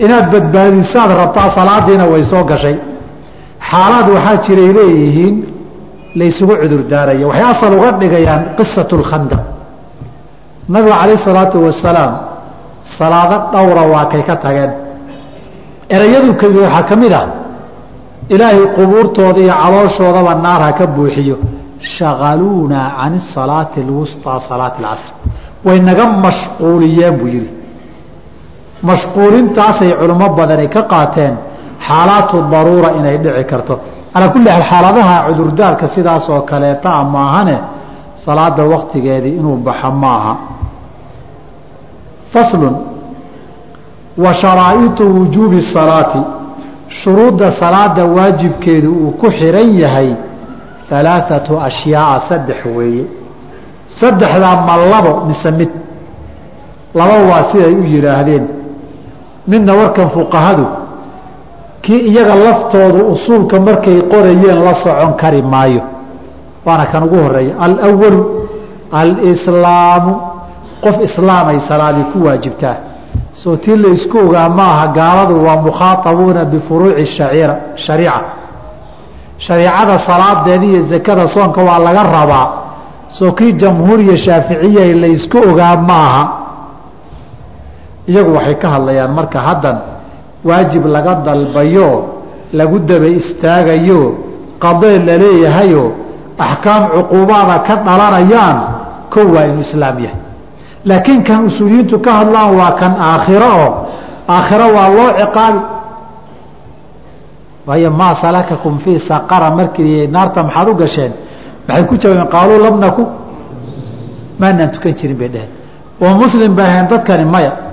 inaad 0.06 0.26
badbaadisaad 0.34 1.12
rabtaa 1.22 1.48
salaadiina 1.58 2.06
way 2.14 2.24
soo 2.32 2.44
gashay. 2.52 2.76
Xaalaad 3.70 4.08
waxaa 4.16 4.38
jiray 4.46 4.70
leeyihiin 4.80 5.36
laysugu 6.20 6.54
cudurdaaraya 6.62 7.26
waxay 7.30 7.46
asal 7.54 7.74
uga 7.80 7.92
dhigayaan 8.02 8.42
qisatu 8.58 8.94
lkhandaq 9.02 9.42
nabigu 10.74 10.94
calayh 11.02 11.20
salaatu 11.28 11.58
wasalaam 11.68 12.12
salaado 12.98 13.38
dhowra 13.54 13.84
waa 13.94 14.06
kay 14.12 14.24
ka 14.30 14.36
tageen. 14.44 14.72
Ereyadu 15.96 16.30
keliya 16.42 16.62
waxaa 16.68 16.84
ka 16.90 16.96
mid 17.04 17.14
ah 17.22 17.26
ilaahay 18.34 18.64
qubuurtooda 18.78 19.40
iyo 19.46 19.54
calooshoodaba 19.62 20.34
naar 20.46 20.62
ha 20.66 20.72
ka 20.80 20.86
buuxiyo. 20.96 21.38
Shaqaluunaa 21.98 22.88
can 23.00 23.14
salaati 23.36 23.78
alwusطaa 23.86 24.40
salaati 24.50 24.78
اlcasr 24.84 25.12
way 25.68 25.80
naga 25.90 26.06
mashquuliyeen 26.26 27.14
buu 27.20 27.28
yihi 27.36 27.50
mashquulintaasay 28.84 29.92
culimo 30.00 30.28
badani 30.38 30.68
ka 30.70 30.82
qaateen 30.92 31.34
xaalaatu 31.88 32.36
daruura 32.52 32.90
inay 33.00 33.18
dhici 33.18 33.44
karto. 33.46 33.80
Calaa 34.14 34.30
kulli 34.34 34.50
xaal 34.50 34.64
xaaladaha 34.72 35.16
cudurdaarka 35.28 35.88
sidaas 35.96 36.30
oo 36.30 36.42
kaleeta 36.42 36.90
a 37.00 37.04
maahane 37.04 37.58
salaada 38.26 38.64
waktigeedii 38.74 39.36
inuu 39.40 39.58
baxo 39.58 39.92
maaha. 39.92 40.34
Faslun 42.34 42.76
wa 44.18 44.34
sharaa'iطu 44.34 45.04
wujuubi 45.18 45.62
salaati. 45.74 46.22
Shuruudda 46.88 47.52
salaada 47.60 48.06
waajibkeedu 48.06 48.90
uu 48.92 49.12
ku 49.12 49.28
xiran 49.32 49.70
yahay 49.80 50.16
alaaثatu 50.92 51.60
ashyaaa 51.62 52.20
saddex 52.30 52.66
weeye. 52.66 53.06
Saddexdaa 54.00 54.56
ma 54.68 54.76
labo 54.92 55.26
mise 55.28 55.52
mid. 55.52 55.70
Laba 56.96 57.16
waa 57.30 57.52
siday 57.52 57.74
u 57.74 57.84
yidhaahdeen 57.84 58.48
midna 59.52 59.74
warkan 59.80 60.10
fuqahadu 60.16 60.66
kii 61.82 62.00
iyaga 62.12 62.36
laftoodu 62.46 63.00
usuulka 63.14 63.60
markay 63.68 64.02
qorayeen 64.12 64.60
la 64.66 64.74
socon 64.84 65.14
kari 65.22 65.42
maayo. 65.42 65.82
Waana 66.66 66.86
kan 66.92 67.04
ugu 67.04 67.16
horreeya 67.24 67.54
alwalu 67.86 68.22
alslaamu 68.92 70.14
qof 70.84 70.96
islaamay 71.08 71.60
salaadii 71.70 72.04
ku 72.14 72.18
waajibtaa. 72.26 72.76
Soo 73.44 73.56
tii 73.56 73.76
la 73.78 73.90
isku 73.90 74.18
ogaa 74.18 74.50
maaha 74.50 74.88
gaaladu 74.88 75.46
waa 75.46 75.58
mukhaaabuuna 75.58 76.46
bifuruuci 76.46 77.06
shariica. 77.86 78.22
Shariicada 79.38 80.00
salaadeeda 80.08 80.66
iyo 80.66 80.82
zakada 80.90 81.28
soonka 81.34 81.62
waa 81.64 81.80
laga 81.80 82.04
rabaa. 82.04 82.48
Soo 83.20 83.32
kii 83.32 83.54
jamhuuriya 83.54 84.18
shaaficiya 84.18 84.96
la 84.96 85.08
isku 85.08 85.38
ogaa 85.52 85.76
maaha 85.78 86.22
iyagu 88.10 88.32
waxay 88.38 88.56
ka 88.62 88.68
hadlayaan 88.76 89.12
marka 89.20 89.40
haddan 89.48 89.78
waajib 90.48 90.84
laga 90.96 91.14
dalbayo 91.26 91.90
lagu 92.54 92.78
daba 92.90 93.08
istaagayo 93.20 94.02
qadee 94.64 94.98
la 95.08 95.16
axkaam 96.40 96.84
cuquubaada 96.96 97.56
ka 97.68 97.76
dhalanayaan 97.84 98.58
kow 99.12 99.28
waa 99.36 99.46
inuu 99.52 99.62
islaam 99.68 100.00
yahay. 100.00 100.22
Laakiin 100.86 101.24
kan 101.28 101.46
usuuliyiintu 101.46 102.00
ka 102.00 102.12
hadlaan 102.24 102.56
waa 102.56 102.72
kan 102.80 102.94
aakhiro 102.96 103.52
oo 103.66 103.72
aakhiro 104.28 104.68
waa 104.76 104.88
loo 104.90 105.10
ciqaabi. 105.20 105.62
Waayo 107.68 107.92
maa 107.92 108.16
salakakum 108.22 108.80
fii 108.80 109.00
saqara 109.04 109.52
markii 109.52 110.08
naarta 110.08 110.44
maxaad 110.44 110.68
u 110.70 110.76
gasheen? 110.76 111.14
Maxay 111.68 111.84
ku 111.86 111.96
jawaabeen 112.02 112.30
qaaluu 112.32 112.60
lam 112.64 112.76
naku. 112.80 113.04
Maanaan 114.40 114.72
tukan 114.72 114.94
jirin 114.96 115.18
bay 115.20 115.30
dheheen 115.34 115.52
oo 116.02 116.14
muslim 116.16 116.56
bay 116.56 116.72
dadkani 116.90 117.26
maya 117.26 117.69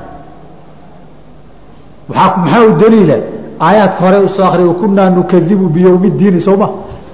maxaa 2.08 2.62
u 2.68 2.72
daliila? 2.80 3.16
Aayaadka 3.66 4.00
hore 4.06 4.18
u 4.26 4.28
soo 4.36 4.44
akriya 4.48 4.74
kunaa 4.80 5.10
nukadibu 5.10 5.66
biyowmi 5.74 6.10
diini 6.10 6.40
sooma 6.46 6.66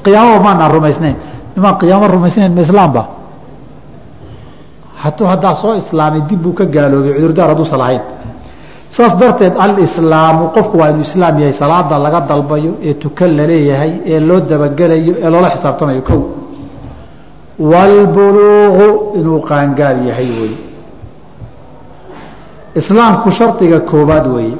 qiyaamaba 0.04 0.42
maanaan 0.44 0.70
rumaysnayn. 0.76 1.16
Nimaan 1.56 1.74
qiyaamo 1.80 2.06
rumaysnayn 2.14 2.52
ma 2.56 2.60
islaamba 2.66 3.02
hatuu 5.02 5.26
haddaa 5.32 5.54
soo 5.62 5.74
islaamay 5.82 6.20
dib 6.28 6.40
buu 6.42 6.52
ka 6.58 6.64
gaaloobay 6.74 7.12
cudurdaar 7.16 7.48
hadduusan 7.52 7.78
lahayn 7.82 8.02
saas 8.96 9.12
darteed 9.20 9.54
alislaamu 9.64 10.44
qofku 10.56 10.76
waa 10.80 10.88
inuu 10.90 11.02
islaam 11.08 11.34
yahay 11.40 11.54
salaada 11.62 11.98
laga 11.98 12.20
dalbayo 12.30 12.72
ee 12.88 12.94
tukan 13.02 13.30
la 13.38 13.44
leeyahay 13.50 13.92
ee 14.12 14.20
loo 14.28 14.40
dabagelayo 14.50 15.14
ee 15.24 15.30
loola 15.30 15.48
xisaabtamayo 15.54 16.02
kow. 16.10 16.20
Wاlbuluuqu 17.70 18.88
inuu 19.18 19.40
qaangaar 19.48 19.96
yahay 20.08 20.30
wey 20.40 20.52
islaamku 22.80 23.28
shardiga 23.38 23.78
koobaad 23.90 24.26
weeye 24.34 24.56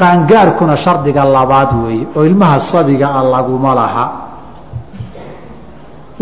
qaangaarkuna 0.00 0.76
shardiga 0.84 1.24
labaad 1.36 1.70
weeye 1.84 2.06
oo 2.16 2.24
ilmaha 2.30 2.56
sabiga 2.72 3.06
a 3.18 3.22
laguma 3.34 3.74
laha. 3.80 4.04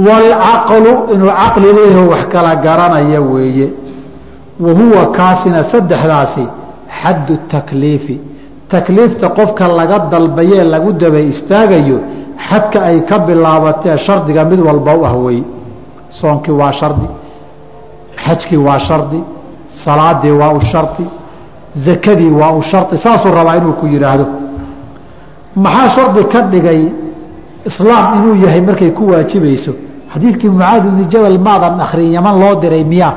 Wاlcaqlu 0.07 0.93
inuu 1.15 1.31
caqli 1.41 1.69
leeyaho 1.79 2.05
wax 2.13 2.23
kala 2.33 2.55
garanaya 2.57 3.21
weeye. 3.21 3.69
Wa 4.61 4.71
huwa 4.79 5.03
kaasina 5.17 5.61
saddexdaasi 5.73 6.45
xaddu 7.03 7.35
takliifi. 7.53 8.17
Takliifta 8.69 9.29
qofka 9.39 9.69
laga 9.69 9.99
dalbayee 10.13 10.65
lagu 10.73 10.93
daba 10.93 11.19
istaagayo 11.33 11.99
xadka 12.49 12.79
ay 12.91 13.01
ka 13.09 13.19
bilaabatee 13.19 13.97
shardiga 14.07 14.45
mid 14.45 14.61
walba 14.61 14.93
u 14.97 15.05
ah 15.07 15.15
wey 15.25 15.43
soonkii 16.21 16.53
waa 16.61 16.73
shardi 16.73 17.09
xajkii 18.25 18.57
waa 18.67 18.79
shardi 18.89 19.21
salaadii 19.85 20.31
waa 20.41 20.53
u 20.53 20.61
shardi 20.61 21.05
zakadii 21.87 22.31
waa 22.41 22.53
u 22.53 22.63
shardi 22.63 22.99
saasuu 23.05 23.33
rabaa 23.39 23.57
inuu 23.57 23.73
ku 23.73 23.87
yidhaahdo. 23.87 24.27
Maxaa 25.57 25.89
shardi 25.97 26.25
ka 26.33 26.41
dhigay 26.53 26.81
islaam 27.71 28.07
inuu 28.19 28.35
yahay 28.45 28.61
markay 28.61 28.91
ku 28.91 29.03
waajibayso? 29.11 29.73
Xadiidkii 30.13 30.49
mucaad 30.49 30.85
ibni 30.87 31.05
jabal 31.13 31.39
maadan 31.39 31.81
akrin 31.81 32.13
yaman 32.17 32.35
loo 32.41 32.55
diray 32.63 32.85
miyaa? 32.85 33.15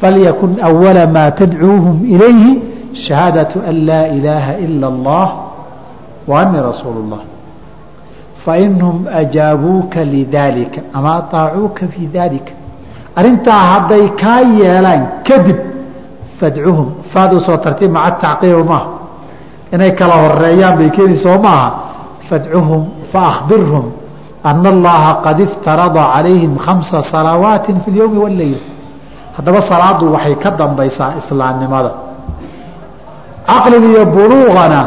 Falyakun 0.00 0.52
awala 0.68 1.06
maa 1.06 1.30
tadcuuhum 1.30 1.96
ilayhi 2.14 2.52
shahaadatu 3.06 3.58
an 3.70 3.76
laa 3.88 4.06
ilaaha 4.16 4.52
ila 4.64 4.86
اllah 4.92 5.28
wa 6.28 6.40
anii 6.42 6.60
rasuulu 6.70 6.98
اllah 7.04 7.22
fainhum 8.44 8.96
ajaabuuka 9.20 10.04
lidaalika 10.04 10.80
ama 10.94 11.10
aaacuuka 11.32 11.88
fii 11.88 12.06
daalika. 12.06 12.52
Arrintaa 13.16 13.62
hadday 13.72 14.08
kaa 14.22 14.40
yeelaan 14.60 15.02
kadib 15.28 15.56
fadcuhum 16.40 16.88
faaduu 17.15 17.39
soo 17.47 17.57
tartiib 17.65 17.91
maca 17.97 18.11
tacqiiba 18.23 18.63
maaha 18.71 18.87
inay 19.73 19.91
kala 19.99 20.15
horeeyaan 20.23 20.75
bay 20.79 20.89
keeni 20.97 21.15
soo 21.25 21.37
maaha 21.45 21.67
fadcuhum 22.29 22.81
faakbirhum 23.13 23.85
ana 24.49 24.69
allaha 24.75 25.11
qad 25.25 25.37
iftarada 25.47 26.03
calayhim 26.13 26.53
khamsa 26.65 26.97
salawaati 27.13 27.71
fi 27.83 27.87
اlyowmi 27.93 28.19
wاleyl 28.25 28.59
haddaba 29.37 29.59
salaadu 29.71 30.03
waxay 30.15 30.35
ka 30.43 30.49
dambaysaa 30.59 31.11
islaamnimada 31.21 31.91
caqliga 33.49 33.87
iyo 33.93 34.03
buluuqana 34.15 34.81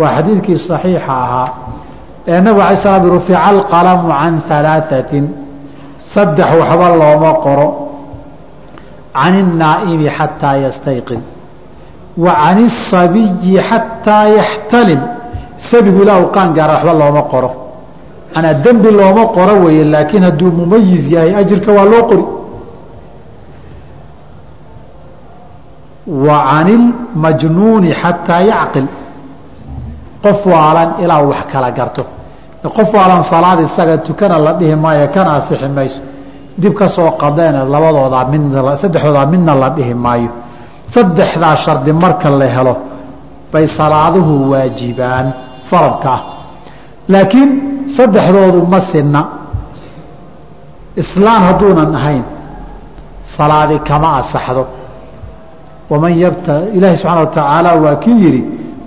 waa 0.00 0.10
xadiidkii 0.16 0.56
صaxiixa 0.68 1.12
ahaa 1.24 1.48
ee 2.32 2.40
nabig 2.46 2.62
alay 2.66 2.76
slam 2.82 3.04
rufica 3.14 3.38
alqalamu 3.52 4.08
can 4.20 4.34
alaaثatin 4.58 5.24
saddex 6.14 6.50
waxba 6.60 6.86
looma 7.02 7.30
qoro 7.44 7.68
can 9.18 9.34
الnaa'imi 9.44 10.06
xataa 10.18 10.56
yastayqin 10.64 11.20
wa 12.17 12.31
can 12.43 12.57
الsabiyi 12.69 13.59
xataa 13.69 14.25
yaxtalim. 14.39 15.01
Sabigu 15.71 16.01
ilaa 16.03 16.19
u 16.25 16.31
qaan 16.35 16.53
gaara 16.53 16.73
waxba 16.73 16.93
looma 16.93 17.21
qoro. 17.31 17.49
Anaa 18.35 18.53
dembi 18.53 18.89
looma 18.91 19.23
qoro 19.37 19.53
weeye 19.65 19.83
laakiin 19.93 20.23
hadduu 20.23 20.51
mumayiz 20.51 21.03
yahay 21.13 21.35
ajirka 21.41 21.71
waa 21.77 21.85
loo 21.85 22.03
qori. 22.09 22.25
Wa 26.25 26.37
ilmajnuuni 26.73 27.89
xataa 28.01 28.41
yacqil. 28.51 28.87
Qof 30.23 30.39
waalan 30.45 30.89
ilaa 31.03 31.21
wax 31.21 31.41
kala 31.51 31.71
garto. 31.71 32.03
Qof 32.77 32.89
waalan 32.97 33.23
salaad 33.31 33.59
isaga 33.67 33.97
tukana 33.97 34.37
la 34.39 34.53
dhihi 34.59 34.75
maayo 34.75 35.07
kana 35.15 35.29
asixi 35.37 35.67
mayso. 35.67 36.01
Dib 36.57 36.73
ka 36.73 36.89
soo 36.89 37.11
qadeena 37.21 37.63
labadoodaa 37.73 38.25
mid 38.33 38.43
saddexdoodaa 38.81 39.25
midna 39.25 39.53
la 39.55 39.69
dhihi 39.69 39.93
maayo 39.93 40.29
saddexdaa 40.95 41.55
shardi 41.65 41.91
marka 41.93 42.29
la 42.29 42.47
helo 42.55 42.75
bay 43.51 43.65
salaaduhu 43.79 44.51
waajibaan 44.51 45.27
faradka. 45.69 46.09
Ah 46.15 46.21
laakiin 47.13 47.49
saddexdoodu 47.97 48.59
ma 48.73 48.79
sinna. 48.91 49.21
Islaan 51.03 51.41
hadduunan 51.47 51.95
ahayn 51.95 52.23
salaadi 53.37 53.79
kama 53.89 54.09
asaxdo 54.21 54.63
waman 55.89 56.13
yabta 56.25 56.53
ilaahi 56.77 56.97
subxaana 56.97 57.21
wa 57.21 57.31
tacaala 57.37 57.71
waa 57.83 57.95
kii 57.95 58.17
yidhi 58.23 58.43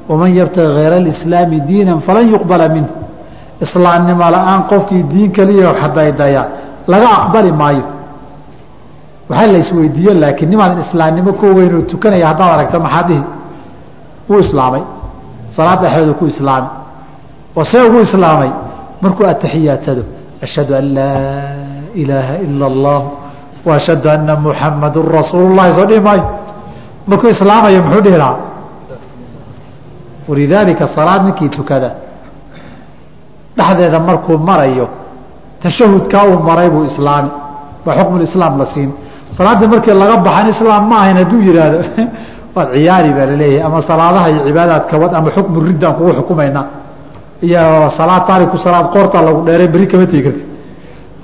waman 0.08 0.30
yabtagi 0.40 0.72
hayra 0.78 0.96
alislaami 1.02 1.60
diinan 1.70 2.00
falan 2.06 2.26
yuqbala 2.34 2.68
minhu. 2.68 2.92
Islaamnimo 3.64 4.24
la'aan 4.36 4.62
qofkii 4.70 5.02
diin 5.12 5.30
keliya 5.36 5.74
xadaydaya 5.80 6.42
laga 6.92 7.08
aqbali 7.18 7.52
maayo 7.52 7.84
waxaa 9.30 9.52
la 9.52 9.58
isweydiiye 9.64 10.12
laakiin 10.22 10.50
nimaadan 10.52 10.80
islaamnimo 10.86 11.32
ko 11.40 11.46
weynoo 11.58 11.82
tukanaya 11.92 12.26
haddaad 12.30 12.50
aragta 12.56 12.78
maxaa 12.86 13.02
dhihi? 13.08 13.22
Wuu 14.28 14.40
islaamay. 14.46 14.82
Salaad 15.56 15.78
dhexdeedu 15.82 16.14
ku 16.20 16.24
islaamay 16.32 16.68
oo 17.58 17.64
see 17.70 17.82
ugu 17.88 18.00
islaamay? 18.08 18.50
Markuu 19.02 19.26
atixiyaadsado 19.32 20.02
ashhadu 20.44 20.72
an 20.80 20.86
laa 20.94 21.92
ilaaha 22.02 22.34
ila 22.46 22.64
allah 22.72 23.00
wa 23.66 23.72
ashhadu 23.78 24.06
anna 24.14 24.34
muxamadun 24.46 25.04
rasuulu 25.18 25.54
llahi 25.58 25.72
soo 25.78 25.86
dhihi 25.90 26.00
maayo. 26.08 26.24
Markuu 27.10 27.28
islaamayo 27.36 27.78
muxuu 27.84 28.02
dhihi 28.06 28.18
lahaa? 28.22 28.38
Walidaalika 30.28 30.88
salaad 30.96 31.24
ninkii 31.24 31.48
tukada 31.48 31.90
dhexdeeda 33.56 34.00
markuu 34.00 34.38
marayo 34.38 34.88
tashahudkaa 35.62 36.24
uu 36.30 36.38
maray 36.48 36.70
buu 36.70 36.84
islaami. 36.84 37.30
Baa 37.84 37.94
xukmulislaam 37.98 38.58
la 38.58 38.66
siin 38.74 38.90
salaaddii 39.40 39.68
markii 39.74 39.94
laga 40.02 40.16
baxan 40.26 40.48
islaam 40.54 40.84
ma 40.90 40.96
ahayn 41.02 41.16
hadduu 41.16 41.40
yidhaahdo. 41.48 41.78
Waad 42.54 42.68
ciyaari 42.74 43.10
baa 43.16 43.26
la 43.30 43.36
leeyahay 43.42 43.66
ama 43.66 43.78
salaadaha 43.90 44.26
iyo 44.30 44.40
cibaadaadka 44.46 44.94
wad 45.02 45.12
ama 45.18 45.28
xukmu 45.36 45.58
riddaan 45.68 45.94
kugu 45.98 46.12
xukumaynaa 46.18 46.66
iyo 47.46 47.62
salaad 47.98 48.22
taariku 48.28 48.56
salaad 48.66 48.86
qoorta 48.94 49.18
lagu 49.26 49.40
dheeray 49.46 49.68
berri 49.74 49.86
kama 49.92 50.04
tegi 50.10 50.22
karti 50.26 50.44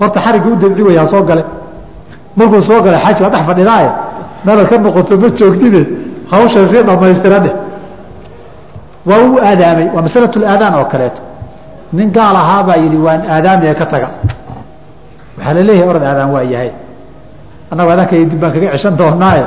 horta 0.00 0.18
xarigga 0.24 0.48
u 0.52 0.56
dabci 0.62 0.82
way 0.86 0.96
ha 0.96 1.06
soo 1.12 1.22
gale. 1.28 1.44
Markuu 2.36 2.62
soo 2.68 2.80
galay 2.84 3.00
xaji 3.04 3.20
waa 3.24 3.32
dhex 3.34 3.42
fadhidaaye 3.48 3.90
meelaad 4.44 4.68
ka 4.70 4.76
noqoto 4.78 5.14
ma 5.22 5.28
joogtide. 5.38 5.82
Hawsha 6.32 6.60
sii 6.70 6.82
dhammaystira 6.88 7.38
dheh. 7.44 7.54
Waa 9.08 9.20
u 9.28 9.38
aadaamay 9.48 9.86
waa 9.94 10.02
masalatuulaadaan 10.06 10.74
oo 10.78 10.86
kaleeto. 10.92 11.20
Nin 11.92 12.08
gaal 12.16 12.36
ahaabaa 12.42 12.76
yidhi 12.84 12.98
waan 13.06 13.20
aadaamiya 13.34 13.74
ka 13.80 13.86
taga. 13.92 14.08
Waxaa 15.36 15.54
la 15.56 15.62
leeyahay 15.68 15.88
orod 15.90 16.02
aadaan 16.02 16.30
waa 16.36 16.46
yahay 16.54 16.72
annagu 17.70 17.90
adaanka 17.94 18.16
dib 18.30 18.40
baan 18.42 18.52
kaga 18.54 18.68
ceshan 18.74 18.94
doonaaye 19.00 19.44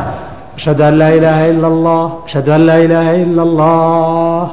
ashhadu 0.57 0.81
an 0.89 0.93
laa 1.01 1.11
ilaaha 1.17 1.43
ila 1.53 1.67
allah 1.73 2.03
ashhadu 2.27 2.49
an 2.57 2.61
laa 2.69 2.79
ilaaha 2.85 3.13
ila 3.23 3.41
allah 3.47 4.45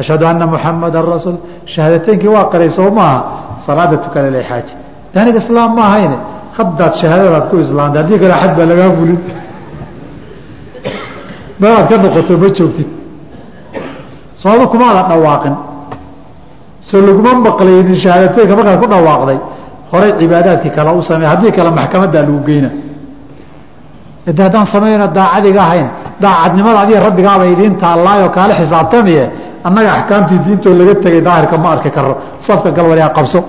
ashhadu 0.00 0.24
anna 0.30 0.44
muxamadan 0.54 1.04
rasuul 1.14 1.36
shahaadateynkii 1.74 2.30
waa 2.36 2.46
qaray 2.52 2.70
maaha 2.98 3.18
salaada 3.66 3.96
tukana 4.04 4.30
le 4.30 4.42
xaaji. 4.48 4.74
Aniga 5.20 5.38
islaam 5.44 5.70
ma 5.76 5.82
ahayne 5.88 6.16
haddaad 6.58 6.92
shahaadadaad 7.00 7.44
ku 7.50 7.56
islaamta 7.64 7.96
haddii 8.02 8.18
kale 8.22 8.34
xad 8.42 8.52
baa 8.58 8.66
lagaa 8.72 8.90
fulin. 8.98 9.18
Meelaad 11.60 11.86
ka 11.90 11.96
noqoto 12.04 12.34
ma 12.42 12.48
joogtid 12.58 12.88
sababa 14.42 14.66
kumaadan 14.72 15.04
dhawaaqin. 15.10 15.54
Soo 16.88 17.00
laguma 17.08 17.32
maqlaynin 17.48 17.96
shahaadateynka 18.04 18.54
markaad 18.58 18.78
ku 18.82 18.86
dhawaaqday 18.94 19.38
horay 19.92 20.12
cibaadaadkii 20.20 20.72
kale 20.76 20.90
u 20.98 21.02
samey 21.08 21.26
haddii 21.32 21.52
kale 21.56 21.70
maxkamaddaa 21.78 22.22
lagu 22.26 22.40
geyna 22.48 22.70
de 24.26 24.42
haddaan 24.42 24.66
samayna 24.74 25.06
daacadiga 25.18 25.60
ahayn 25.66 25.88
daacadnimada 26.20 26.78
adiga 26.84 27.00
rabbigaaba 27.06 27.44
idiin 27.54 27.74
taallaayo 27.84 28.28
kaala 28.36 28.52
xisaabtamiye 28.60 29.24
annaga 29.66 29.90
axkaamtii 29.98 30.38
diintoo 30.46 30.74
laga 30.80 30.94
tegay 31.04 31.20
daahirka 31.28 31.56
ma 31.64 31.68
arki 31.74 31.90
karo 31.96 32.12
safka 32.46 32.70
gal 32.76 32.86
waliaa 32.92 33.10
qabso. 33.16 33.40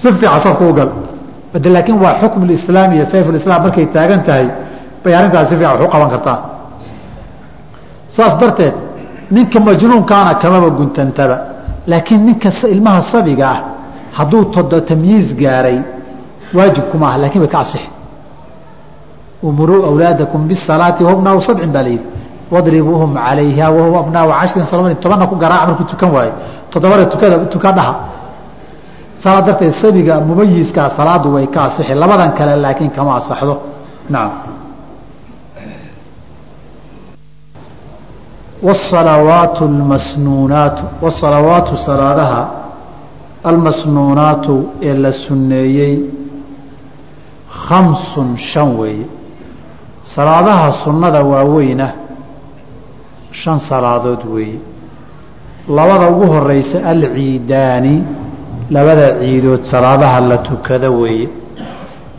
Si 0.00 0.08
fiican 0.12 0.40
safka 0.44 0.64
u 0.70 0.72
gal. 0.78 0.90
De 1.64 1.68
laakiin 1.74 1.98
waa 2.04 2.14
xukm 2.20 2.42
lislaam 2.52 2.90
iyo 2.96 3.04
sayf 3.12 3.26
lislaam 3.36 3.62
markay 3.64 3.86
taagan 3.96 4.20
tahay 4.26 4.46
bay 5.02 5.14
arrintaas 5.18 5.48
si 5.48 5.54
fiican 5.56 5.72
wax 5.74 5.84
u 5.86 5.90
qaban 5.94 6.10
kartaa. 6.14 6.38
Saas 8.16 8.32
darteed 8.40 8.74
ninka 9.34 9.58
majnuunkaana 9.60 10.32
kamaba 10.42 10.68
guntantaba 10.78 11.36
laakiin 11.90 12.20
ninka 12.26 12.50
ilmaha 12.74 13.00
sabiga 13.12 13.46
ah 13.54 13.58
hadduu 14.18 14.44
tamyiiz 14.90 15.28
gaaray 15.42 15.78
waajib 16.56 16.84
kuma 16.92 17.06
ah 17.12 17.18
laakiin 17.22 17.42
way 17.44 17.50
ka 17.54 17.58
asixi 17.64 17.88
umuruu 19.42 19.84
awlaadakum 19.90 20.48
bisalaati 20.48 21.04
wahum 21.04 21.18
abnaau 21.20 21.40
sabcin 21.48 21.70
baa 21.72 21.82
layidhi 21.82 22.04
wadribuuhum 22.50 23.14
calayha 23.14 23.70
wahuwa 23.70 23.98
abnaau 24.04 24.28
cashrin 24.40 24.66
salman 24.70 24.96
tobanna 24.96 25.26
ku 25.26 25.36
garaac 25.36 25.68
markuu 25.68 25.84
tukan 25.92 26.10
waayo 26.16 26.32
toddobada 26.70 27.04
tukada 27.06 27.36
tuka 27.54 27.70
dhaha 27.72 27.94
saa 29.22 29.40
darteed 29.46 29.72
sabiga 29.82 30.20
mumayiskaa 30.20 30.90
salaadu 30.98 31.34
way 31.34 31.46
ka 31.46 31.60
asixi 31.68 31.94
labadan 31.94 32.30
kale 32.38 32.56
laakiin 32.64 32.90
kama 32.90 33.16
asaxdo 33.20 33.54
nacam 34.10 34.30
wsalawaatu 38.62 39.64
almasnuunaatu 39.64 40.82
wasalawaatu 41.02 41.76
salaadaha 41.86 42.48
almasnuunaatu 43.44 44.68
ee 44.82 44.94
la 44.94 45.12
sunneeyey 45.12 45.98
khamsun 47.68 48.36
shan 48.36 48.76
weeye 48.80 49.06
salaadaha 50.14 50.72
sunnada 50.84 51.22
waaweyna 51.22 51.92
shan 53.32 53.58
salaadood 53.68 54.22
weeye 54.34 54.58
labada 55.68 56.08
ugu 56.10 56.26
horeysa 56.32 56.78
alciidaani 56.92 57.94
labada 58.70 59.06
ciidood 59.20 59.64
salaadaha 59.64 60.20
la 60.20 60.38
tukada 60.38 60.90
weeye. 60.90 61.28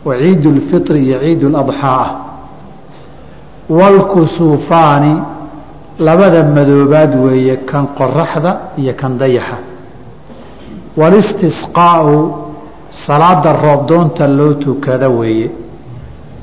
Wa 0.04 0.16
ciidu 0.18 0.50
ulfitri 0.50 1.04
iyo 1.06 1.18
ciidu 1.20 1.48
ladxaa 1.48 2.00
ah 2.04 2.10
waalkusuufaani 3.68 5.22
labada 5.98 6.42
madoobaad 6.42 7.14
weeye 7.24 7.56
kan 7.56 7.86
qoraxda 7.98 8.58
iyo 8.78 8.94
kan 9.00 9.18
dayaxa. 9.18 9.56
Walistisqaau 10.96 12.14
salaada 13.06 13.52
roobdoonta 13.52 14.26
loo 14.26 14.52
tukada 14.54 15.08
weeye 15.08 15.50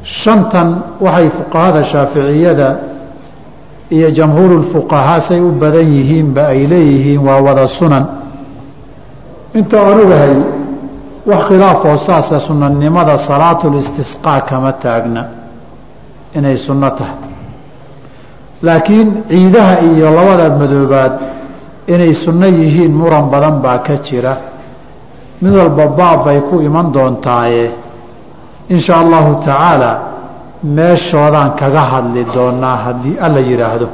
shantan 0.03 0.81
waxay 1.01 1.29
fuqahada 1.37 1.83
shaaficiyada 1.83 2.69
iyo 3.89 4.11
jamhuuru 4.11 4.57
lfuqahaa 4.63 5.21
say 5.29 5.39
u 5.39 5.51
badan 5.51 5.87
yihiinba 5.95 6.47
ay 6.47 6.67
leeyihiin 6.67 7.19
waa 7.27 7.41
wada 7.41 7.67
sunan. 7.79 8.05
Inta 9.53 9.81
onugahay 9.81 10.35
wax 11.25 11.41
khilaafoo 11.47 11.97
saasa 12.07 12.39
sunanimada 12.47 13.17
salaatulistisqaa 13.27 14.41
kama 14.49 14.71
taagna 14.73 15.25
inay 16.35 16.57
sunno 16.57 16.89
tahay. 16.89 17.17
Laakiin 18.61 19.23
ciidaha 19.29 19.73
iyo 19.81 20.11
labada 20.15 20.49
madoobaad 20.59 21.13
inay 21.87 22.13
sunno 22.25 22.47
yihiin 22.47 22.91
muran 22.93 23.29
badan 23.31 23.61
baa 23.61 23.77
ka 23.79 23.95
jira. 24.03 24.37
Mid 25.41 25.53
walba 25.55 25.87
baab 25.87 26.25
bay 26.25 26.39
ku 26.49 26.61
iman 26.61 26.91
doontaaye 26.91 27.71
in 28.73 28.79
shaa 28.85 28.99
allahu 29.05 29.31
tacaala 29.45 29.91
meeshoodaan 30.77 31.51
kaga 31.61 31.81
hadli 31.91 32.21
doonaa 32.35 32.77
haddii 32.85 33.15
alla 33.25 33.39
yidhaahdo. 33.49 33.87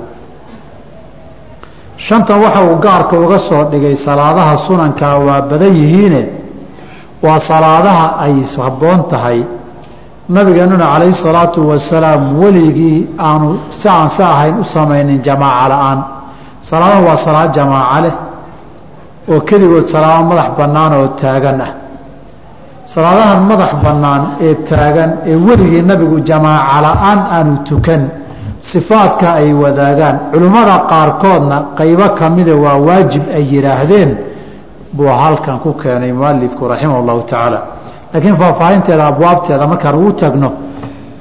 Shantan 2.08 2.38
waxa 2.44 2.62
uu 2.68 2.76
gaarka 2.86 3.16
uga 3.26 3.38
soo 3.50 3.64
dhigay 3.72 3.96
salaadaha 4.06 4.54
sunankaa 4.68 5.16
waa 5.28 5.42
badan 5.52 5.74
yihiine 5.82 6.22
waa 7.26 7.40
salaadaha 7.50 8.06
ay 8.26 8.34
habboon 8.66 9.00
tahay. 9.12 9.40
Nabigeenuna 10.30 10.86
calayhi 10.94 11.16
salaatu 11.28 11.60
wasalaam 11.70 12.40
weligii 12.42 13.08
aanu 13.20 13.50
si 13.82 13.88
aan 13.90 14.10
si 14.16 14.22
ahayn 14.24 14.56
u 14.60 14.64
samaynin 14.76 15.20
jamaaca 15.28 15.66
la'aan. 15.74 16.00
Salaadaha 16.70 17.02
waa 17.08 17.20
salaad 17.28 17.50
jamaaca 17.58 18.02
leh 18.06 18.14
oo 19.32 19.40
keligood 19.50 19.86
salaamo 19.94 20.24
madax 20.32 20.50
bannaan 20.60 20.92
oo 21.00 21.08
taagan 21.22 21.60
ah 21.68 21.72
salaadahan 22.86 23.42
madax 23.48 23.72
bannaan 23.84 24.24
ee 24.42 24.54
taagan 24.70 25.12
ee 25.32 25.36
weligii 25.48 25.82
nabigu 25.92 26.20
jamaaca 26.30 26.78
la'aan 26.86 27.20
aanu 27.38 27.54
tukan 27.70 28.02
sifaadka 28.72 29.28
ay 29.40 29.54
wadaagaan 29.64 30.16
culimmada 30.32 30.76
qaarkoodna 30.92 31.58
qaybo 31.80 32.06
kamida 32.20 32.54
waa 32.64 32.78
waajib 32.88 33.24
ay 33.38 33.44
yidhaahdeen 33.54 34.10
buu 34.98 35.08
halkan 35.24 35.60
ku 35.64 35.74
keenay 35.82 36.12
mualifku 36.12 36.68
raximah 36.72 36.98
اllahu 37.02 37.22
tacaala. 37.30 37.60
Laakiin 38.14 38.36
faahfaahinteeda 38.42 39.04
abwaabteeda 39.12 39.64
markaan 39.72 39.96
ugu 40.02 40.12
tagno 40.24 40.50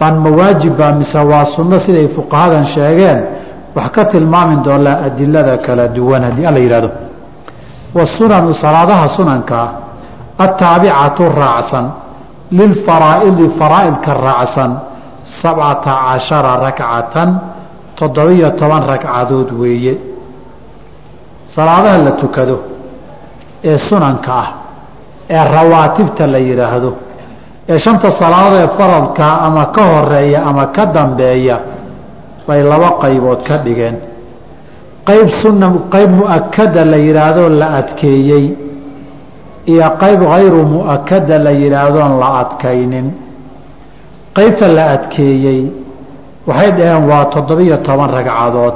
baan 0.00 0.14
mawaajibba 0.26 0.86
mise 1.00 1.18
waa 1.30 1.44
sunno 1.56 1.76
siday 1.86 2.06
fuqahadan 2.16 2.64
sheegeen 2.74 3.18
wax 3.76 3.86
ka 3.94 4.04
tilmaami 4.12 4.56
doonaa 4.66 4.96
adilada 5.06 5.54
kala 5.66 5.88
duwan 5.96 6.22
haddii 6.28 6.46
alla 6.50 6.60
yidhahdo 6.66 6.90
wasunanu 7.96 8.54
salaadaha 8.54 9.06
sunankaa 9.16 9.68
ataabicatu 10.38 11.22
raacsan 11.28 11.86
lilfaraa'idi 12.52 13.48
faraa'idka 13.58 14.14
raacsan 14.14 14.70
sabcata 15.42 15.92
cashara 16.04 16.56
rakcatan 16.66 17.28
toddobiyo 17.98 18.50
toban 18.60 18.82
ragcadood 18.92 19.50
weeye 19.60 19.94
salaadaha 21.54 21.98
la 21.98 22.10
tukado 22.12 22.56
ee 23.64 23.78
sunanka 23.88 24.32
ah 24.34 24.48
ee 25.30 25.44
rawaatibta 25.56 26.26
la 26.26 26.38
yidhaahdo 26.38 26.90
ee 27.68 27.78
shanta 27.78 28.10
salaadood 28.20 28.58
ee 28.64 28.68
faradka 28.78 29.40
ama 29.46 29.64
ka 29.66 29.82
horreeya 29.92 30.42
ama 30.44 30.66
ka 30.66 30.86
dambeeya 30.86 31.58
bay 32.48 32.62
laba 32.62 32.90
qaybood 33.02 33.40
ka 33.48 33.56
dhigeen 33.58 33.96
qayb 35.06 35.28
sunna 35.42 35.66
qayb 35.94 36.10
mu'akada 36.10 36.84
la 36.84 36.96
yidhaahdo 36.96 37.48
la 37.48 37.66
adkeeyey 37.80 38.44
iyo 39.66 39.88
qayb 40.02 40.20
hayru 40.32 40.60
mu'akada 40.74 41.38
la 41.38 41.50
yidhaahdoon 41.50 42.12
la 42.22 42.28
adkaynin. 42.42 43.06
Qaybta 44.36 44.66
la 44.76 44.84
adkeeyey 44.96 45.60
waxay 46.46 46.70
dhaheen 46.78 47.04
waa 47.10 47.24
toddobiyo 47.34 47.76
toban 47.86 48.10
ragcadood. 48.16 48.74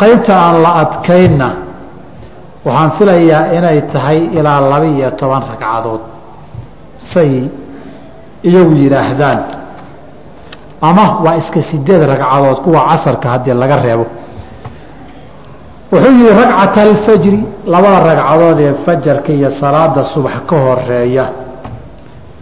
Qaybta 0.00 0.32
aan 0.46 0.56
la 0.64 0.70
adkaynna 0.82 1.48
waxaan 2.66 2.90
filayaa 2.98 3.44
inay 3.56 3.78
tahay 3.92 4.18
ilaa 4.38 4.60
laba-iyo 4.70 5.10
toban 5.20 5.42
ragcadood. 5.50 6.00
Say 7.12 7.50
iyagu 8.44 8.72
yidhaahdaan 8.82 9.40
ama 10.88 11.04
waa 11.24 11.34
iska 11.40 11.60
sideed 11.70 12.02
ragcadood 12.12 12.58
kuwa 12.64 12.80
casarka 12.90 13.28
haddii 13.30 13.54
laga 13.62 13.76
reebo 13.76 14.06
wuxuu 15.92 16.12
yihi 16.18 16.32
ragcata 16.40 16.82
alfajri 16.88 17.44
labada 17.66 17.98
ragcadood 18.10 18.60
ee 18.60 18.74
fajarka 18.86 19.32
iyo 19.32 19.50
salaada 19.60 20.04
subax 20.14 20.34
ka 20.48 20.56
horreeya 20.64 21.26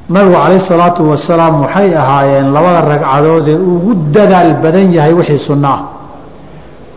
nabigu 0.09 0.35
calayh 0.43 0.61
salaatu 0.69 1.01
wasalaam 1.11 1.55
waxay 1.63 1.91
ahaayeen 2.03 2.53
labada 2.57 2.81
ragcadood 2.93 3.49
ee 3.49 3.55
ugu 3.75 3.93
dadaal 4.15 4.53
badan 4.63 4.93
yahay 4.97 5.13
wixii 5.21 5.39
sunno 5.49 5.69
ah 5.69 5.81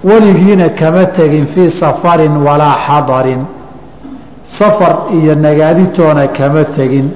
weligiina 0.10 0.70
kama 0.80 1.06
tegin 1.18 1.46
fii 1.54 1.70
safarin 1.82 2.36
walaa 2.48 2.76
xadarin. 2.88 3.42
Safar 4.60 4.94
iyo 5.18 5.34
nagaaditoona 5.36 6.28
kama 6.38 6.64
tegin. 6.76 7.08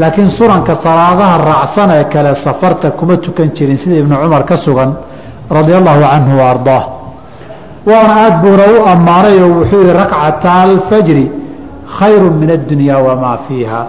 Laakiin 0.00 0.28
sunanka 0.38 0.72
salaadaha 0.84 1.38
raacsan 1.50 1.90
ee 1.90 2.04
kale 2.12 2.32
safarta 2.44 2.90
kuma 2.90 3.16
tukan 3.16 3.48
jirin 3.56 3.76
sida 3.82 3.96
ibnu 4.02 4.14
cumar 4.22 4.44
ka 4.44 4.56
sugan 4.64 4.90
radia 5.50 5.76
allahu 5.80 6.02
canhu 6.12 6.34
wa 6.40 6.46
ardaah 6.52 6.84
waana 7.86 8.14
aada 8.22 8.36
buuna 8.42 8.64
u 8.74 8.86
ammaanay 8.92 9.36
oo 9.42 9.52
wuxuu 9.58 9.80
yihi 9.82 9.92
rakcata 9.92 10.52
alfajri 10.52 11.32
khayru 11.98 12.30
min 12.30 12.50
addunya 12.50 12.98
wamaa 12.98 13.38
fiiha. 13.48 13.86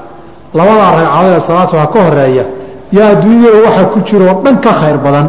Labadaa 0.53 0.91
ragcadood 0.91 1.33
ee 1.37 1.41
salaad 1.47 1.69
subax 1.69 1.89
ka 1.93 1.99
horreeya 2.05 2.45
yaa 2.91 3.09
adduunyada 3.13 3.57
waxa 3.67 3.85
ku 3.93 3.99
jiroo 4.07 4.41
dhan 4.43 4.55
ka 4.61 4.71
khayr 4.81 4.97
badan. 4.97 5.27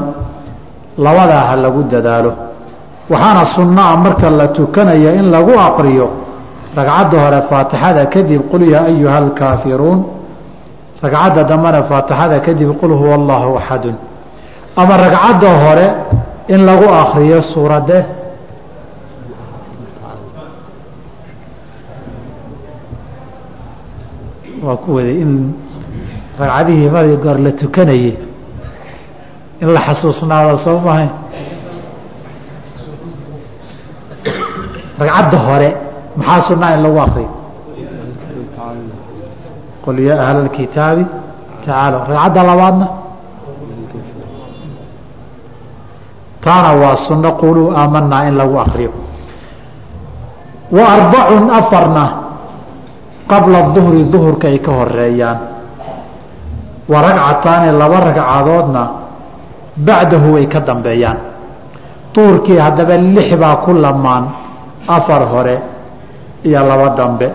Labadaa 0.98 1.44
ha 1.48 1.56
lagu 1.56 1.82
dadaalo. 1.82 2.32
Waxaana 3.11 3.42
sunnaa 3.56 3.96
marka 3.96 4.30
la 4.30 4.48
tukanaya 4.48 5.11
in 5.14 5.26
lagu 5.30 5.52
aqriyo 5.68 6.08
ragcadda 6.76 7.16
hore 7.24 7.40
faatixada 7.50 8.06
kadib 8.06 8.42
qul 8.50 8.62
yaa 8.70 8.84
ayuha 8.84 9.16
alkaafiruun 9.16 10.04
ragcadda 11.02 11.44
dambena 11.44 11.82
faatixada 11.90 12.38
kadib 12.40 12.70
qul 12.80 12.92
huwa 13.00 13.14
allahu 13.14 13.58
axadun 13.58 13.94
ama 14.76 14.96
ragcadda 14.96 15.48
hore 15.64 15.86
in 16.48 16.61
lagu 16.64 16.86
akriyo 17.02 17.42
suuradde 17.42 17.98
waa 24.64 24.76
ku 24.82 24.88
waday 24.96 25.16
in 25.24 25.32
ragcadihii 26.40 26.88
mari 26.94 27.16
goor 27.16 27.38
la 27.46 27.52
tukanayey 27.61 28.14
in 29.62 29.68
la 29.74 29.80
xasuusnaado 29.86 30.56
soo 30.64 30.78
mahay 30.86 31.08
ragcadda 35.00 35.38
hore 35.46 35.68
maxaa 36.16 36.40
sunaa 36.48 36.74
in 36.76 36.80
lagu 36.84 36.98
akriyo 37.06 37.30
qul 39.84 39.96
yaa 40.08 40.20
ahla 40.26 40.40
اlkitaabi 40.46 41.04
tacaalow 41.64 42.00
ragcadda 42.11 42.40
labaadna? 42.50 42.86
Taana 46.44 46.70
waa 46.82 46.96
sunno 47.08 47.30
quluu 47.40 47.68
aamanaa 47.80 48.22
in 48.28 48.34
lagu 48.40 48.56
akriyo 48.64 48.92
wa 50.76 50.84
arbacun 50.94 51.44
afarna 51.61 52.04
qabla 53.31 53.61
duhri 53.74 54.03
duhurka 54.12 54.47
ay 54.49 54.59
ka 54.66 54.72
horeeyaan 54.78 55.39
wa 56.93 56.99
ragcataani 57.07 57.70
laba 57.81 57.99
ragcadoodna 58.09 58.83
bacdahu 59.87 60.37
ay 60.37 60.47
ka 60.53 60.61
dambeeyaan. 60.61 61.18
Duhurkii 62.14 62.59
haddaba 62.59 62.97
lix 62.99 63.28
baa 63.39 63.57
ku 63.64 63.70
lamaan 63.72 64.24
afar 64.97 65.22
hore 65.33 65.57
iyo 66.45 66.61
laba 66.70 66.89
dambe. 66.99 67.28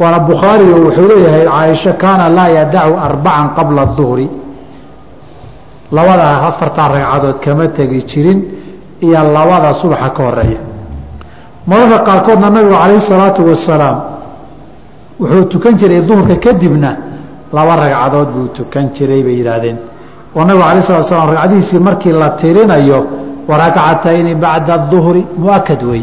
Waana 0.00 0.18
bukhaari 0.28 0.64
oo 0.72 0.80
wuxuu 0.86 1.08
leeyahay 1.08 1.44
caaisho 1.48 1.92
kaana 2.02 2.28
laa 2.28 2.48
yadacu 2.58 2.94
arbacan 3.08 3.48
qabla 3.56 3.82
duhri. 3.96 4.26
Labada 5.92 6.26
afartaa 6.48 6.88
ragcadood 6.94 7.38
kama 7.44 7.66
tegi 7.76 8.00
jirin 8.10 8.40
iyo 9.00 9.20
labada 9.36 9.70
subaxa 9.80 10.08
ka 10.16 10.22
horreeya 10.22 10.60
mararka 11.66 11.98
qaarkoodna 12.08 12.48
nabigu 12.50 12.74
calayhi 12.76 13.08
salaatu 13.08 13.40
wasalaam 13.50 13.96
wuxuu 15.20 15.44
tukan 15.52 15.74
jiray 15.78 16.02
duhurka 16.02 16.36
kadibna 16.36 16.90
laba 17.52 17.76
ragcadood 17.76 18.28
buu 18.34 18.48
tukan 18.56 18.90
jiray 18.94 19.22
bay 19.22 19.36
yidhaahdeen. 19.40 19.76
Oo 20.36 20.44
nabigu 20.44 20.64
alayh 20.70 20.82
salatu 20.86 21.08
slam 21.08 21.28
ragcadihiisii 21.30 21.78
markii 21.78 22.12
la 22.12 22.30
tirinayo 22.40 22.98
wa 23.48 23.54
rakcatayni 23.58 24.34
bacda 24.34 24.78
duhri 24.90 25.26
muakad 25.38 25.82
wey 25.82 26.02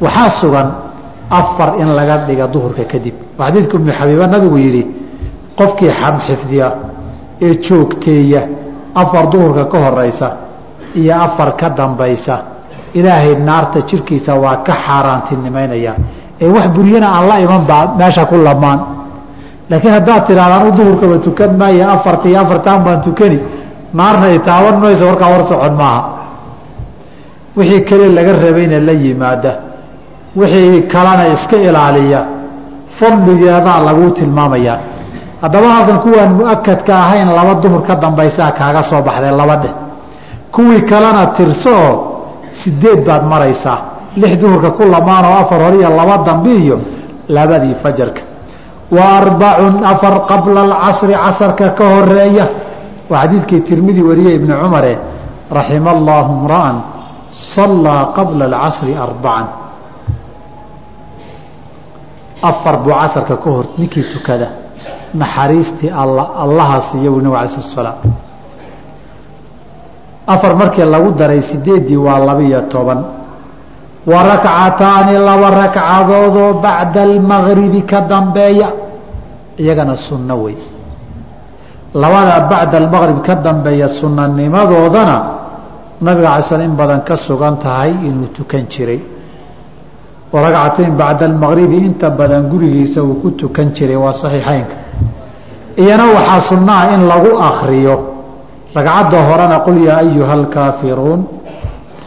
waxaa 0.00 0.30
sugan 0.40 0.68
afar 1.30 1.70
in 1.80 1.88
laga 1.98 2.16
dhiga 2.26 2.46
duhurka 2.54 2.84
kadib. 2.84 3.14
Waa 3.38 3.46
xadiidka 3.48 3.76
ummi 3.78 3.92
xabiiba 3.98 4.26
nabigu 4.26 4.58
yidhi 4.58 4.82
qofkii 5.58 5.92
xam 6.00 6.16
xifdiya 6.26 6.68
ee 7.40 7.54
joogteeya 7.66 8.42
afar 8.94 9.24
duhurka 9.32 9.64
ka 9.72 9.78
horeysa 9.84 10.28
iyo 10.94 11.14
afar 11.26 11.56
ka 11.56 11.68
dambaysa 11.70 12.36
ilaahay 12.94 13.34
naarta 13.36 13.80
jirkiisa 13.88 14.34
waa 14.34 14.56
ka 14.66 14.74
xaaraantinimaynaya. 14.86 15.94
ee 15.96 16.23
wax 16.40 16.66
buryana 16.76 17.08
aan 17.16 17.24
la 17.28 17.36
iman 17.44 17.62
baa 17.70 17.84
meesha 17.98 18.24
ku 18.26 18.36
lamaan. 18.36 18.80
Laakiin 19.70 19.92
haddaad 19.96 20.22
tidhahdaan 20.26 20.66
u 20.68 20.70
duhurkaba 20.76 21.18
tukan 21.26 21.50
maayo 21.60 21.84
afarta 21.94 22.28
iyo 22.28 22.38
afartaan 22.44 22.80
baan 22.84 23.00
tukani 23.06 23.38
naarna 23.98 24.26
ay 24.26 24.38
taaban 24.38 24.76
mayso 24.82 25.04
warkaa 25.06 25.28
war 25.34 25.42
socon 25.48 25.74
maaha. 25.80 26.02
Wixii 27.56 27.80
kale 27.88 28.06
laga 28.16 28.32
rabayna 28.32 28.78
la 28.88 28.92
yimaada. 28.92 29.52
Wixii 30.36 30.82
kalena 30.92 31.24
iska 31.34 31.56
ilaaliya. 31.56 32.20
Fadligeedaa 32.98 33.80
laguu 33.86 34.10
tilmaamayaa 34.10 34.78
haddaba 35.42 35.66
halkan 35.76 35.98
kuwaan 36.04 36.32
mu'akadka 36.40 36.92
ahayn 37.04 37.28
laba 37.38 37.54
duhur 37.62 37.82
ka 37.86 37.94
dambaysaa 38.02 38.50
kaaga 38.58 38.82
soo 38.90 39.02
baxday 39.06 39.32
laba 39.40 39.56
dheh 39.62 39.72
kuwii 40.54 40.80
kalena 40.90 41.26
tirso 41.36 41.74
sideed 42.62 43.00
baad 43.06 43.22
maraysaa 43.32 43.78
lix 44.16 44.32
duhurka 44.42 44.70
ku 44.76 44.82
lamaan 44.94 45.24
oo 45.30 45.36
afar 45.42 45.60
hore 45.64 45.76
iyo 45.80 45.90
laba 45.98 46.16
dambe 46.26 46.52
iyo 46.64 46.76
labadii 47.28 47.74
fajarka. 47.82 48.22
Wa 48.96 49.04
arbacun 49.18 49.74
afar 49.92 50.14
qabla 50.30 50.60
alcasri 50.66 51.14
casarka 51.24 51.66
ka 51.78 51.84
horreeya 51.94 52.46
waa 53.10 53.20
xadiidkii 53.22 53.60
tirmidi 53.68 54.02
wariyey 54.08 54.34
ibni 54.38 54.54
cumare 54.62 54.92
raxima 55.56 55.90
allaahu 55.96 56.32
mra'an 56.44 56.76
sallaa 57.54 58.02
qabla 58.16 58.44
alcasri 58.50 58.92
arbacan 59.06 59.46
afar 62.42 62.76
buu 62.84 62.92
casarka 62.92 63.36
ka 63.36 63.50
hor 63.50 63.66
ninkii 63.78 64.04
tukada. 64.12 64.48
Naxariistii 65.14 65.90
alla 66.02 66.24
allaha 66.44 66.80
siiya 66.90 67.10
buu 67.10 67.20
nabig 67.24 67.38
alay 67.38 67.48
slat 67.54 67.70
slaam 67.74 67.98
afar 70.26 70.52
markii 70.60 70.84
lagu 70.94 71.10
daray 71.20 71.42
sideeddii 71.50 71.96
waa 71.96 72.18
labiyo 72.28 72.60
toban 72.72 73.00
wa 74.06 74.22
rakcataani 74.22 75.14
laba 75.18 75.48
ragcadoodoo 75.50 76.60
bacda 76.60 77.02
almagribi 77.02 77.82
ka 77.82 78.00
dambeeya. 78.00 78.68
Iyagana 79.58 79.96
sunno 79.96 80.34
wey. 80.44 80.56
Labada 81.94 82.40
bacda 82.50 82.76
almaqrib 82.82 83.22
ka 83.26 83.34
dambeeya 83.34 83.88
sunanimadoodana 84.00 85.16
nabiga 86.00 86.28
alay 86.34 86.48
sl 86.48 86.60
in 86.60 86.74
badan 86.76 87.00
ka 87.04 87.16
sugan 87.16 87.56
tahay 87.58 87.90
inuu 87.90 88.32
tukan 88.36 88.66
jiray. 88.68 89.00
Oo 90.34 90.42
bacda 90.98 91.24
almaqribi 91.30 91.76
inta 91.88 92.10
badan 92.10 92.50
gurigiisa 92.50 93.02
uu 93.02 93.22
ku 93.22 93.30
tukan 93.38 93.70
jiray 93.72 93.96
waa 93.96 94.12
saxiixeynka 94.12 94.76
iyana 95.78 96.04
waxaa 96.14 96.40
sunnaha 96.50 96.94
in 96.94 97.00
lagu 97.06 97.30
akriyo 97.38 97.96
ragcadda 98.74 99.18
horena 99.28 99.58
qul 99.66 99.76
yaa 99.86 100.02
ayuha 100.06 100.32
alkaafiruun 100.32 101.20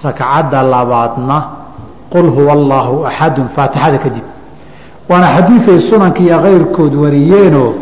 ragcadda 0.04 0.64
labaadna 0.64 1.38
qul 2.14 2.28
huwa 2.38 2.54
allaahu 2.54 3.06
axadun 3.10 3.48
faatixada 3.56 3.98
kadib. 3.98 4.26
Waana 5.10 5.28
xadiiday 5.36 5.80
sunanka 5.90 6.20
iyo 6.20 6.38
kayrkood 6.46 6.94
wariyeenoo 7.04 7.74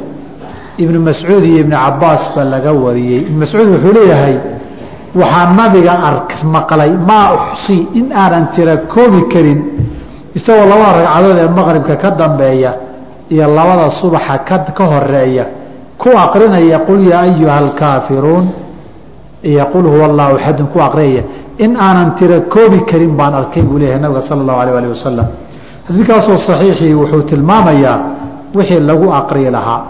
ibnu 0.78 1.00
mascuud 1.08 1.44
iyo 1.44 1.60
ibnu 1.64 1.76
cabaas 1.86 2.24
ba 2.36 2.44
laga 2.44 2.72
wariyey. 2.74 3.22
Ibnu 3.28 3.38
mascuud 3.44 3.68
wuxuu 3.74 3.94
leeyahay 3.98 4.36
waxaa 5.16 5.54
nabiga 5.60 5.94
ark 6.10 6.30
maqlay 6.56 6.92
maa 7.10 7.28
uxsi 7.38 7.78
in 8.00 8.06
aanan 8.22 8.46
tira 8.56 8.78
koobi 8.94 9.22
karin. 9.34 9.60
Isagoo 10.38 10.66
labada 10.72 11.00
ragcadood 11.02 11.38
ee 11.44 11.50
maqribka 11.60 11.96
ka 11.96 12.10
dambeeya 12.12 12.72
iyo 13.30 13.48
labada 13.58 13.90
subaxa 14.02 14.38
ka 14.78 14.84
horreeya 14.92 15.46
ku 15.98 16.10
aqrinaya 16.18 16.80
qul 16.88 17.02
yaa 17.12 17.22
ayuha 17.22 17.58
alkaafiruun 17.58 18.46
iyo 19.44 19.66
qul 19.74 19.86
huwa 19.94 20.06
allahu 20.06 20.36
axadun 20.38 20.68
ku 20.74 20.80
aqriyaya 20.82 21.24
in 21.64 21.72
aanan 21.86 22.10
tira 22.20 22.40
koobi 22.54 22.80
karin 22.90 23.14
baan 23.20 23.34
arkay 23.42 23.64
buu 23.70 23.78
leeyahay 23.82 24.02
nabiga 24.04 24.22
sala 24.28 24.42
allahu 24.44 24.60
alayh 24.64 24.74
alih 24.80 24.90
wasalam 24.96 25.28
xadiidkaasoo 25.88 26.38
saxiixii 26.48 26.94
wuxuu 27.02 27.24
tilmaamayaa 27.32 27.98
wixii 28.58 28.80
lagu 28.90 29.08
aqri 29.20 29.50
lahaa. 29.56 29.82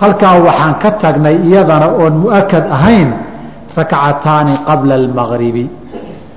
Halkaa 0.00 0.34
waxaan 0.46 0.74
ka 0.82 0.90
tagnay 1.02 1.36
iyadana 1.48 1.86
oon 2.02 2.14
mu'akad 2.24 2.64
ahayn 2.76 3.08
rakcataani 3.76 4.54
qabla 4.68 4.94
almagribi 5.00 5.64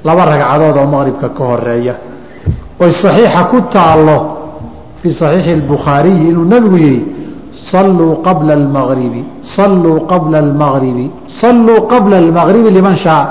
laba 0.08 0.24
ragcadood 0.32 0.76
oo 0.82 0.88
maqribka 0.96 1.28
ka 1.38 1.44
horreeya 1.50 1.94
oy 2.84 2.92
saxiixa 3.04 3.42
ku 3.52 3.58
taallo 3.76 4.18
fii 5.02 5.14
saxiixi 5.22 5.52
albukhaariyi 5.60 6.24
inuu 6.32 6.46
nebigu 6.54 6.78
yihi 6.86 7.00
salluu 7.72 8.12
qabla 8.28 8.54
almagribi 8.60 9.22
salluu 9.56 9.98
qabla 10.12 10.38
almagribi 10.46 11.06
salluu 11.42 11.80
qabla 11.92 12.16
almagribi 12.24 12.70
liman 12.78 12.96
shaa 13.06 13.24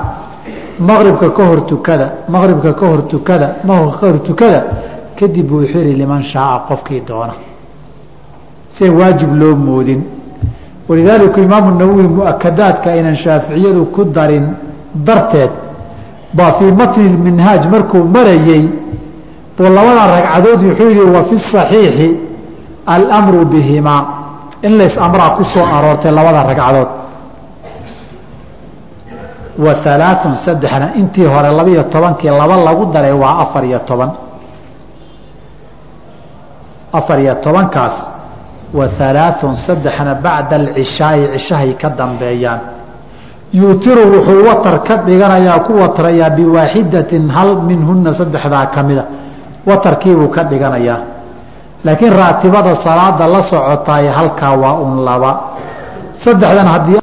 maqribka 0.79 1.31
ka 1.31 1.45
hor 1.47 1.67
tukada 1.67 2.13
maqribka 2.29 2.73
ka 2.73 2.87
hor 2.87 3.03
tukada 3.09 3.57
maqribka 3.65 3.99
ka 4.01 4.07
hor 4.07 4.19
tukada 4.23 4.65
kadib 5.19 5.47
buu 5.49 5.63
yihi 5.63 5.95
liman 5.95 6.23
shaaa 6.23 6.59
qofkii 6.69 7.01
doona. 7.07 7.35
See 8.79 8.89
waajib 8.91 9.33
loo 9.41 9.55
moodin. 9.57 10.03
Walidaalika 10.89 11.41
imaamu 11.41 11.79
nawowi 11.79 12.09
muakadaadka 12.09 12.91
aynan 12.93 13.17
shaaficiyadu 13.17 13.85
ku 13.87 14.05
darin 14.05 14.47
darteed 14.95 15.51
baa 16.33 16.53
fii 16.59 16.73
matni 16.73 17.09
minhaaj 17.27 17.67
markuu 17.73 18.05
marayey 18.05 18.69
buu 19.57 19.63
labada 19.77 20.07
ragcadood 20.15 20.61
wuxuu 20.67 20.91
yihi 20.91 21.01
wa 21.17 21.25
fi 21.29 21.35
saxiixi 21.53 22.09
almru 22.87 23.45
bihimaa 23.47 24.03
in 24.63 24.77
lays 24.79 24.95
amraa 24.99 25.31
ku 25.37 25.43
aroortay 25.77 26.13
labada 26.13 26.43
ragcadood 26.43 27.04
wa 29.59 29.71
alaaun 29.95 30.37
saddexna 30.45 30.95
intii 31.01 31.27
hore 31.27 31.51
labaiyo 31.59 31.83
tobankii 31.95 32.29
laba 32.31 32.57
lagu 32.57 32.87
daray 32.93 33.13
waa 33.13 33.39
afar 33.45 33.65
iyo 33.65 33.79
toban. 33.87 34.11
Afar 36.93 37.19
iyo 37.21 37.35
tobankaas 37.43 37.97
wa 38.75 38.85
alaaun 39.09 39.57
saddexna 39.67 40.15
bacda 40.15 40.57
alcishaai 40.57 41.29
cishahay 41.39 41.75
ka 41.77 41.89
dambeeyaan. 41.91 42.61
Yuutiru 43.53 44.11
wuxuu 44.15 44.43
watar 44.49 44.83
ka 44.83 44.97
dhiganayaa 45.07 45.59
ku 45.67 45.73
watrayaa 45.79 46.31
biwaaxidatin 46.31 47.31
hal 47.31 47.63
minhuna 47.63 48.11
saddexdaa 48.19 48.67
ka 48.75 48.83
mida. 48.83 49.05
Watarkiibuu 49.67 50.29
ka 50.35 50.43
dhiganayaa. 50.45 50.99
Laakiin 51.85 52.13
raatibada 52.13 52.75
salaada 52.85 53.27
la 53.27 53.41
socotaay 53.51 54.07
halkaa 54.09 54.57
waa 54.63 54.73
un 54.83 55.05
laba. 55.05 55.33
Saddexdan 56.25 56.67
haddii 56.67 56.99